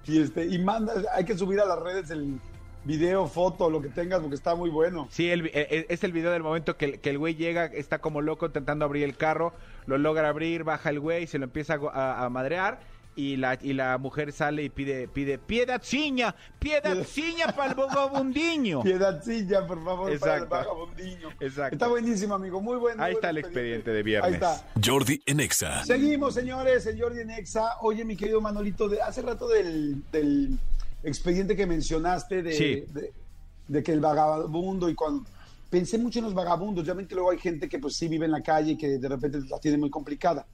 Y 0.06 0.22
este, 0.22 0.46
y 0.48 0.58
manda, 0.60 0.94
hay 1.14 1.26
que 1.26 1.38
subir 1.38 1.60
a 1.60 1.66
las 1.66 1.80
redes 1.80 2.10
el 2.10 2.40
video, 2.86 3.28
foto, 3.28 3.70
lo 3.70 3.82
que 3.82 3.90
tengas, 3.90 4.20
porque 4.22 4.36
está 4.36 4.56
muy 4.56 4.70
bueno. 4.70 5.08
Sí, 5.12 5.30
el- 5.30 5.48
eh, 5.54 5.86
es 5.90 6.04
el 6.04 6.12
video 6.12 6.32
del 6.32 6.42
momento 6.42 6.76
que, 6.78 6.86
el- 6.86 7.00
que 7.00 7.10
el 7.12 7.18
güey 7.20 7.36
llega, 7.36 7.66
está 7.66 8.00
como 8.00 8.22
loco 8.22 8.48
intentando 8.48 8.86
abrir 8.86 9.04
el 9.04 9.16
carro, 9.16 9.54
lo 9.86 9.98
logra 9.98 10.30
abrir, 10.30 10.64
baja 10.64 10.90
el 10.90 11.00
güey, 11.00 11.28
se 11.28 11.38
lo 11.38 11.44
empieza 11.46 11.76
a, 11.76 11.78
a- 12.22 12.26
a 12.26 12.30
madrear 12.30 12.80
y 13.20 13.36
la, 13.36 13.58
y 13.62 13.74
la 13.74 13.98
mujer 13.98 14.32
sale 14.32 14.64
y 14.64 14.70
pide, 14.70 15.08
pide 15.10 15.38
piedad 15.38 15.82
ciña, 15.84 16.34
piedad 16.58 17.04
ciña 17.04 17.48
para 17.56 17.72
el 17.72 17.76
vagabundiño. 17.76 18.82
Piedadcilla, 18.82 19.68
por 19.68 19.84
favor, 19.84 20.18
para 20.20 20.38
el 20.38 20.44
Exacto. 20.44 20.50
vagabundinho. 20.50 21.30
Exacto. 21.40 21.76
Está 21.76 21.88
buenísimo, 21.88 22.36
amigo, 22.36 22.62
muy 22.62 22.78
bueno. 22.78 23.04
Ahí 23.04 23.14
está 23.14 23.32
el 23.32 23.40
expediente 23.40 23.92
de 23.92 24.04
viernes. 24.04 24.28
Ahí 24.30 24.34
está. 24.36 24.64
Jordi 24.84 25.22
en 25.26 25.42
Exa. 25.42 25.84
Seguimos, 25.84 26.34
señores, 26.34 26.86
el 26.86 27.02
Jordi 27.02 27.26
Nexa. 27.26 27.78
Oye, 27.82 28.06
mi 28.06 28.16
querido 28.16 28.40
Manolito, 28.40 28.88
de 28.88 29.02
hace 29.02 29.22
rato 29.22 29.48
del, 29.50 30.02
del 30.12 30.58
expediente 31.04 31.56
que 31.56 31.66
mencionaste 31.66 32.42
de, 32.42 32.54
Sí. 32.54 32.84
de, 32.94 33.12
de 33.68 33.84
que 33.84 33.92
el 33.92 34.00
vagabundo 34.00 34.90
y 34.90 34.96
cuando... 34.96 35.30
Pensé 35.70 36.00
mucho 36.00 36.18
en 36.18 36.26
los 36.26 36.34
vagabundos, 36.34 36.84
ya 36.84 36.96
ven 36.96 37.06
que 37.06 37.14
luego 37.14 37.30
hay 37.30 37.38
gente 37.38 37.70
que 37.70 37.78
pues 37.78 37.96
sí 37.96 38.08
vive 38.08 38.26
en 38.26 38.32
la 38.32 38.42
calle 38.42 38.72
y 38.72 38.76
que 38.78 38.98
de 38.98 39.08
repente 39.08 39.38
la 39.48 39.60
tiene 39.60 39.78
muy 39.78 39.92
complicada. 39.92 40.48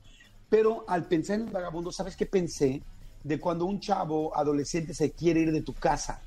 Pero 0.49 0.85
al 0.87 1.05
pensar 1.05 1.39
en 1.39 1.47
el 1.47 1.53
vagabundo, 1.53 1.91
¿sabes 1.91 2.15
qué 2.15 2.25
pensé? 2.25 2.81
De 3.23 3.39
cuando 3.39 3.65
un 3.65 3.79
chavo 3.79 4.35
adolescente 4.35 4.93
se 4.93 5.11
quiere 5.11 5.41
ir 5.41 5.51
de 5.51 5.61
tu 5.61 5.73
casa. 5.73 6.21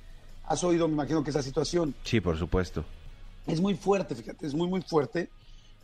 Has 0.44 0.64
oído, 0.64 0.88
me 0.88 0.94
imagino 0.94 1.22
que 1.22 1.30
esa 1.30 1.42
situación 1.42 1.94
Sí, 2.02 2.20
por 2.20 2.36
supuesto. 2.36 2.84
es 3.46 3.60
muy 3.60 3.74
fuerte, 3.74 4.14
fíjate, 4.14 4.46
es 4.46 4.54
muy, 4.54 4.66
muy 4.66 4.82
fuerte, 4.82 5.30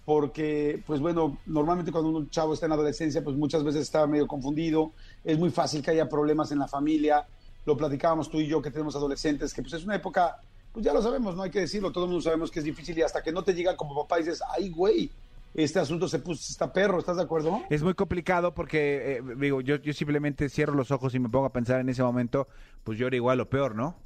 porque, 0.04 0.82
pues 0.86 1.00
bueno, 1.00 1.38
normalmente 1.46 1.92
cuando 1.92 2.10
un 2.10 2.28
chavo 2.30 2.54
está 2.54 2.66
en 2.66 2.72
adolescencia, 2.72 3.22
pues 3.22 3.36
muchas 3.36 3.62
veces 3.62 3.82
está 3.82 4.06
medio 4.06 4.26
confundido, 4.26 4.92
es 5.22 5.38
muy 5.38 5.50
fácil 5.50 5.82
que 5.82 5.92
haya 5.92 6.08
problemas 6.08 6.50
en 6.50 6.58
la 6.58 6.68
familia, 6.68 7.26
lo 7.64 7.76
platicábamos 7.76 8.28
tú 8.28 8.40
y 8.40 8.46
yo 8.46 8.60
que 8.60 8.70
tenemos 8.70 8.96
adolescentes, 8.96 9.54
que 9.54 9.62
pues 9.62 9.74
es 9.74 9.84
una 9.84 9.96
época, 9.96 10.40
pues 10.72 10.84
ya 10.84 10.92
lo 10.92 11.00
sabemos, 11.00 11.36
no 11.36 11.42
hay 11.42 11.50
que 11.50 11.60
decirlo, 11.60 11.92
todo 11.92 12.04
el 12.04 12.10
mundo 12.10 12.22
sabemos 12.22 12.50
que 12.50 12.58
es 12.58 12.64
difícil 12.64 12.98
y 12.98 13.02
hasta 13.02 13.22
que 13.22 13.32
no 13.32 13.42
te 13.44 13.54
llega 13.54 13.76
como 13.76 14.02
papá 14.02 14.18
y 14.18 14.24
dices, 14.24 14.42
ay, 14.54 14.70
güey, 14.70 15.10
este 15.54 15.78
asunto 15.78 16.08
se 16.08 16.18
puso, 16.18 16.44
está 16.50 16.72
perro, 16.72 16.98
¿estás 16.98 17.16
de 17.16 17.22
acuerdo? 17.22 17.62
Es 17.70 17.82
muy 17.82 17.94
complicado 17.94 18.52
porque, 18.54 19.18
eh, 19.18 19.22
digo, 19.36 19.60
yo, 19.60 19.76
yo 19.76 19.92
simplemente 19.92 20.48
cierro 20.48 20.74
los 20.74 20.90
ojos 20.90 21.14
y 21.14 21.20
me 21.20 21.28
pongo 21.28 21.46
a 21.46 21.52
pensar 21.52 21.80
en 21.80 21.88
ese 21.88 22.02
momento, 22.02 22.48
pues 22.82 22.98
yo 22.98 23.06
era 23.06 23.14
igual 23.14 23.40
o 23.40 23.48
peor, 23.48 23.76
¿no? 23.76 23.96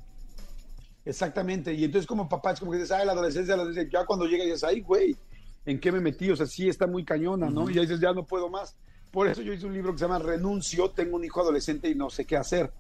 Exactamente, 1.07 1.73
y 1.73 1.85
entonces 1.85 2.07
como 2.07 2.29
papá 2.29 2.53
es 2.53 2.61
como 2.61 2.73
que 2.73 2.79
dices, 2.79 2.93
ay, 2.93 3.07
la 3.07 3.13
adolescencia, 3.13 3.57
la 3.57 3.63
adolescencia", 3.63 4.01
ya 4.01 4.07
cuando 4.07 4.27
llega 4.27 4.45
y 4.45 4.49
dices, 4.49 4.65
ay, 4.65 4.83
güey, 4.83 5.17
¿en 5.65 5.81
qué 5.81 5.91
me 5.91 6.01
metí? 6.01 6.31
O 6.31 6.37
sea, 6.37 6.45
sí 6.45 6.69
está 6.69 6.87
muy 6.87 7.03
cañona, 7.03 7.49
¿no? 7.49 7.71
Y 7.71 7.79
ahí 7.79 7.87
dices, 7.87 8.01
ya 8.01 8.13
no 8.13 8.25
puedo 8.25 8.51
más. 8.51 8.77
Por 9.11 9.27
eso 9.27 9.41
yo 9.41 9.55
hice 9.55 9.65
un 9.65 9.73
libro 9.73 9.93
que 9.93 9.99
se 9.99 10.05
llama 10.05 10.19
Renuncio, 10.19 10.91
tengo 10.91 11.17
un 11.17 11.25
hijo 11.25 11.41
adolescente 11.41 11.89
y 11.89 11.95
no 11.95 12.11
sé 12.11 12.27
qué 12.27 12.37
hacer. 12.37 12.71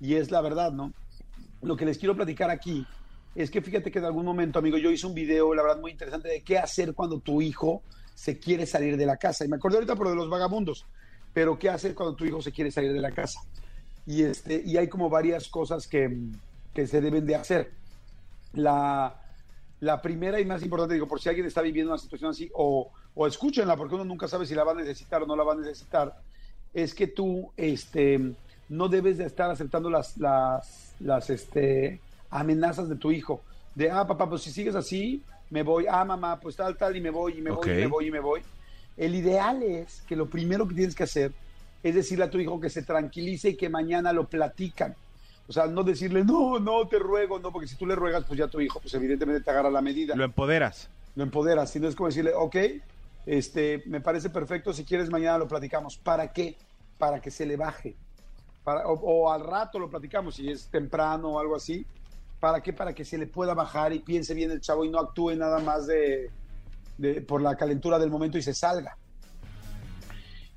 Y 0.00 0.14
es 0.14 0.30
la 0.30 0.40
verdad, 0.40 0.70
¿no? 0.70 0.92
Lo 1.60 1.76
que 1.76 1.84
les 1.84 1.98
quiero 1.98 2.14
platicar 2.14 2.50
aquí 2.50 2.86
es 3.34 3.50
que 3.50 3.62
fíjate 3.62 3.90
que 3.90 3.98
en 3.98 4.04
algún 4.04 4.24
momento, 4.24 4.60
amigo, 4.60 4.78
yo 4.78 4.90
hice 4.92 5.06
un 5.08 5.14
video, 5.14 5.52
la 5.54 5.62
verdad, 5.62 5.80
muy 5.80 5.90
interesante 5.90 6.28
de 6.28 6.42
qué 6.42 6.58
hacer 6.58 6.94
cuando 6.94 7.18
tu 7.18 7.42
hijo 7.42 7.82
se 8.14 8.38
quiere 8.38 8.66
salir 8.66 8.96
de 8.96 9.06
la 9.06 9.16
casa. 9.16 9.44
Y 9.44 9.48
me 9.48 9.56
acordé 9.56 9.76
ahorita 9.76 9.96
por 9.96 10.06
lo 10.06 10.10
de 10.10 10.16
los 10.16 10.30
vagabundos, 10.30 10.84
pero 11.32 11.58
qué 11.58 11.70
hacer 11.70 11.94
cuando 11.94 12.14
tu 12.14 12.24
hijo 12.24 12.42
se 12.42 12.52
quiere 12.52 12.70
salir 12.70 12.92
de 12.92 13.00
la 13.00 13.10
casa. 13.10 13.40
Y, 14.06 14.22
este, 14.22 14.62
y 14.64 14.76
hay 14.76 14.88
como 14.88 15.08
varias 15.08 15.48
cosas 15.48 15.86
que, 15.86 16.16
que 16.74 16.86
se 16.86 17.00
deben 17.00 17.26
de 17.26 17.36
hacer. 17.36 17.72
La, 18.54 19.20
la 19.80 20.02
primera 20.02 20.40
y 20.40 20.44
más 20.44 20.62
importante, 20.62 20.94
digo, 20.94 21.08
por 21.08 21.20
si 21.20 21.28
alguien 21.28 21.46
está 21.46 21.62
viviendo 21.62 21.92
una 21.92 21.98
situación 21.98 22.30
así, 22.30 22.50
o, 22.54 22.90
o 23.14 23.26
escúchenla, 23.26 23.76
porque 23.76 23.94
uno 23.94 24.04
nunca 24.04 24.28
sabe 24.28 24.46
si 24.46 24.54
la 24.54 24.64
va 24.64 24.72
a 24.72 24.76
necesitar 24.76 25.22
o 25.22 25.26
no 25.26 25.36
la 25.36 25.44
va 25.44 25.54
a 25.54 25.56
necesitar, 25.56 26.20
es 26.72 26.94
que 26.94 27.06
tú 27.06 27.50
este, 27.56 28.34
no 28.68 28.88
debes 28.88 29.18
de 29.18 29.24
estar 29.24 29.50
aceptando 29.50 29.90
las, 29.90 30.16
las, 30.16 30.94
las 31.00 31.30
este, 31.30 32.00
amenazas 32.30 32.88
de 32.88 32.96
tu 32.96 33.10
hijo. 33.10 33.42
De, 33.74 33.90
ah, 33.90 34.06
papá, 34.06 34.28
pues 34.28 34.42
si 34.42 34.50
sigues 34.50 34.74
así, 34.74 35.22
me 35.52 35.62
voy, 35.62 35.84
ah, 35.86 36.02
mamá, 36.02 36.40
pues 36.40 36.56
tal, 36.56 36.78
tal, 36.78 36.96
y 36.96 37.00
me 37.02 37.10
voy, 37.10 37.34
y 37.36 37.42
me 37.42 37.50
voy, 37.50 37.70
y 37.70 37.74
me 37.74 37.86
voy, 37.86 38.06
y 38.06 38.10
me 38.10 38.20
voy. 38.20 38.40
El 38.96 39.14
ideal 39.14 39.62
es 39.62 40.00
que 40.08 40.16
lo 40.16 40.26
primero 40.26 40.66
que 40.66 40.74
tienes 40.74 40.94
que 40.94 41.02
hacer 41.02 41.30
es 41.82 41.94
decirle 41.94 42.24
a 42.24 42.30
tu 42.30 42.38
hijo 42.38 42.58
que 42.58 42.70
se 42.70 42.82
tranquilice 42.82 43.50
y 43.50 43.56
que 43.56 43.68
mañana 43.68 44.14
lo 44.14 44.26
platican. 44.26 44.94
O 45.46 45.52
sea, 45.52 45.66
no 45.66 45.82
decirle, 45.82 46.24
no, 46.24 46.58
no, 46.58 46.88
te 46.88 46.98
ruego, 46.98 47.38
no, 47.38 47.52
porque 47.52 47.68
si 47.68 47.76
tú 47.76 47.84
le 47.84 47.94
ruegas, 47.94 48.24
pues 48.24 48.38
ya 48.38 48.48
tu 48.48 48.62
hijo, 48.62 48.80
pues 48.80 48.94
evidentemente 48.94 49.42
te 49.42 49.50
agarra 49.50 49.68
la 49.68 49.82
medida 49.82 50.16
Lo 50.16 50.24
empoderas. 50.24 50.88
lo 51.16 51.22
empoderas, 51.22 51.68
sino 51.68 51.86
es 51.86 51.94
como 51.94 52.08
decirle, 52.08 52.32
ok, 52.34 52.56
este, 53.26 53.82
me 53.84 54.00
parece 54.00 54.30
perfecto, 54.30 54.72
si 54.72 54.84
quieres 54.84 55.10
mañana 55.10 55.36
lo 55.36 55.48
platicamos. 55.48 55.98
¿Para 55.98 56.32
qué? 56.32 56.56
Para 56.96 57.20
que 57.20 57.30
se 57.30 57.44
le 57.44 57.58
baje. 57.58 57.94
Para, 58.64 58.86
o, 58.86 58.94
o 58.94 59.30
al 59.30 59.44
rato 59.44 59.78
lo 59.78 59.90
platicamos, 59.90 60.36
si 60.36 60.48
es 60.48 60.68
temprano 60.68 61.32
o 61.32 61.38
algo 61.38 61.56
así. 61.56 61.84
¿Para 62.42 62.60
qué? 62.60 62.72
Para 62.72 62.92
que 62.92 63.04
se 63.04 63.16
le 63.16 63.28
pueda 63.28 63.54
bajar 63.54 63.92
y 63.92 64.00
piense 64.00 64.34
bien 64.34 64.50
el 64.50 64.60
chavo 64.60 64.84
y 64.84 64.90
no 64.90 64.98
actúe 64.98 65.36
nada 65.36 65.60
más 65.60 65.86
de, 65.86 66.28
de- 66.98 67.20
por 67.20 67.40
la 67.40 67.54
calentura 67.54 68.00
del 68.00 68.10
momento 68.10 68.36
y 68.36 68.42
se 68.42 68.52
salga. 68.52 68.98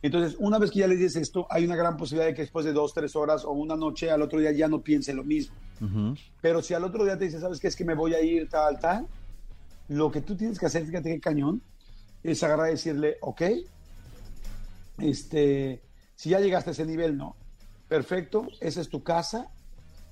Entonces, 0.01 0.35
una 0.39 0.57
vez 0.57 0.71
que 0.71 0.79
ya 0.79 0.87
le 0.87 0.95
dices 0.95 1.15
esto, 1.15 1.45
hay 1.47 1.63
una 1.63 1.75
gran 1.75 1.95
posibilidad 1.95 2.25
de 2.25 2.33
que 2.33 2.41
después 2.41 2.65
de 2.65 2.73
dos, 2.73 2.91
tres 2.91 3.15
horas 3.15 3.45
o 3.45 3.51
una 3.51 3.75
noche, 3.75 4.09
al 4.09 4.23
otro 4.23 4.39
día 4.39 4.51
ya 4.51 4.67
no 4.67 4.81
piense 4.81 5.13
lo 5.13 5.23
mismo. 5.23 5.53
Pero 6.41 6.63
si 6.63 6.73
al 6.73 6.83
otro 6.83 7.03
día 7.05 7.19
te 7.19 7.25
dice, 7.25 7.39
¿sabes 7.39 7.59
qué? 7.59 7.67
Es 7.67 7.75
que 7.75 7.85
me 7.85 7.93
voy 7.93 8.15
a 8.15 8.21
ir, 8.23 8.49
tal, 8.49 8.79
tal. 8.79 9.05
Lo 9.87 10.09
que 10.09 10.21
tú 10.21 10.35
tienes 10.35 10.57
que 10.57 10.65
hacer, 10.65 10.87
fíjate 10.87 11.11
qué 11.13 11.19
cañón, 11.19 11.61
es 12.23 12.41
agarrar 12.41 12.69
y 12.69 12.71
decirle, 12.71 13.17
ok, 13.21 13.43
este, 14.97 15.83
si 16.15 16.29
ya 16.31 16.39
llegaste 16.39 16.71
a 16.71 16.73
ese 16.73 16.85
nivel, 16.87 17.15
no. 17.15 17.35
Perfecto, 17.87 18.47
esa 18.59 18.81
es 18.81 18.89
tu 18.89 19.03
casa. 19.03 19.51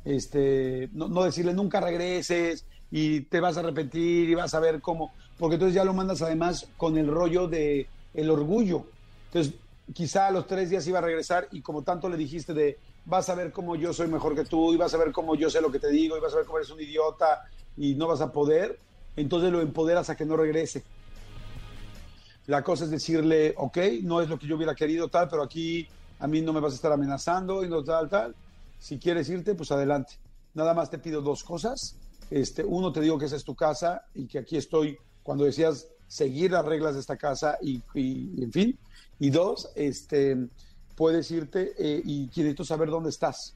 Este, 0.06 0.89
no, 0.94 1.08
no 1.08 1.24
decirle 1.24 1.54
nunca 1.54 1.80
regreses 1.80 2.66
y 2.92 3.22
te 3.22 3.39
vas 3.39 3.58
a 3.58 3.62
arrepentir 3.62 4.30
y 4.30 4.36
vas 4.36 4.54
a 4.54 4.60
ver 4.60 4.82
cómo, 4.82 5.13
porque 5.39 5.56
entonces 5.56 5.76
ya 5.76 5.84
lo 5.84 5.94
mandas 5.94 6.22
además 6.22 6.68
con 6.78 6.98
el 6.98 7.08
rollo 7.08 7.48
de 7.48 7.88
el 8.13 8.30
orgullo. 8.30 8.86
Entonces, 9.26 9.56
quizá 9.94 10.28
a 10.28 10.32
los 10.32 10.46
tres 10.48 10.70
días 10.70 10.86
iba 10.88 11.00
a 11.00 11.02
regresar 11.02 11.48
y 11.52 11.62
como 11.62 11.82
tanto 11.82 12.08
le 12.08 12.18
dijiste 12.18 12.54
de 12.54 12.78
vas 13.06 13.28
a 13.30 13.36
ver 13.36 13.52
cómo 13.52 13.76
yo 13.76 13.94
soy 13.94 14.08
mejor 14.08 14.36
que 14.36 14.46
tú 14.46 14.74
y 14.74 14.78
vas 14.78 14.94
a 14.94 14.98
ver 14.98 15.12
cómo 15.12 15.36
yo 15.36 15.50
sé 15.50 15.62
lo 15.62 15.72
que 15.72 15.80
te 15.80 15.89
digo 15.89 16.16
y 16.16 16.22
vas 16.22 16.34
a 16.34 16.38
ver 16.38 16.46
cómo 16.46 16.60
eres 16.60 16.70
un 16.70 16.80
idiota 16.80 17.44
y 17.76 17.96
no 17.96 18.08
vas 18.08 18.22
a 18.22 18.32
poder, 18.32 18.78
entonces 19.16 19.52
lo 19.52 19.62
empoderas 19.62 20.10
a 20.10 20.16
que 20.16 20.26
no 20.26 20.38
regrese. 20.38 20.84
La 22.46 22.63
cosa 22.63 22.86
es 22.86 22.92
decirle, 22.92 23.54
ok, 23.58 23.78
no 24.04 24.22
es 24.22 24.30
lo 24.30 24.38
que 24.38 24.48
yo 24.48 24.56
hubiera 24.56 24.76
querido, 24.76 25.08
tal, 25.08 25.30
pero 25.30 25.44
aquí 25.44 25.88
a 26.20 26.28
mí 26.28 26.42
no 26.42 26.54
me 26.54 26.60
vas 26.60 26.74
a 26.74 26.76
estar 26.76 26.92
amenazando 26.92 27.63
y 27.63 27.70
no 27.70 27.84
tal, 27.84 28.10
tal. 28.10 28.36
Si 28.84 29.00
quieres 29.00 29.30
irte, 29.30 29.56
pues 29.56 29.72
adelante. 29.72 30.15
Nada 30.54 30.74
más 30.74 30.89
te 30.89 31.00
pido 31.00 31.22
dos 31.22 31.41
cosas. 31.46 31.96
Este, 32.30 32.65
uno, 32.65 32.91
te 32.91 33.00
digo 33.00 33.17
que 33.17 33.28
esa 33.28 33.38
es 33.38 33.46
tu 33.46 33.56
casa 33.56 34.04
y 34.13 34.28
que 34.28 34.39
aquí 34.39 34.58
estoy 34.58 34.98
cuando 35.24 35.46
decías 35.46 35.88
seguir 36.06 36.52
las 36.52 36.65
reglas 36.65 36.96
de 36.96 37.00
esta 37.00 37.15
casa 37.15 37.58
y, 37.62 37.82
en 37.96 38.52
fin. 38.52 38.78
Y 39.19 39.30
dos, 39.30 39.69
este, 39.78 40.50
puedes 40.98 41.32
irte 41.32 41.72
eh, 41.80 42.02
y 42.04 42.28
quiero 42.28 42.65
saber 42.65 42.89
dónde 42.89 43.12
estás. 43.12 43.56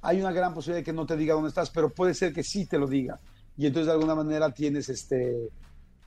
Hay 0.00 0.18
una 0.18 0.32
gran 0.32 0.54
posibilidad 0.54 0.78
de 0.78 0.84
que 0.84 0.94
no 0.94 1.04
te 1.04 1.18
diga 1.18 1.34
dónde 1.34 1.50
estás, 1.50 1.68
pero 1.68 1.90
puede 1.90 2.14
ser 2.14 2.32
que 2.32 2.42
sí 2.42 2.64
te 2.64 2.78
lo 2.78 2.86
diga. 2.86 3.20
Y 3.58 3.66
entonces 3.66 3.88
de 3.88 3.92
alguna 3.92 4.14
manera 4.14 4.50
tienes 4.54 4.88
este, 4.88 5.50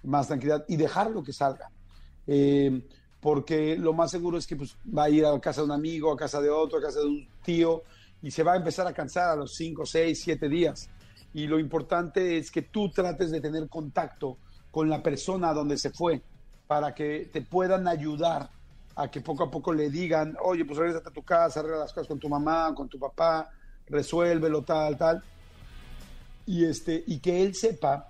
más 0.01 0.25
tranquilidad 0.25 0.65
y 0.67 0.77
dejarlo 0.77 1.21
que 1.21 1.31
salga. 1.31 1.69
Eh, 2.25 2.87
porque 3.19 3.77
lo 3.77 3.93
más 3.93 4.09
seguro 4.09 4.39
es 4.39 4.47
que 4.47 4.55
pues, 4.55 4.75
va 4.97 5.03
a 5.03 5.09
ir 5.11 5.27
a 5.27 5.39
casa 5.39 5.61
de 5.61 5.65
un 5.65 5.73
amigo, 5.73 6.11
a 6.11 6.17
casa 6.17 6.41
de 6.41 6.49
otro, 6.49 6.79
a 6.79 6.81
casa 6.81 7.01
de 7.01 7.05
un 7.05 7.27
tío, 7.43 7.83
y 8.21 8.31
se 8.31 8.43
va 8.43 8.53
a 8.53 8.57
empezar 8.57 8.87
a 8.87 8.93
cansar 8.93 9.29
a 9.29 9.35
los 9.35 9.55
5, 9.55 9.85
6, 9.85 10.21
7 10.21 10.49
días. 10.49 10.89
Y 11.33 11.47
lo 11.47 11.59
importante 11.59 12.37
es 12.37 12.51
que 12.51 12.63
tú 12.63 12.89
trates 12.89 13.31
de 13.31 13.41
tener 13.41 13.67
contacto 13.69 14.37
con 14.69 14.89
la 14.89 15.01
persona 15.01 15.53
donde 15.53 15.77
se 15.77 15.89
fue, 15.89 16.21
para 16.67 16.93
que 16.93 17.29
te 17.31 17.41
puedan 17.41 17.87
ayudar 17.87 18.49
a 18.95 19.09
que 19.09 19.21
poco 19.21 19.43
a 19.43 19.51
poco 19.51 19.73
le 19.73 19.89
digan, 19.89 20.37
oye, 20.41 20.65
pues 20.65 20.77
regresa 20.77 20.99
a 21.05 21.11
tu 21.11 21.23
casa, 21.23 21.59
arregla 21.59 21.79
las 21.79 21.93
cosas 21.93 22.07
con 22.07 22.19
tu 22.19 22.29
mamá, 22.29 22.73
con 22.75 22.87
tu 22.87 22.99
papá, 22.99 23.49
resuélvelo, 23.87 24.61
tal, 24.63 24.97
tal. 24.97 25.23
Y, 26.45 26.65
este, 26.65 27.03
y 27.07 27.19
que 27.19 27.41
él 27.41 27.55
sepa 27.55 28.09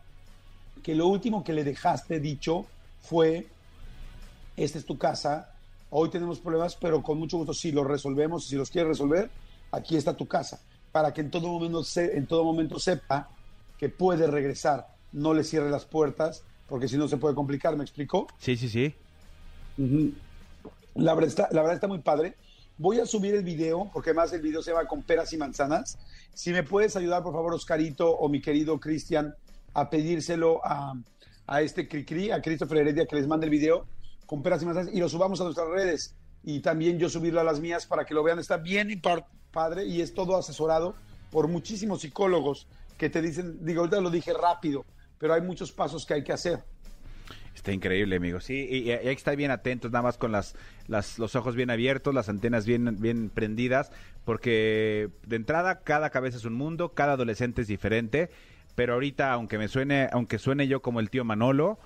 que 0.84 0.95
lo 0.95 1.08
último 1.08 1.43
que 1.43 1.54
le 1.54 1.63
dejaste 1.63 2.19
dicho 2.19 2.65
fue, 3.02 3.47
esta 4.58 4.78
es 4.78 4.86
tu 4.86 4.97
casa, 4.97 5.54
hoy 5.89 6.10
tenemos 6.10 6.39
problemas, 6.39 6.76
pero 6.76 7.02
con 7.02 7.17
mucho 7.17 7.38
gusto 7.38 7.54
si 7.54 7.71
los 7.71 7.86
resolvemos, 7.86 8.45
si 8.45 8.56
los 8.56 8.69
quieres 8.69 8.89
resolver, 8.89 9.30
aquí 9.71 9.95
está 9.95 10.15
tu 10.15 10.27
casa, 10.27 10.62
para 10.91 11.13
que 11.13 11.21
en 11.21 11.31
todo 11.31 11.47
momento, 11.47 11.84
se, 11.84 12.17
en 12.17 12.27
todo 12.27 12.43
momento 12.43 12.79
sepa 12.79 13.29
que 13.77 13.89
puede 13.89 14.27
regresar, 14.27 14.88
no 15.12 15.34
le 15.34 15.43
cierre 15.43 15.69
las 15.69 15.86
puertas, 15.86 16.43
porque 16.67 16.88
si 16.88 16.97
no 16.97 17.07
se 17.07 17.17
puede 17.17 17.36
complicar, 17.36 17.75
¿me 17.75 17.84
explicó? 17.84 18.27
Sí, 18.38 18.55
sí, 18.55 18.69
sí. 18.69 18.93
La 20.95 21.13
verdad, 21.13 21.29
está, 21.29 21.49
la 21.51 21.62
verdad 21.62 21.75
está 21.75 21.88
muy 21.88 21.99
padre. 21.99 22.36
Voy 22.77 22.99
a 22.99 23.05
subir 23.05 23.36
el 23.36 23.43
video, 23.43 23.89
porque 23.93 24.12
además 24.12 24.31
el 24.34 24.41
video 24.41 24.62
se 24.62 24.71
va 24.71 24.86
con 24.88 25.03
peras 25.03 25.34
y 25.34 25.38
manzanas. 25.38 25.97
Si 26.34 26.51
me 26.51 26.63
puedes 26.63 26.95
ayudar, 26.95 27.23
por 27.23 27.34
favor, 27.34 27.53
Oscarito 27.53 28.10
o 28.10 28.29
mi 28.29 28.41
querido 28.41 28.79
Cristian, 28.79 29.36
a 29.73 29.89
pedírselo 29.89 30.62
a, 30.65 30.93
a 31.47 31.62
este 31.62 31.88
Cricri, 31.88 32.31
a 32.31 32.41
Christopher 32.41 32.79
Heredia, 32.79 33.05
que 33.05 33.15
les 33.15 33.27
mande 33.27 33.45
el 33.45 33.51
video 33.51 33.86
con 34.25 34.41
peras 34.41 34.62
y 34.63 34.65
manzanas 34.65 34.93
y 34.93 34.99
lo 34.99 35.10
subamos 35.10 35.41
a 35.41 35.43
nuestras 35.43 35.67
redes. 35.67 36.15
Y 36.43 36.60
también 36.62 36.97
yo 36.99 37.10
subirlo 37.10 37.39
a 37.39 37.43
las 37.43 37.60
mías 37.60 37.86
para 37.86 38.06
que 38.06 38.13
lo 38.13 38.23
vean. 38.23 38.39
Está 38.39 38.58
bien 38.58 38.89
y 38.91 39.01
padre 39.51 39.86
y 39.86 40.01
es 40.01 40.13
todo 40.13 40.38
asesorado 40.38 40.95
por 41.30 41.47
muchísimos 41.47 42.01
psicólogos 42.01 42.67
que 42.97 43.10
te 43.10 43.21
dicen, 43.21 43.65
digo, 43.65 43.82
ahorita 43.82 44.01
lo 44.01 44.10
dije 44.10 44.34
rápido, 44.34 44.86
pero 45.18 45.34
hay 45.34 45.41
muchos 45.41 45.72
pasos 45.72 46.05
que 46.05 46.13
hay 46.13 46.24
que 46.24 46.34
hacer. 46.34 46.63
Está 47.55 47.72
increíble, 47.72 48.16
amigo. 48.16 48.39
Sí, 48.39 48.68
y, 48.70 48.78
y 48.84 48.91
hay 48.91 49.03
que 49.03 49.11
estar 49.11 49.36
bien 49.36 49.51
atentos, 49.51 49.91
nada 49.91 50.03
más 50.03 50.18
con 50.18 50.32
las, 50.32 50.55
las, 50.88 51.20
los 51.20 51.36
ojos 51.36 51.55
bien 51.55 51.70
abiertos, 51.70 52.13
las 52.13 52.30
antenas 52.30 52.66
bien, 52.66 52.97
bien 52.99 53.30
prendidas, 53.30 53.91
porque 54.24 55.09
de 55.26 55.36
entrada 55.36 55.82
cada 55.82 56.09
cabeza 56.09 56.38
es 56.38 56.45
un 56.45 56.53
mundo, 56.53 56.93
cada 56.93 57.13
adolescente 57.13 57.61
es 57.61 57.68
diferente, 57.68 58.30
pero 58.76 58.93
ahorita, 58.93 59.32
aunque 59.34 59.57
me 59.57 59.68
suene, 59.68 60.09
aunque 60.11 60.39
suene 60.39 60.68
yo 60.68 60.82
como 60.82 60.99
el 60.99 61.09
tío 61.09 61.26
Manolo, 61.26 61.80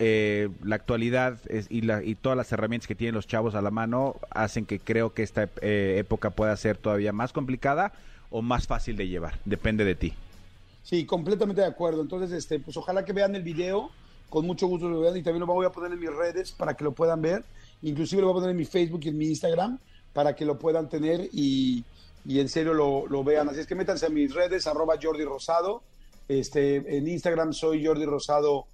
eh, 0.00 0.48
la 0.64 0.74
actualidad 0.74 1.38
y, 1.68 2.14
todas 2.16 2.36
las 2.36 2.50
herramientas 2.50 2.88
que 2.88 2.96
tienen 2.96 3.14
los 3.14 3.28
chavos 3.28 3.54
a 3.54 3.62
la 3.62 3.70
mano 3.70 4.16
hacen 4.30 4.66
que 4.66 4.80
creo 4.80 5.14
que 5.14 5.22
esta 5.22 5.48
eh, 5.62 5.96
época 5.98 6.30
pueda 6.30 6.56
ser 6.56 6.76
todavía 6.76 7.12
más 7.12 7.32
complicada 7.32 7.92
o 8.30 8.42
más 8.42 8.66
fácil 8.66 8.96
de 8.96 9.06
llevar. 9.06 9.38
Depende 9.44 9.84
de 9.84 9.94
ti. 9.94 10.12
Sí, 10.82 11.06
completamente 11.06 11.60
de 11.60 11.68
acuerdo. 11.68 12.02
Entonces, 12.02 12.32
este, 12.32 12.58
pues 12.58 12.76
ojalá 12.76 13.04
que 13.04 13.12
vean 13.12 13.36
el 13.36 13.42
video, 13.42 13.90
con 14.28 14.46
mucho 14.46 14.66
gusto 14.66 14.88
lo 14.88 15.00
vean 15.00 15.16
y 15.16 15.22
también 15.22 15.40
lo 15.40 15.46
voy 15.46 15.64
a 15.64 15.70
poner 15.70 15.92
en 15.92 16.00
mis 16.00 16.12
redes 16.12 16.50
para 16.50 16.74
que 16.74 16.82
lo 16.82 16.92
puedan 16.92 17.22
ver. 17.22 17.44
Inclusive 17.82 18.20
lo 18.20 18.28
voy 18.28 18.34
a 18.34 18.40
poner 18.40 18.50
en 18.50 18.56
mi 18.56 18.64
Facebook 18.64 19.00
y 19.04 19.08
en 19.10 19.18
mi 19.18 19.28
Instagram 19.28 19.78
para 20.12 20.34
que 20.34 20.44
lo 20.44 20.58
puedan 20.58 20.88
tener 20.88 21.28
y, 21.32 21.84
en 22.28 22.48
serio 22.48 22.74
lo, 22.74 23.06
lo 23.06 23.22
vean. 23.22 23.48
Así 23.48 23.60
es 23.60 23.66
que 23.66 23.76
métanse 23.76 24.06
a 24.06 24.10
mis 24.10 24.34
redes, 24.34 24.66
arroba 24.66 24.96
Jordi 25.00 25.24
Rosado. 25.24 25.82
Este, 26.26 26.96
en 26.96 27.06
Instagram 27.06 27.52
soy 27.52 27.84
Jordi 27.84 28.06
Rosado 28.06 28.66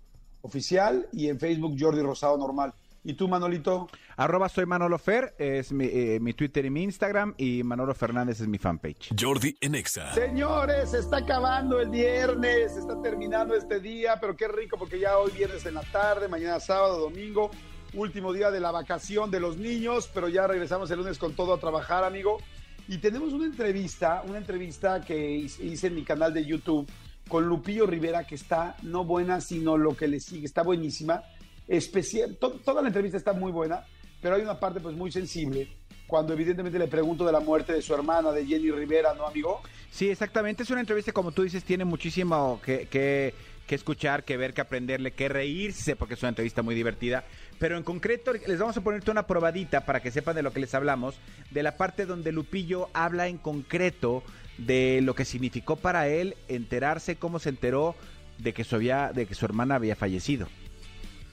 Oficial 0.43 1.09
y 1.13 1.29
en 1.29 1.39
Facebook 1.39 1.77
Jordi 1.79 2.03
Rosado 2.03 2.37
Normal. 2.39 2.75
¿Y 3.03 3.15
tú, 3.15 3.29
Manolito? 3.29 3.89
Arroba 4.17 4.51
soy 4.51 4.67
Manolo 4.67 4.99
Fer, 4.99 5.35
es 5.39 5.73
mi, 5.73 5.87
eh, 5.87 6.19
mi 6.21 6.35
Twitter 6.35 6.67
y 6.67 6.71
mi 6.71 6.83
Instagram, 6.83 7.35
y 7.39 7.63
Manolo 7.63 7.95
Fernández 7.95 8.41
es 8.41 8.47
mi 8.47 8.59
fanpage. 8.59 9.15
Jordi 9.19 9.57
en 9.63 9.75
Exa. 9.75 10.13
Señores, 10.13 10.91
se 10.91 10.99
está 10.99 11.19
acabando 11.19 11.81
el 11.81 11.89
viernes, 11.89 12.75
se 12.75 12.81
está 12.81 13.01
terminando 13.01 13.55
este 13.55 13.81
día, 13.81 14.19
pero 14.21 14.37
qué 14.37 14.49
rico 14.49 14.77
porque 14.79 14.99
ya 14.99 15.17
hoy 15.17 15.33
viernes 15.33 15.65
en 15.65 15.75
la 15.75 15.83
tarde, 15.83 16.29
mañana 16.29 16.61
sábado, 16.61 16.99
domingo, 16.99 17.51
último 17.95 18.35
día 18.35 18.51
de 18.51 18.61
la 18.61 18.71
vacación 18.71 19.31
de 19.31 19.41
los 19.41 19.57
niños, 19.57 20.11
pero 20.13 20.29
ya 20.29 20.47
regresamos 20.47 20.91
el 20.91 20.99
lunes 20.99 21.17
con 21.17 21.35
todo 21.35 21.55
a 21.55 21.59
trabajar, 21.59 22.05
amigo. 22.05 22.39
Y 22.87 22.99
tenemos 22.99 23.33
una 23.33 23.47
entrevista, 23.47 24.23
una 24.27 24.39
entrevista 24.39 25.01
que 25.01 25.37
hice 25.37 25.87
en 25.87 25.95
mi 25.95 26.05
canal 26.05 26.35
de 26.35 26.45
YouTube 26.45 26.87
con 27.31 27.47
Lupillo 27.47 27.87
Rivera, 27.87 28.27
que 28.27 28.35
está 28.35 28.77
no 28.83 29.05
buena, 29.05 29.41
sino 29.41 29.79
lo 29.79 29.97
que 29.97 30.07
le 30.09 30.21
sigue, 30.21 30.45
está 30.45 30.63
buenísima. 30.63 31.23
Especial, 31.67 32.37
to- 32.39 32.59
toda 32.65 32.83
la 32.83 32.89
entrevista 32.89 33.17
está 33.17 33.33
muy 33.33 33.53
buena, 33.53 33.85
pero 34.21 34.35
hay 34.35 34.43
una 34.43 34.59
parte 34.61 34.81
pues 34.81 34.95
muy 34.97 35.11
sensible, 35.13 35.69
cuando 36.07 36.33
evidentemente 36.33 36.79
le 36.79 36.89
pregunto 36.89 37.25
de 37.25 37.31
la 37.33 37.39
muerte 37.41 37.73
de 37.73 37.81
su 37.81 37.95
hermana, 37.95 38.33
de 38.33 38.45
Jenny 38.45 38.71
Rivera, 38.73 39.15
¿no, 39.15 39.27
amigo? 39.27 39.63
Sí, 39.91 40.11
exactamente. 40.11 40.65
Es 40.65 40.71
una 40.71 40.81
entrevista, 40.81 41.13
como 41.13 41.31
tú 41.33 41.43
dices, 41.45 41.63
tiene 41.63 41.85
muchísimo 41.85 42.61
que, 42.65 42.87
que, 42.89 43.33
que 43.69 43.75
escuchar, 43.77 44.25
que 44.25 44.37
ver, 44.37 44.53
que 44.53 44.61
aprenderle, 44.61 45.13
que 45.13 45.29
reírse, 45.29 45.95
porque 45.95 46.15
es 46.15 46.23
una 46.23 46.31
entrevista 46.31 46.63
muy 46.63 46.75
divertida. 46.75 47.25
Pero 47.61 47.77
en 47.77 47.85
concreto, 47.85 48.33
les 48.33 48.59
vamos 48.59 48.77
a 48.77 48.81
ponerte 48.81 49.13
una 49.13 49.29
probadita 49.29 49.87
para 49.87 50.01
que 50.01 50.11
sepan 50.11 50.35
de 50.35 50.43
lo 50.43 50.53
que 50.53 50.59
les 50.61 50.75
hablamos, 50.75 51.21
de 51.53 51.63
la 51.63 51.77
parte 51.77 52.07
donde 52.07 52.33
Lupillo 52.33 52.89
habla 52.93 53.29
en 53.29 53.39
concreto 53.39 54.25
de 54.67 55.01
lo 55.03 55.15
que 55.15 55.25
significó 55.25 55.77
para 55.77 56.09
él 56.09 56.37
enterarse, 56.49 57.17
cómo 57.17 57.39
se 57.39 57.49
enteró 57.51 57.95
de 58.39 58.53
que 58.55 58.65
su, 58.65 58.77
había, 58.77 59.13
de 59.13 59.27
que 59.27 59.35
su 59.35 59.45
hermana 59.45 59.75
había 59.77 59.97
fallecido. 59.97 60.49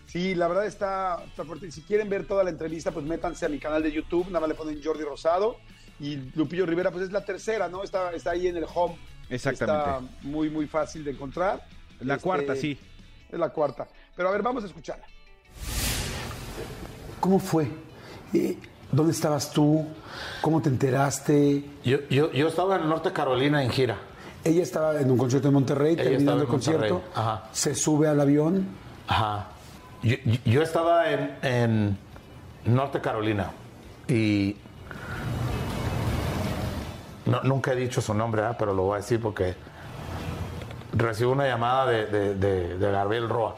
Sí, 0.08 0.36
la 0.36 0.48
verdad 0.48 0.66
está, 0.66 1.24
está 1.26 1.44
fuerte. 1.44 1.70
Si 1.72 1.82
quieren 1.82 2.10
ver 2.10 2.26
toda 2.26 2.44
la 2.44 2.50
entrevista, 2.50 2.92
pues 2.92 3.06
métanse 3.06 3.46
a 3.46 3.50
mi 3.50 3.60
canal 3.60 3.84
de 3.84 3.92
YouTube, 3.92 4.28
nada 4.28 4.40
más 4.42 4.50
le 4.50 4.56
ponen 4.56 4.82
Jordi 4.84 5.04
Rosado. 5.04 5.58
Y 6.00 6.16
Lupillo 6.36 6.66
Rivera, 6.66 6.92
pues 6.92 7.06
es 7.06 7.12
la 7.12 7.26
tercera, 7.26 7.68
¿no? 7.68 7.84
Está, 7.84 8.14
está 8.14 8.32
ahí 8.32 8.48
en 8.48 8.58
el 8.58 8.66
home. 8.74 8.96
Exactamente. 9.30 9.90
Está 9.90 10.02
muy, 10.22 10.50
muy 10.50 10.68
fácil 10.68 11.04
de 11.04 11.12
encontrar. 11.12 11.68
La 12.00 12.16
Este, 12.16 12.24
cuarta, 12.24 12.56
sí. 12.56 12.78
Es 13.32 13.40
la 13.40 13.50
cuarta. 13.50 13.88
Pero 14.16 14.30
a 14.30 14.32
ver, 14.32 14.42
vamos 14.42 14.64
a 14.64 14.68
escucharla. 14.68 15.06
¿Cómo 17.20 17.40
fue? 17.40 17.68
Eh, 18.34 18.58
¿Dónde 18.92 19.12
estabas 19.12 19.52
tú? 19.52 19.86
¿Cómo 20.42 20.62
te 20.62 20.70
enteraste? 20.70 21.64
Yo, 21.84 21.98
yo, 22.10 22.32
yo 22.32 22.48
estaba 22.48 22.78
en 22.78 22.88
Norte 22.90 23.12
Carolina 23.12 23.64
en 23.64 23.70
gira. 23.70 23.98
Ella 24.44 24.64
estaba 24.64 25.00
en 25.00 25.12
un 25.12 25.18
concierto 25.18 25.50
en 25.50 25.54
Monterrey, 25.56 25.94
Ella 25.94 26.04
terminando 26.04 26.44
el 26.44 26.48
concierto. 26.48 27.02
Ajá. 27.14 27.44
Se 27.52 27.76
sube 27.76 28.08
al 28.08 28.20
avión. 28.22 28.66
Ajá. 29.08 29.48
Yo, 30.04 30.16
yo- 30.46 30.62
estaba 30.62 31.10
en, 31.12 31.38
en 31.42 31.98
Norte 32.66 33.02
Carolina 33.02 33.52
y 34.08 34.56
no- 37.26 37.42
nunca 37.44 37.74
he 37.74 37.76
dicho 37.76 38.00
su 38.02 38.14
nombre, 38.14 38.42
¿verdad? 38.42 38.56
pero 38.58 38.74
lo 38.74 38.84
voy 38.84 38.94
a 38.96 38.98
decir 38.98 39.20
porque 39.20 39.56
recibo 40.94 41.32
una 41.34 41.46
llamada 41.48 41.88
de, 41.88 42.06
de- 42.06 42.36
de- 42.36 42.78
de 42.78 42.92
Gabriel 42.92 43.28
Roa 43.28 43.56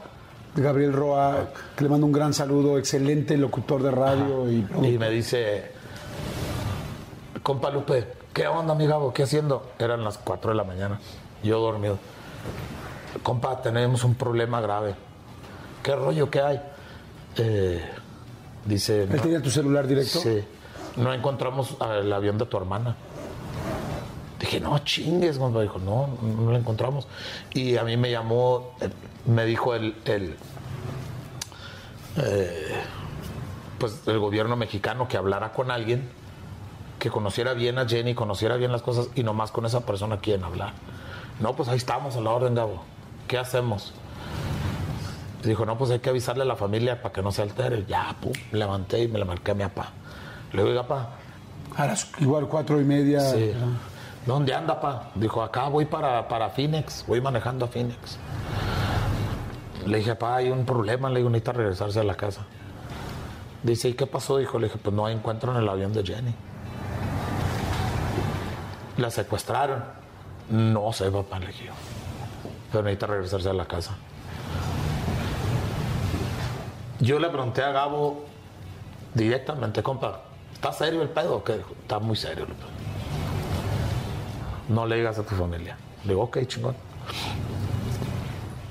Gabriel 0.56 0.93
Roa, 0.93 1.50
que 1.76 1.84
le 1.84 1.89
mando 1.89 2.06
un 2.06 2.12
gran 2.12 2.34
saludo, 2.34 2.78
excelente 2.78 3.38
locutor 3.38 3.82
de 3.84 3.91
radio 3.91 4.50
y 4.50 4.66
y 4.84 4.97
me 4.97 5.10
dice, 5.10 5.72
compa 7.43 7.70
Lupe, 7.70 8.08
¿qué 8.34 8.47
onda, 8.47 8.76
mi 8.76 8.86
Gabo? 8.88 9.14
¿Qué 9.14 9.24
haciendo? 9.24 9.72
Eran 9.80 10.04
las 10.04 10.18
4 10.18 10.52
de 10.52 10.58
la 10.58 10.64
mañana, 10.64 11.00
yo 11.43 11.60
dormido. 11.60 11.97
Compa, 13.24 13.62
tenemos 13.62 14.04
un 14.04 14.16
problema 14.16 14.62
grave. 14.62 14.95
¿Qué 15.84 15.95
rollo 15.95 16.30
que 16.30 16.41
hay? 16.41 16.62
Eh, 17.38 17.82
dice... 18.66 19.04
Él 19.04 19.10
"No- 19.16 19.22
tenía 19.22 19.41
tu 19.41 19.50
celular 19.50 19.88
directo. 19.88 20.20
Sí. 20.20 20.43
No 20.97 21.14
encontramos 21.14 21.78
el 22.02 22.12
avión 22.12 22.38
de 22.38 22.45
tu 22.45 22.58
hermana. 22.58 22.95
Dije, 24.50 24.62
no 24.62 24.80
chingues, 24.80 25.38
compa. 25.38 25.62
Dijo, 25.62 25.78
no, 25.78 26.10
no 26.24 26.50
lo 26.52 26.58
encontramos. 26.58 27.08
Y 27.54 27.78
a 27.78 27.84
mí 27.84 27.97
me 27.97 28.10
llamó, 28.10 28.72
eh, 28.82 28.89
me 29.28 29.45
dijo 29.45 29.76
el, 29.76 29.93
el, 30.06 30.36
eh, 32.18 32.82
pues 33.78 34.02
el 34.08 34.18
gobierno 34.18 34.56
mexicano 34.56 35.08
que 35.08 35.18
hablara 35.18 35.54
con 35.54 35.70
alguien 35.70 36.10
que 36.97 37.12
conociera 37.12 37.54
bien 37.54 37.78
a 37.78 37.88
Jenny, 37.88 38.16
conociera 38.16 38.58
bien 38.58 38.72
las 38.72 38.82
cosas 38.82 39.10
y 39.14 39.22
nomás 39.22 39.52
con 39.52 39.68
esa 39.68 39.86
persona 39.86 40.18
quieren 40.18 40.43
hablar. 40.43 40.74
No, 41.39 41.56
pues 41.56 41.70
ahí 41.70 41.78
estamos 41.78 42.16
a 42.16 42.22
la 42.22 42.32
orden, 42.32 42.56
Gabo. 42.56 42.82
¿Qué 43.28 43.38
hacemos? 43.38 43.93
Dijo, 45.43 45.64
no, 45.66 45.78
pues 45.78 45.91
hay 45.91 46.00
que 46.00 46.10
avisarle 46.10 46.41
a 46.41 46.45
la 46.47 46.56
familia 46.56 47.04
para 47.04 47.14
que 47.14 47.22
no 47.22 47.32
se 47.32 47.43
altere. 47.43 47.86
Ya, 47.88 48.16
pum, 48.20 48.34
me 48.52 48.58
levanté 48.58 49.04
y 49.04 49.08
me 49.08 49.20
le 49.20 49.26
marqué 49.26 49.52
a 49.52 49.54
mi 49.54 49.64
papá. 49.64 49.91
Le 50.54 50.58
digo, 50.64 50.70
"Oiga, 50.72 50.88
papá, 50.88 51.12
A 51.78 51.86
las 51.86 52.10
igual 52.20 52.47
cuatro 52.47 52.82
y 52.82 52.84
media. 52.84 53.20
Sí. 53.22 53.52
¿Dónde 54.26 54.54
anda, 54.54 54.80
pa? 54.80 55.12
Dijo, 55.16 55.42
acá 55.42 55.68
voy 55.70 55.86
para, 55.86 56.28
para 56.28 56.50
Phoenix, 56.50 57.04
voy 57.08 57.22
manejando 57.22 57.66
a 57.66 57.68
Phoenix. 57.68 58.18
Le 59.86 59.98
dije, 60.00 60.16
pa, 60.16 60.36
hay 60.36 60.50
un 60.50 60.66
problema, 60.66 61.10
le 61.10 61.18
digo, 61.18 61.30
necesita 61.30 61.54
regresarse 61.54 62.00
a 62.00 62.04
la 62.04 62.16
casa. 62.16 62.42
Dice, 63.64 63.90
¿y 63.90 63.94
qué 63.94 64.06
pasó? 64.06 64.38
Dijo, 64.38 64.60
le 64.60 64.68
dije, 64.68 64.80
pues 64.82 64.96
no 64.96 65.08
encuentran 65.10 65.56
el 65.58 65.68
avión 65.68 65.94
de 65.94 66.04
Jenny. 66.04 66.34
La 68.98 69.10
secuestraron. 69.10 69.84
No 70.50 70.92
sé, 70.94 71.12
papá, 71.12 71.40
le 71.40 71.48
dije. 71.48 71.70
Pero 72.72 72.84
necesita 72.84 73.08
regresarse 73.08 73.50
a 73.50 73.54
la 73.54 73.66
casa. 73.66 73.96
Yo 77.00 77.18
le 77.20 77.30
pregunté 77.30 77.64
a 77.64 77.72
Gabo 77.72 78.26
directamente, 79.14 79.82
compa, 79.82 80.22
¿está 80.54 80.74
serio 80.74 81.02
el 81.02 81.10
pedo? 81.10 81.44
Que 81.44 81.62
está 81.82 82.00
muy 82.00 82.16
serio 82.16 82.46
el 82.46 82.54
pedo. 82.54 82.69
No 84.70 84.86
le 84.86 84.96
digas 84.96 85.20
a 85.20 85.24
tu 85.24 85.36
familia. 85.36 85.76
Le 86.04 86.10
digo, 86.10 86.24
ok, 86.24 86.46
chingón. 86.48 86.76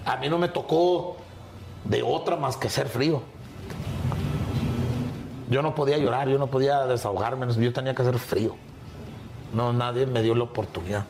A 0.06 0.16
mí 0.16 0.28
no 0.28 0.38
me 0.38 0.48
tocó 0.48 1.16
de 1.84 2.02
otra 2.02 2.36
más 2.36 2.56
que 2.56 2.70
ser 2.70 2.88
frío. 2.88 3.22
Yo 5.50 5.60
no 5.60 5.74
podía 5.74 5.98
llorar, 5.98 6.28
yo 6.28 6.38
no 6.38 6.46
podía 6.46 6.86
desahogarme, 6.86 7.52
yo 7.52 7.72
tenía 7.72 7.94
que 7.94 8.04
ser 8.04 8.18
frío. 8.18 8.54
No, 9.52 9.72
nadie 9.72 10.06
me 10.06 10.22
dio 10.22 10.34
la 10.34 10.44
oportunidad. 10.44 11.04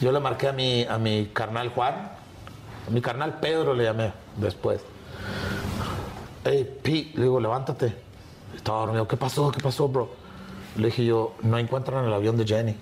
Yo 0.00 0.12
le 0.12 0.20
marqué 0.20 0.48
a 0.48 0.52
mi, 0.52 0.84
a 0.84 0.98
mi 0.98 1.26
carnal 1.32 1.68
Juan, 1.70 1.94
a 2.86 2.90
mi 2.90 3.00
carnal 3.00 3.38
Pedro 3.40 3.74
le 3.74 3.84
llamé 3.84 4.12
después. 4.36 4.80
Hey, 6.44 6.78
Pi, 6.82 7.12
le 7.14 7.22
digo, 7.22 7.40
levántate. 7.40 7.94
Estaba 8.54 8.80
dormido. 8.80 9.06
¿Qué 9.06 9.16
pasó? 9.16 9.50
¿Qué 9.50 9.60
pasó, 9.60 9.88
bro? 9.88 10.10
Le 10.76 10.86
dije 10.86 11.04
yo, 11.04 11.34
no 11.42 11.58
encuentran 11.58 12.04
el 12.04 12.12
avión 12.12 12.36
de 12.36 12.46
Jenny. 12.46 12.76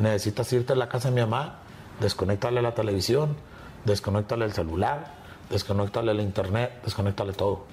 Necesitas 0.00 0.52
irte 0.52 0.72
a 0.72 0.76
la 0.76 0.88
casa 0.88 1.10
de 1.10 1.14
mi 1.14 1.20
mamá, 1.20 1.58
desconectarle 2.00 2.62
la 2.62 2.74
televisión, 2.74 3.36
desconectarle 3.84 4.46
el 4.46 4.52
celular, 4.52 5.12
desconectarle 5.50 6.12
el 6.12 6.20
internet, 6.20 6.80
desconectarle 6.82 7.34
todo. 7.34 7.66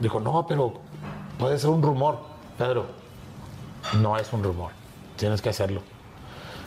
Dijo, 0.00 0.20
no, 0.20 0.46
pero 0.46 0.74
puede 1.38 1.58
ser 1.58 1.70
un 1.70 1.82
rumor. 1.82 2.18
Pedro, 2.58 2.86
no 4.00 4.18
es 4.18 4.30
un 4.34 4.44
rumor. 4.44 4.72
Tienes 5.16 5.40
que 5.40 5.48
hacerlo. 5.48 5.80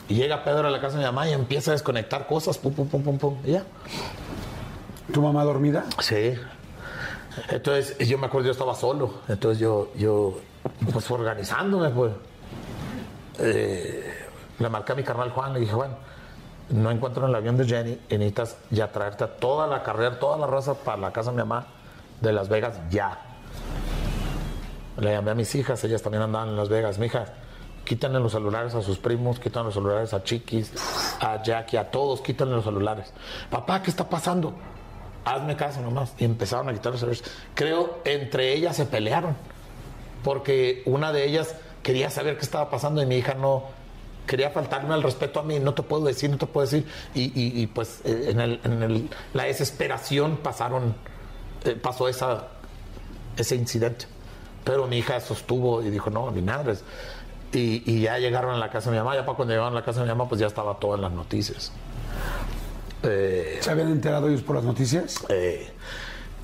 Y 0.09 0.15
llega 0.15 0.43
Pedro 0.43 0.67
a 0.67 0.71
la 0.71 0.81
casa 0.81 0.97
de 0.97 0.99
mi 0.99 1.05
mamá 1.05 1.29
y 1.29 1.33
empieza 1.33 1.71
a 1.71 1.73
desconectar 1.73 2.25
cosas, 2.25 2.57
pum, 2.57 2.73
pum, 2.73 2.87
pum, 2.87 3.03
pum, 3.03 3.17
pum. 3.19 3.37
Y 3.45 3.51
ya. 3.51 3.63
¿Tu 5.13 5.21
mamá 5.21 5.43
dormida? 5.43 5.85
Sí. 5.99 6.33
Entonces, 7.49 7.97
yo 7.99 8.17
me 8.17 8.25
acuerdo, 8.25 8.47
yo 8.47 8.51
estaba 8.51 8.73
solo. 8.73 9.13
Entonces, 9.27 9.59
yo, 9.59 9.91
yo 9.95 10.39
pues 10.91 11.09
organizándome, 11.11 11.89
pues. 11.89 12.11
Eh, 13.39 14.27
le 14.59 14.69
marqué 14.69 14.91
a 14.91 14.95
mi 14.95 15.03
carnal 15.03 15.31
Juan, 15.31 15.53
le 15.53 15.59
dije, 15.59 15.73
Juan, 15.73 15.95
no 16.69 16.91
encuentran 16.91 17.29
el 17.29 17.35
avión 17.35 17.57
de 17.57 17.65
Jenny 17.65 17.99
y 18.09 18.17
necesitas 18.17 18.57
ya 18.69 18.91
traerte 18.91 19.23
a 19.23 19.27
toda 19.27 19.67
la 19.67 19.83
carrera, 19.83 20.19
toda 20.19 20.37
la 20.37 20.47
raza 20.47 20.73
para 20.73 20.97
la 20.97 21.11
casa 21.11 21.31
de 21.31 21.37
mi 21.37 21.43
mamá 21.43 21.67
de 22.21 22.31
Las 22.31 22.49
Vegas 22.49 22.79
ya. 22.89 23.19
Le 24.97 25.11
llamé 25.11 25.31
a 25.31 25.35
mis 25.35 25.53
hijas, 25.55 25.83
ellas 25.83 26.01
también 26.01 26.23
andaban 26.23 26.49
en 26.49 26.55
Las 26.55 26.69
Vegas. 26.69 26.99
Mi 26.99 27.07
hija, 27.07 27.25
quítanle 27.83 28.19
los 28.19 28.31
celulares 28.31 28.75
a 28.75 28.81
sus 28.81 28.97
primos, 28.97 29.39
quítanle 29.39 29.67
los 29.67 29.73
celulares 29.73 30.13
a 30.13 30.23
Chiquis, 30.23 30.71
a 31.19 31.41
Jackie, 31.41 31.77
a 31.77 31.89
todos, 31.89 32.21
quítanle 32.21 32.55
los 32.55 32.63
celulares. 32.63 33.11
Papá, 33.49 33.81
¿qué 33.81 33.89
está 33.89 34.07
pasando? 34.07 34.53
Hazme 35.25 35.55
caso 35.55 35.81
nomás. 35.81 36.13
Y 36.17 36.25
empezaron 36.25 36.69
a 36.69 36.73
quitar 36.73 36.91
los 36.91 36.99
celulares. 37.01 37.23
Creo 37.55 37.99
entre 38.05 38.53
ellas 38.53 38.75
se 38.75 38.85
pelearon, 38.85 39.35
porque 40.23 40.83
una 40.85 41.11
de 41.11 41.25
ellas 41.25 41.55
quería 41.83 42.09
saber 42.09 42.37
qué 42.37 42.43
estaba 42.45 42.69
pasando 42.69 43.01
y 43.01 43.05
mi 43.05 43.17
hija 43.17 43.33
no 43.35 43.63
quería 44.25 44.49
faltarme 44.51 44.93
al 44.93 45.03
respeto 45.03 45.39
a 45.41 45.43
mí, 45.43 45.59
no 45.59 45.73
te 45.73 45.83
puedo 45.83 46.05
decir, 46.05 46.29
no 46.29 46.37
te 46.37 46.45
puedo 46.47 46.65
decir. 46.65 46.87
Y, 47.13 47.23
y- 47.39 47.61
y, 47.61 47.67
pues 47.67 47.99
eh, 48.05 48.29
en, 48.31 48.39
el- 48.39 48.59
en 48.63 48.81
el- 48.83 49.09
la 49.33 49.43
desesperación 49.43 50.37
pasaron, 50.37 50.95
eh, 51.65 51.75
pasó 51.75 52.07
esa, 52.07 52.47
ese 53.37 53.55
incidente. 53.55 54.05
Pero 54.63 54.87
mi 54.87 54.97
hija 54.99 55.19
sostuvo 55.19 55.83
y 55.83 55.89
dijo, 55.89 56.09
no, 56.09 56.31
ni 56.31 56.41
madres. 56.41 56.83
Y, 57.51 57.83
y 57.85 58.01
ya 58.01 58.17
llegaron 58.17 58.55
a 58.55 58.57
la 58.57 58.69
casa 58.71 58.89
de 58.89 58.95
mi 58.95 59.03
mamá, 59.03 59.13
ya 59.15 59.25
para 59.25 59.35
cuando 59.35 59.53
llegaron 59.53 59.73
a 59.73 59.79
la 59.81 59.85
casa 59.85 59.99
de 59.99 60.05
mi 60.05 60.11
mamá, 60.11 60.27
pues 60.29 60.39
ya 60.39 60.47
estaba 60.47 60.79
todo 60.79 60.95
en 60.95 61.01
las 61.01 61.11
noticias. 61.11 61.71
Eh, 63.03 63.57
¿Se 63.61 63.69
habían 63.71 63.89
enterado 63.91 64.27
ellos 64.29 64.41
por 64.41 64.55
las 64.55 64.63
noticias? 64.65 65.17
eh, 65.29 65.69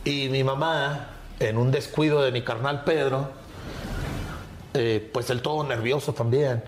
y 0.04 0.28
mi 0.30 0.44
mamá, 0.44 1.08
en 1.40 1.58
un 1.58 1.72
descuido 1.72 2.22
de 2.22 2.32
mi 2.32 2.42
carnal 2.44 2.84
Pedro, 2.84 3.30
eh, 4.74 5.10
pues 5.14 5.30
él 5.30 5.42
todo 5.42 5.64
nervioso 5.64 6.14
también, 6.14 6.64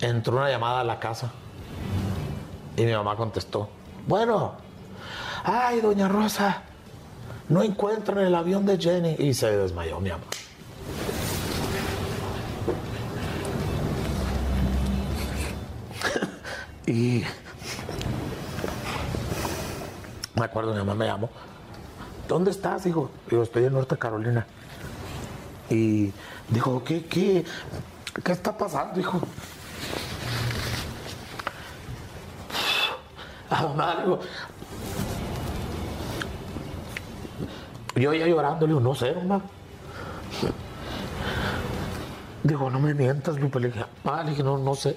entró 0.00 0.36
una 0.36 0.50
llamada 0.50 0.80
a 0.80 0.84
la 0.84 0.98
casa. 0.98 1.30
Y 2.76 2.84
mi 2.84 2.92
mamá 2.92 3.16
contestó, 3.16 3.68
bueno, 4.06 4.54
ay, 5.44 5.80
doña 5.80 6.08
Rosa, 6.08 6.62
no 7.48 7.62
encuentran 7.62 8.18
el 8.18 8.34
avión 8.34 8.66
de 8.66 8.78
Jenny. 8.78 9.16
Y 9.18 9.34
se 9.34 9.56
desmayó 9.56 10.00
mi 10.00 10.10
mamá. 10.10 10.24
y 16.86 17.24
me 20.34 20.44
acuerdo, 20.44 20.72
mi 20.72 20.78
mamá 20.78 20.94
me 20.94 21.06
llamó. 21.06 21.30
¿Dónde 22.26 22.50
estás? 22.50 22.84
Dijo, 22.84 23.10
digo, 23.28 23.42
estoy 23.42 23.64
en 23.66 23.74
Norte 23.74 23.96
Carolina. 23.98 24.46
Y 25.70 26.12
dijo, 26.48 26.82
¿qué, 26.84 27.04
qué, 27.06 27.44
qué 28.24 28.32
está 28.32 28.56
pasando? 28.56 28.94
Dijo. 28.94 29.20
Ah, 33.50 33.62
mamá, 33.62 33.96
digo. 34.02 34.20
Yo 37.94 38.14
ya 38.14 38.26
llorando, 38.26 38.66
le 38.66 38.72
digo, 38.72 38.80
no 38.80 38.94
sé, 38.94 39.14
mamá. 39.14 39.42
Digo, 42.42 42.70
no 42.70 42.80
me 42.80 42.94
mientas, 42.94 43.38
Lupe. 43.38 43.60
Le 43.60 43.68
dije, 43.68 43.84
ah, 44.04 44.22
le 44.24 44.30
dije, 44.30 44.42
no, 44.42 44.58
no 44.58 44.74
sé. 44.74 44.96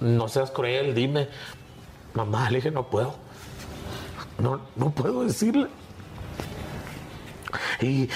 No 0.00 0.28
seas 0.28 0.50
cruel, 0.50 0.94
dime. 0.94 1.28
Mamá, 2.14 2.48
le 2.50 2.56
dije, 2.56 2.70
no 2.70 2.88
puedo. 2.88 3.14
No, 4.38 4.60
no 4.76 4.90
puedo 4.90 5.24
decirle. 5.24 5.68
Y 7.82 8.08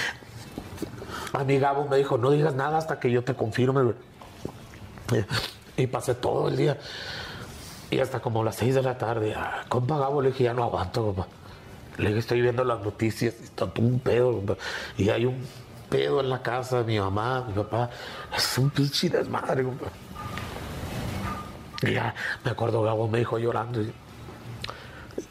a 1.33 1.43
mi 1.43 1.59
Gabo 1.59 1.87
me 1.87 1.97
dijo, 1.97 2.17
no 2.17 2.31
digas 2.31 2.55
nada 2.55 2.77
hasta 2.77 2.99
que 2.99 3.11
yo 3.11 3.23
te 3.23 3.35
confirme. 3.35 3.93
Y 5.75 5.87
pasé 5.87 6.15
todo 6.15 6.47
el 6.47 6.57
día. 6.57 6.77
Y 7.89 7.99
hasta 7.99 8.19
como 8.19 8.43
las 8.43 8.55
seis 8.55 8.75
de 8.75 8.81
la 8.81 8.97
tarde, 8.97 9.33
ah, 9.35 9.63
compa 9.69 9.97
Gabo, 9.97 10.21
le 10.21 10.29
dije, 10.29 10.45
ya 10.45 10.53
no 10.53 10.63
aguanto, 10.63 11.05
compa. 11.05 11.27
Le 11.97 12.09
dije, 12.09 12.19
estoy 12.19 12.41
viendo 12.41 12.63
las 12.63 12.81
noticias, 12.81 13.35
está 13.35 13.67
todo 13.67 13.85
un 13.85 13.99
pedo. 13.99 14.43
Y 14.97 15.09
hay 15.09 15.25
un 15.25 15.45
pedo 15.89 16.19
en 16.21 16.29
la 16.29 16.41
casa 16.41 16.79
de 16.79 16.83
mi 16.83 16.99
mamá, 16.99 17.45
mi 17.47 17.53
papá. 17.53 17.89
Es 18.35 18.57
un 18.57 18.69
pinche 18.69 19.09
desmadre. 19.09 19.65
Y 21.83 21.93
ya 21.93 22.13
me 22.43 22.51
acuerdo, 22.51 22.81
Gabo 22.81 23.07
me 23.07 23.19
dijo 23.19 23.37
llorando. 23.37 23.81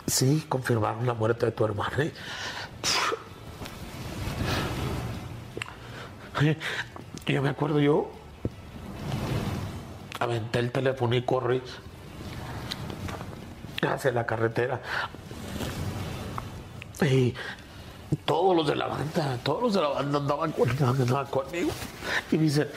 sí, 0.06 0.46
confirmaron 0.48 1.06
la 1.06 1.14
muerte 1.14 1.46
de 1.46 1.52
tu 1.52 1.64
hermana. 1.64 2.10
Yo 7.26 7.42
me 7.42 7.48
acuerdo, 7.48 7.80
yo 7.80 8.10
aventé 10.20 10.58
el 10.60 10.70
teléfono 10.72 11.14
y 11.14 11.22
corrí 11.22 11.62
hacia 13.86 14.12
la 14.12 14.26
carretera. 14.26 14.80
Y 17.02 17.34
todos 18.24 18.56
los 18.56 18.66
de 18.66 18.76
la 18.76 18.86
banda, 18.86 19.38
todos 19.42 19.62
los 19.62 19.74
de 19.74 19.82
la 19.82 19.88
banda 19.88 20.18
andaban, 20.18 20.52
con- 20.52 20.70
andaban 20.70 21.26
conmigo. 21.26 21.70
Y 22.32 22.36
me 22.36 22.42
dice, 22.44 22.68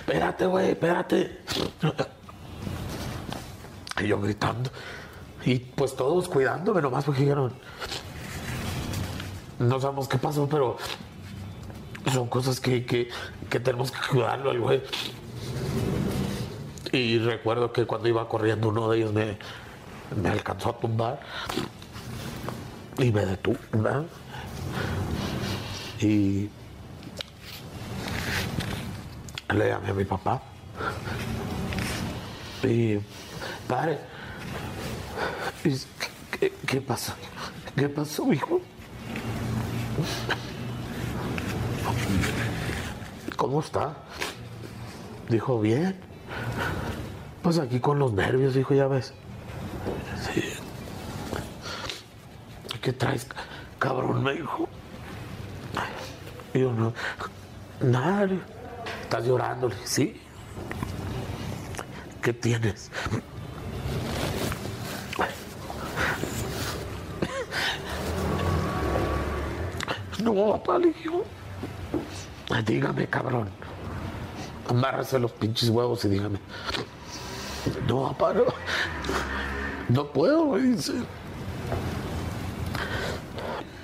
espérate, 0.00 0.46
güey, 0.46 0.70
espérate. 0.70 1.40
Y 4.00 4.06
yo 4.06 4.20
gritando. 4.20 4.70
Y 5.44 5.58
pues 5.58 5.96
todos 5.96 6.28
cuidándome 6.28 6.80
nomás 6.82 7.04
porque 7.04 7.22
dijeron, 7.22 7.52
no 9.58 9.80
sabemos 9.80 10.06
qué 10.08 10.18
pasó, 10.18 10.46
pero 10.48 10.76
son 12.12 12.28
cosas 12.28 12.60
que, 12.60 12.84
que, 12.84 13.08
que 13.48 13.60
tenemos 13.60 13.90
que 13.90 13.98
cuidarlo 14.10 14.50
al 14.50 14.60
güey. 14.60 14.82
Y 16.92 17.18
recuerdo 17.18 17.72
que 17.72 17.86
cuando 17.86 18.08
iba 18.08 18.28
corriendo 18.28 18.68
uno 18.68 18.90
de 18.90 18.98
ellos 18.98 19.12
me, 19.12 19.38
me 20.20 20.28
alcanzó 20.28 20.70
a 20.70 20.78
tumbar 20.78 21.20
y 22.98 23.12
me 23.12 23.24
detuvo. 23.26 23.58
¿verdad? 23.72 24.04
Y 26.00 26.48
le 29.54 29.68
llamé 29.68 29.90
a 29.90 29.94
mi 29.94 30.04
papá. 30.04 30.42
Y, 32.62 32.98
padre, 33.66 33.98
y, 35.64 35.76
¿qué, 36.38 36.52
qué 36.66 36.80
pasó? 36.80 37.12
¿Qué 37.76 37.88
pasó, 37.88 38.32
hijo? 38.32 38.60
¿Cómo 43.36 43.60
está? 43.60 43.94
Dijo, 45.28 45.60
bien. 45.60 45.96
Pues 47.42 47.58
aquí 47.58 47.80
con 47.80 47.98
los 47.98 48.12
nervios, 48.12 48.54
dijo, 48.54 48.74
ya 48.74 48.86
ves. 48.86 49.14
Sí. 50.32 50.42
¿Qué 52.82 52.92
traes, 52.92 53.26
cabrón? 53.78 54.22
Me 54.22 54.34
dijo. 54.34 54.68
Y 56.52 56.60
yo, 56.60 56.72
no, 56.72 56.92
nada. 57.80 58.28
¿Estás 59.02 59.24
llorando? 59.24 59.70
Sí. 59.84 60.20
¿Qué 62.22 62.32
tienes? 62.32 62.90
No, 70.22 70.52
papá, 70.52 70.78
le 70.78 70.92
digo. 70.92 71.24
Dígame, 72.64 73.06
cabrón. 73.06 73.48
Amárrese 74.68 75.18
los 75.18 75.32
pinches 75.32 75.68
huevos 75.70 76.04
y 76.04 76.08
dígame. 76.08 76.38
No, 77.86 78.08
papá, 78.08 78.34
no. 78.34 78.44
No 79.88 80.06
puedo, 80.12 80.46
me 80.46 80.60
dice. 80.60 80.92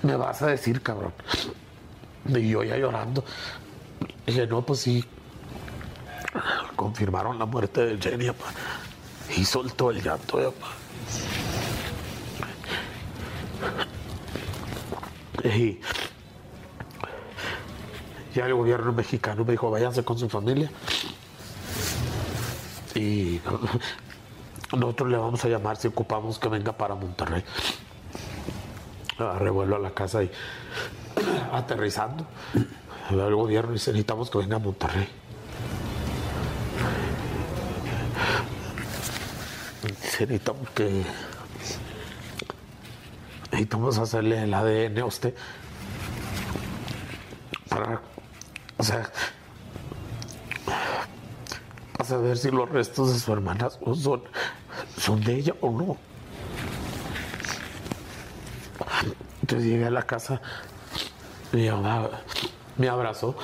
Me 0.02 0.16
vas 0.16 0.42
a 0.42 0.48
decir, 0.48 0.82
cabrón. 0.82 1.12
Y 2.26 2.48
yo 2.50 2.62
ya 2.64 2.76
llorando. 2.76 3.24
Dije, 4.26 4.46
no, 4.46 4.62
pues 4.62 4.80
sí. 4.80 5.04
Confirmaron 6.74 7.38
la 7.38 7.46
muerte 7.46 7.86
de 7.86 7.98
Jenny, 7.98 8.26
papá. 8.26 8.52
Y 9.36 9.44
soltó 9.44 9.90
el 9.90 10.02
llanto, 10.02 10.38
papá. 10.38 10.72
Y 15.48 15.80
ya 18.36 18.46
el 18.46 18.54
gobierno 18.54 18.92
mexicano 18.92 19.44
me 19.44 19.52
dijo, 19.52 19.70
váyanse 19.70 20.04
con 20.04 20.18
su 20.18 20.28
familia. 20.28 20.70
Y 22.94 23.40
nosotros 24.76 25.10
le 25.10 25.16
vamos 25.16 25.42
a 25.44 25.48
llamar 25.48 25.78
si 25.78 25.88
ocupamos 25.88 26.38
que 26.38 26.48
venga 26.48 26.72
para 26.72 26.94
Monterrey. 26.94 27.42
Vuelo 29.18 29.76
a 29.76 29.78
la 29.78 29.90
casa 29.92 30.22
y 30.22 30.30
aterrizando. 31.52 32.26
El 33.10 33.34
gobierno 33.34 33.72
dice, 33.72 33.90
necesitamos 33.92 34.28
que 34.30 34.38
venga 34.38 34.56
a 34.56 34.58
Monterrey. 34.58 35.08
Necesitamos 39.82 40.68
que... 40.70 41.04
Necesitamos 43.50 43.96
hacerle 43.96 44.42
el 44.42 44.52
ADN 44.52 44.98
a 44.98 45.06
usted. 45.06 45.34
Para... 47.70 48.02
O 48.86 48.88
sea... 48.88 49.10
A 51.98 52.04
saber 52.04 52.38
si 52.38 52.52
los 52.52 52.68
restos 52.68 53.12
de 53.12 53.18
su 53.18 53.32
hermana 53.32 53.68
son, 53.70 54.22
son 54.96 55.20
de 55.24 55.34
ella 55.34 55.54
o 55.60 55.70
no. 55.72 55.96
Entonces 59.40 59.66
llegué 59.66 59.86
a 59.86 59.90
la 59.90 60.02
casa, 60.02 60.40
mi 61.50 61.68
mamá 61.68 62.10
me 62.76 62.88
abrazó, 62.88 63.34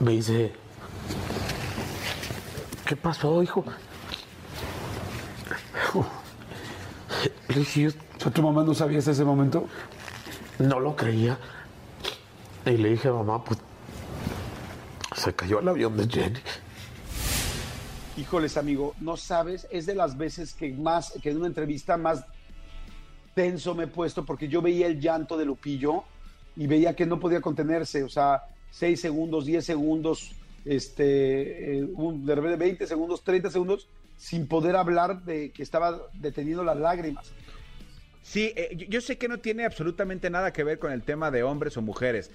me 0.00 0.12
dice, 0.12 0.52
¿qué 2.84 2.96
pasó, 2.96 3.42
hijo? 3.42 3.64
Le 7.48 7.54
dije, 7.54 7.82
"Yo 7.82 7.88
O 7.90 8.20
sea, 8.20 8.32
¿tu 8.32 8.42
mamá 8.42 8.64
no 8.64 8.74
sabía 8.74 8.98
hasta 8.98 9.12
ese 9.12 9.24
momento? 9.24 9.66
no 10.58 10.80
lo 10.80 10.94
creía. 10.94 11.38
Y 12.66 12.76
le 12.76 12.90
dije, 12.90 13.10
mamá, 13.10 13.42
pues 13.44 13.60
se 15.28 15.34
cayó 15.34 15.60
el 15.60 15.68
avión 15.68 15.94
de 15.96 16.08
Jenny. 16.08 16.38
Híjoles, 18.16 18.56
amigo, 18.56 18.94
no 19.00 19.16
sabes, 19.18 19.68
es 19.70 19.84
de 19.86 19.94
las 19.94 20.16
veces 20.16 20.54
que 20.54 20.72
más, 20.72 21.12
que 21.22 21.30
en 21.30 21.36
una 21.36 21.46
entrevista 21.46 21.96
más 21.98 22.24
tenso 23.34 23.74
me 23.74 23.84
he 23.84 23.86
puesto 23.88 24.24
porque 24.24 24.48
yo 24.48 24.62
veía 24.62 24.86
el 24.86 24.98
llanto 25.00 25.36
de 25.36 25.44
Lupillo 25.44 26.04
y 26.56 26.66
veía 26.66 26.96
que 26.96 27.04
no 27.06 27.20
podía 27.20 27.40
contenerse, 27.42 28.02
o 28.02 28.08
sea, 28.08 28.42
6 28.70 29.00
segundos, 29.00 29.44
10 29.44 29.64
segundos, 29.64 30.32
este, 30.64 31.78
eh, 31.78 31.84
un- 31.94 32.24
de 32.26 32.34
repente 32.34 32.56
20 32.56 32.86
segundos, 32.86 33.22
30 33.22 33.50
segundos, 33.50 33.86
sin 34.16 34.48
poder 34.48 34.74
hablar 34.76 35.22
de 35.24 35.50
que 35.50 35.62
estaba 35.62 36.00
deteniendo 36.14 36.64
las 36.64 36.76
lágrimas. 36.78 37.26
Sí, 38.22 38.52
eh, 38.56 38.74
yo, 38.76 38.86
yo 38.88 39.00
sé 39.02 39.16
que 39.18 39.28
no 39.28 39.38
tiene 39.38 39.64
absolutamente 39.64 40.28
nada 40.30 40.52
que 40.52 40.64
ver 40.64 40.78
con 40.80 40.90
el 40.90 41.02
tema 41.02 41.30
de 41.30 41.42
hombres 41.44 41.76
o 41.76 41.82
mujeres, 41.82 42.30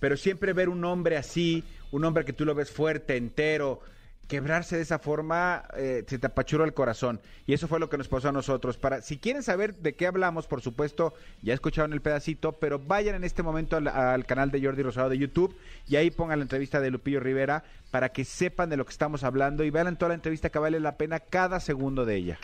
pero 0.00 0.16
siempre 0.16 0.52
ver 0.52 0.68
un 0.68 0.84
hombre 0.84 1.16
así, 1.16 1.64
un 1.90 2.04
hombre 2.04 2.24
que 2.24 2.32
tú 2.32 2.44
lo 2.44 2.54
ves 2.54 2.70
fuerte, 2.70 3.16
entero, 3.16 3.80
quebrarse 4.28 4.76
de 4.76 4.82
esa 4.82 4.98
forma, 4.98 5.64
eh, 5.76 6.04
se 6.06 6.18
te 6.18 6.26
apachurra 6.26 6.64
el 6.64 6.74
corazón. 6.74 7.20
Y 7.46 7.54
eso 7.54 7.68
fue 7.68 7.78
lo 7.78 7.88
que 7.88 7.96
nos 7.96 8.08
pasó 8.08 8.28
a 8.28 8.32
nosotros. 8.32 8.76
Para, 8.76 9.02
si 9.02 9.18
quieren 9.18 9.42
saber 9.42 9.74
de 9.76 9.94
qué 9.94 10.06
hablamos, 10.06 10.46
por 10.46 10.60
supuesto, 10.60 11.14
ya 11.42 11.54
escucharon 11.54 11.92
el 11.92 12.00
pedacito, 12.00 12.52
pero 12.52 12.78
vayan 12.78 13.14
en 13.14 13.24
este 13.24 13.42
momento 13.42 13.76
al, 13.76 13.88
al 13.88 14.26
canal 14.26 14.50
de 14.50 14.62
Jordi 14.62 14.82
Rosado 14.82 15.08
de 15.08 15.18
YouTube 15.18 15.56
y 15.88 15.96
ahí 15.96 16.10
pongan 16.10 16.40
la 16.40 16.44
entrevista 16.44 16.80
de 16.80 16.90
Lupillo 16.90 17.20
Rivera 17.20 17.64
para 17.90 18.08
que 18.10 18.24
sepan 18.24 18.68
de 18.68 18.76
lo 18.76 18.84
que 18.84 18.92
estamos 18.92 19.22
hablando 19.22 19.64
y 19.64 19.70
vean 19.70 19.96
toda 19.96 20.10
la 20.10 20.14
entrevista 20.14 20.50
que 20.50 20.58
vale 20.58 20.80
la 20.80 20.96
pena 20.96 21.20
cada 21.20 21.60
segundo 21.60 22.04
de 22.04 22.16
ella. 22.16 22.38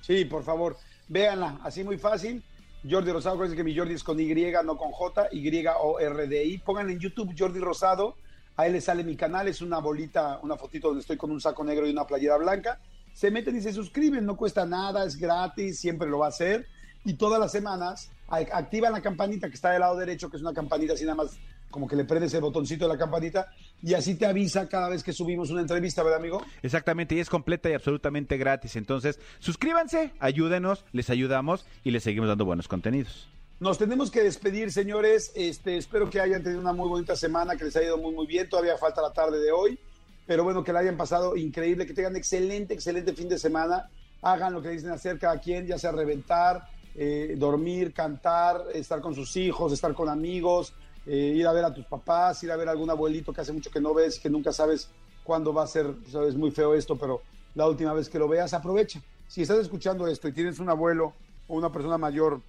Sí, 0.00 0.24
por 0.24 0.42
favor, 0.42 0.76
véanla, 1.08 1.60
así 1.62 1.84
muy 1.84 1.98
fácil. 1.98 2.42
Jordi 2.88 3.12
Rosado, 3.12 3.34
acuérdense 3.34 3.56
que 3.56 3.64
mi 3.64 3.76
Jordi 3.76 3.94
es 3.94 4.02
con 4.02 4.18
Y, 4.18 4.34
no 4.64 4.76
con 4.76 4.90
J, 4.90 5.28
Y-O-R-D-I. 5.30 6.58
Pongan 6.58 6.90
en 6.90 6.98
YouTube 6.98 7.34
Jordi 7.38 7.60
Rosado, 7.60 8.16
ahí 8.56 8.72
les 8.72 8.84
sale 8.84 9.04
mi 9.04 9.16
canal, 9.16 9.46
es 9.46 9.62
una 9.62 9.78
bolita, 9.78 10.40
una 10.42 10.56
fotito 10.56 10.88
donde 10.88 11.02
estoy 11.02 11.16
con 11.16 11.30
un 11.30 11.40
saco 11.40 11.62
negro 11.62 11.86
y 11.86 11.92
una 11.92 12.06
playera 12.06 12.36
blanca. 12.38 12.80
Se 13.12 13.30
meten 13.30 13.56
y 13.56 13.60
se 13.60 13.72
suscriben, 13.72 14.26
no 14.26 14.36
cuesta 14.36 14.66
nada, 14.66 15.04
es 15.04 15.16
gratis, 15.16 15.78
siempre 15.78 16.08
lo 16.08 16.18
va 16.18 16.26
a 16.26 16.30
hacer. 16.30 16.66
Y 17.04 17.14
todas 17.14 17.38
las 17.38 17.52
semanas 17.52 18.10
activan 18.28 18.92
la 18.92 19.00
campanita 19.00 19.48
que 19.48 19.54
está 19.54 19.70
del 19.70 19.80
lado 19.80 19.96
derecho, 19.96 20.28
que 20.28 20.36
es 20.36 20.42
una 20.42 20.54
campanita 20.54 20.94
así 20.94 21.04
nada 21.04 21.16
más, 21.16 21.38
como 21.70 21.86
que 21.86 21.94
le 21.94 22.04
prendes 22.04 22.34
el 22.34 22.40
botoncito 22.40 22.86
de 22.86 22.92
la 22.92 22.98
campanita 22.98 23.52
y 23.82 23.94
así 23.94 24.14
te 24.14 24.26
avisa 24.26 24.68
cada 24.68 24.88
vez 24.88 25.02
que 25.02 25.12
subimos 25.12 25.50
una 25.50 25.60
entrevista, 25.60 26.02
¿verdad, 26.02 26.20
amigo? 26.20 26.42
Exactamente, 26.62 27.14
y 27.14 27.20
es 27.20 27.28
completa 27.28 27.68
y 27.68 27.74
absolutamente 27.74 28.36
gratis. 28.36 28.76
Entonces, 28.76 29.18
suscríbanse, 29.40 30.12
ayúdenos, 30.20 30.84
les 30.92 31.10
ayudamos 31.10 31.66
y 31.82 31.90
les 31.90 32.04
seguimos 32.04 32.28
dando 32.28 32.44
buenos 32.44 32.68
contenidos. 32.68 33.28
Nos 33.58 33.78
tenemos 33.78 34.10
que 34.10 34.22
despedir, 34.22 34.72
señores. 34.72 35.32
Este, 35.34 35.76
espero 35.76 36.10
que 36.10 36.20
hayan 36.20 36.42
tenido 36.42 36.60
una 36.60 36.72
muy 36.72 36.88
bonita 36.88 37.14
semana, 37.14 37.56
que 37.56 37.64
les 37.64 37.76
haya 37.76 37.86
ido 37.86 37.98
muy, 37.98 38.12
muy 38.12 38.26
bien. 38.26 38.48
Todavía 38.48 38.76
falta 38.76 39.00
la 39.00 39.12
tarde 39.12 39.38
de 39.38 39.52
hoy, 39.52 39.78
pero 40.26 40.42
bueno, 40.42 40.64
que 40.64 40.72
la 40.72 40.80
hayan 40.80 40.96
pasado 40.96 41.36
increíble, 41.36 41.86
que 41.86 41.94
tengan 41.94 42.16
excelente, 42.16 42.74
excelente 42.74 43.12
fin 43.12 43.28
de 43.28 43.38
semana. 43.38 43.88
Hagan 44.20 44.52
lo 44.52 44.62
que 44.62 44.70
dicen 44.70 44.90
hacer 44.90 45.18
cada 45.18 45.38
quien, 45.38 45.66
ya 45.66 45.78
sea 45.78 45.92
reventar, 45.92 46.68
eh, 46.94 47.36
dormir, 47.38 47.92
cantar, 47.92 48.64
estar 48.74 49.00
con 49.00 49.14
sus 49.14 49.36
hijos, 49.36 49.72
estar 49.72 49.94
con 49.94 50.08
amigos, 50.08 50.74
eh, 51.06 51.34
ir 51.36 51.46
a 51.46 51.52
ver 51.52 51.64
a 51.64 51.74
tus 51.74 51.84
papás, 51.86 52.42
ir 52.42 52.52
a 52.52 52.56
ver 52.56 52.68
a 52.68 52.72
algún 52.72 52.90
abuelito 52.90 53.32
que 53.32 53.40
hace 53.40 53.52
mucho 53.52 53.70
que 53.70 53.80
no 53.80 53.94
ves, 53.94 54.18
que 54.18 54.30
nunca 54.30 54.52
sabes 54.52 54.90
cuándo 55.24 55.52
va 55.52 55.64
a 55.64 55.66
ser, 55.66 55.94
sabes, 56.10 56.34
muy 56.34 56.50
feo 56.50 56.74
esto, 56.74 56.96
pero 56.96 57.22
la 57.54 57.68
última 57.68 57.92
vez 57.92 58.08
que 58.08 58.18
lo 58.18 58.28
veas, 58.28 58.54
aprovecha. 58.54 59.00
Si 59.28 59.42
estás 59.42 59.58
escuchando 59.58 60.06
esto 60.06 60.28
y 60.28 60.32
tienes 60.32 60.58
un 60.58 60.68
abuelo 60.68 61.14
o 61.48 61.56
una 61.56 61.70
persona 61.70 61.98
mayor 61.98 62.40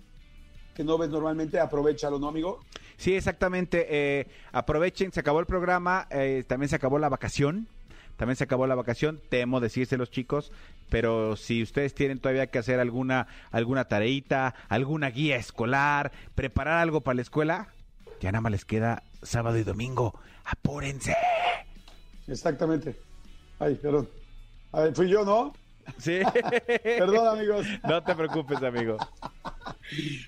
que 0.75 0.83
no 0.83 0.97
ves 0.97 1.09
normalmente, 1.09 1.59
aprovechalo, 1.59 2.19
¿no, 2.19 2.27
amigo? 2.27 2.59
Sí, 2.97 3.15
exactamente. 3.15 3.87
eh, 3.89 4.27
aprovechen, 4.51 5.11
se 5.11 5.19
acabó 5.19 5.39
el 5.39 5.45
programa, 5.45 6.07
eh, 6.09 6.43
también 6.47 6.69
se 6.69 6.75
acabó 6.75 6.99
la 6.99 7.09
vacación. 7.09 7.67
También 8.17 8.35
se 8.35 8.43
acabó 8.43 8.67
la 8.67 8.75
vacación, 8.75 9.19
temo 9.29 9.59
decírselos 9.59 10.11
chicos, 10.11 10.51
pero 10.89 11.35
si 11.35 11.63
ustedes 11.63 11.95
tienen 11.95 12.19
todavía 12.19 12.47
que 12.47 12.59
hacer 12.59 12.79
alguna 12.79 13.27
alguna 13.49 13.85
tareita, 13.85 14.53
alguna 14.69 15.09
guía 15.09 15.35
escolar, 15.35 16.11
preparar 16.35 16.77
algo 16.77 17.01
para 17.01 17.15
la 17.15 17.21
escuela, 17.23 17.69
ya 18.23 18.31
nada 18.31 18.41
más 18.41 18.53
les 18.53 18.63
queda 18.63 19.03
sábado 19.21 19.57
y 19.57 19.63
domingo. 19.63 20.17
Apúrense. 20.45 21.13
Exactamente. 22.25 22.95
Ay, 23.59 23.75
perdón. 23.75 24.09
Ay, 24.71 24.91
fui 24.95 25.09
yo, 25.09 25.25
¿no? 25.25 25.53
Sí. 25.97 26.21
Perdón, 26.83 27.27
amigos. 27.27 27.67
No 27.83 28.01
te 28.01 28.15
preocupes, 28.15 28.63
amigo. 28.63 28.95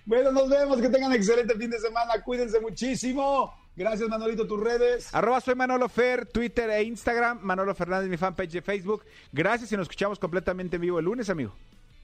Bueno, 0.05 0.33
nos 0.33 0.49
vemos. 0.49 0.81
Que 0.81 0.89
tengan 0.89 1.13
excelente 1.13 1.55
fin 1.55 1.69
de 1.69 1.79
semana. 1.79 2.21
Cuídense 2.21 2.59
muchísimo. 2.59 3.53
Gracias, 3.77 4.09
Manolito, 4.09 4.45
tus 4.45 4.59
redes. 4.59 5.15
Arroba 5.15 5.39
soy 5.39 5.55
Manolo 5.55 5.87
Fer, 5.87 6.25
Twitter 6.25 6.69
e 6.71 6.83
Instagram. 6.83 7.39
Manolo 7.41 7.73
Fernández, 7.73 8.09
mi 8.09 8.17
fanpage 8.17 8.51
de 8.51 8.61
Facebook. 8.61 9.05
Gracias 9.31 9.71
y 9.71 9.77
nos 9.77 9.85
escuchamos 9.85 10.19
completamente 10.19 10.75
en 10.75 10.81
vivo 10.81 10.99
el 10.99 11.05
lunes, 11.05 11.29
amigo. 11.29 11.55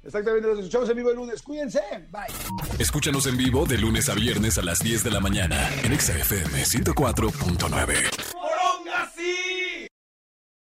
Exactamente, 0.04 0.48
nos 0.48 0.58
escuchamos 0.60 0.90
en 0.90 0.98
vivo 0.98 1.10
el 1.12 1.16
lunes. 1.16 1.42
Cuídense. 1.42 1.82
Bye. 2.12 2.26
Escúchanos 2.80 3.28
en 3.28 3.38
vivo 3.38 3.66
de 3.66 3.78
lunes 3.78 4.10
a 4.10 4.16
viernes 4.16 4.58
a 4.58 4.64
las 4.64 4.80
10 4.80 5.04
de 5.04 5.12
la 5.12 5.20
mañana 5.20 5.70
en 5.84 5.94
Exa 5.94 6.18
FM 6.18 6.64
104.9. 6.64 8.51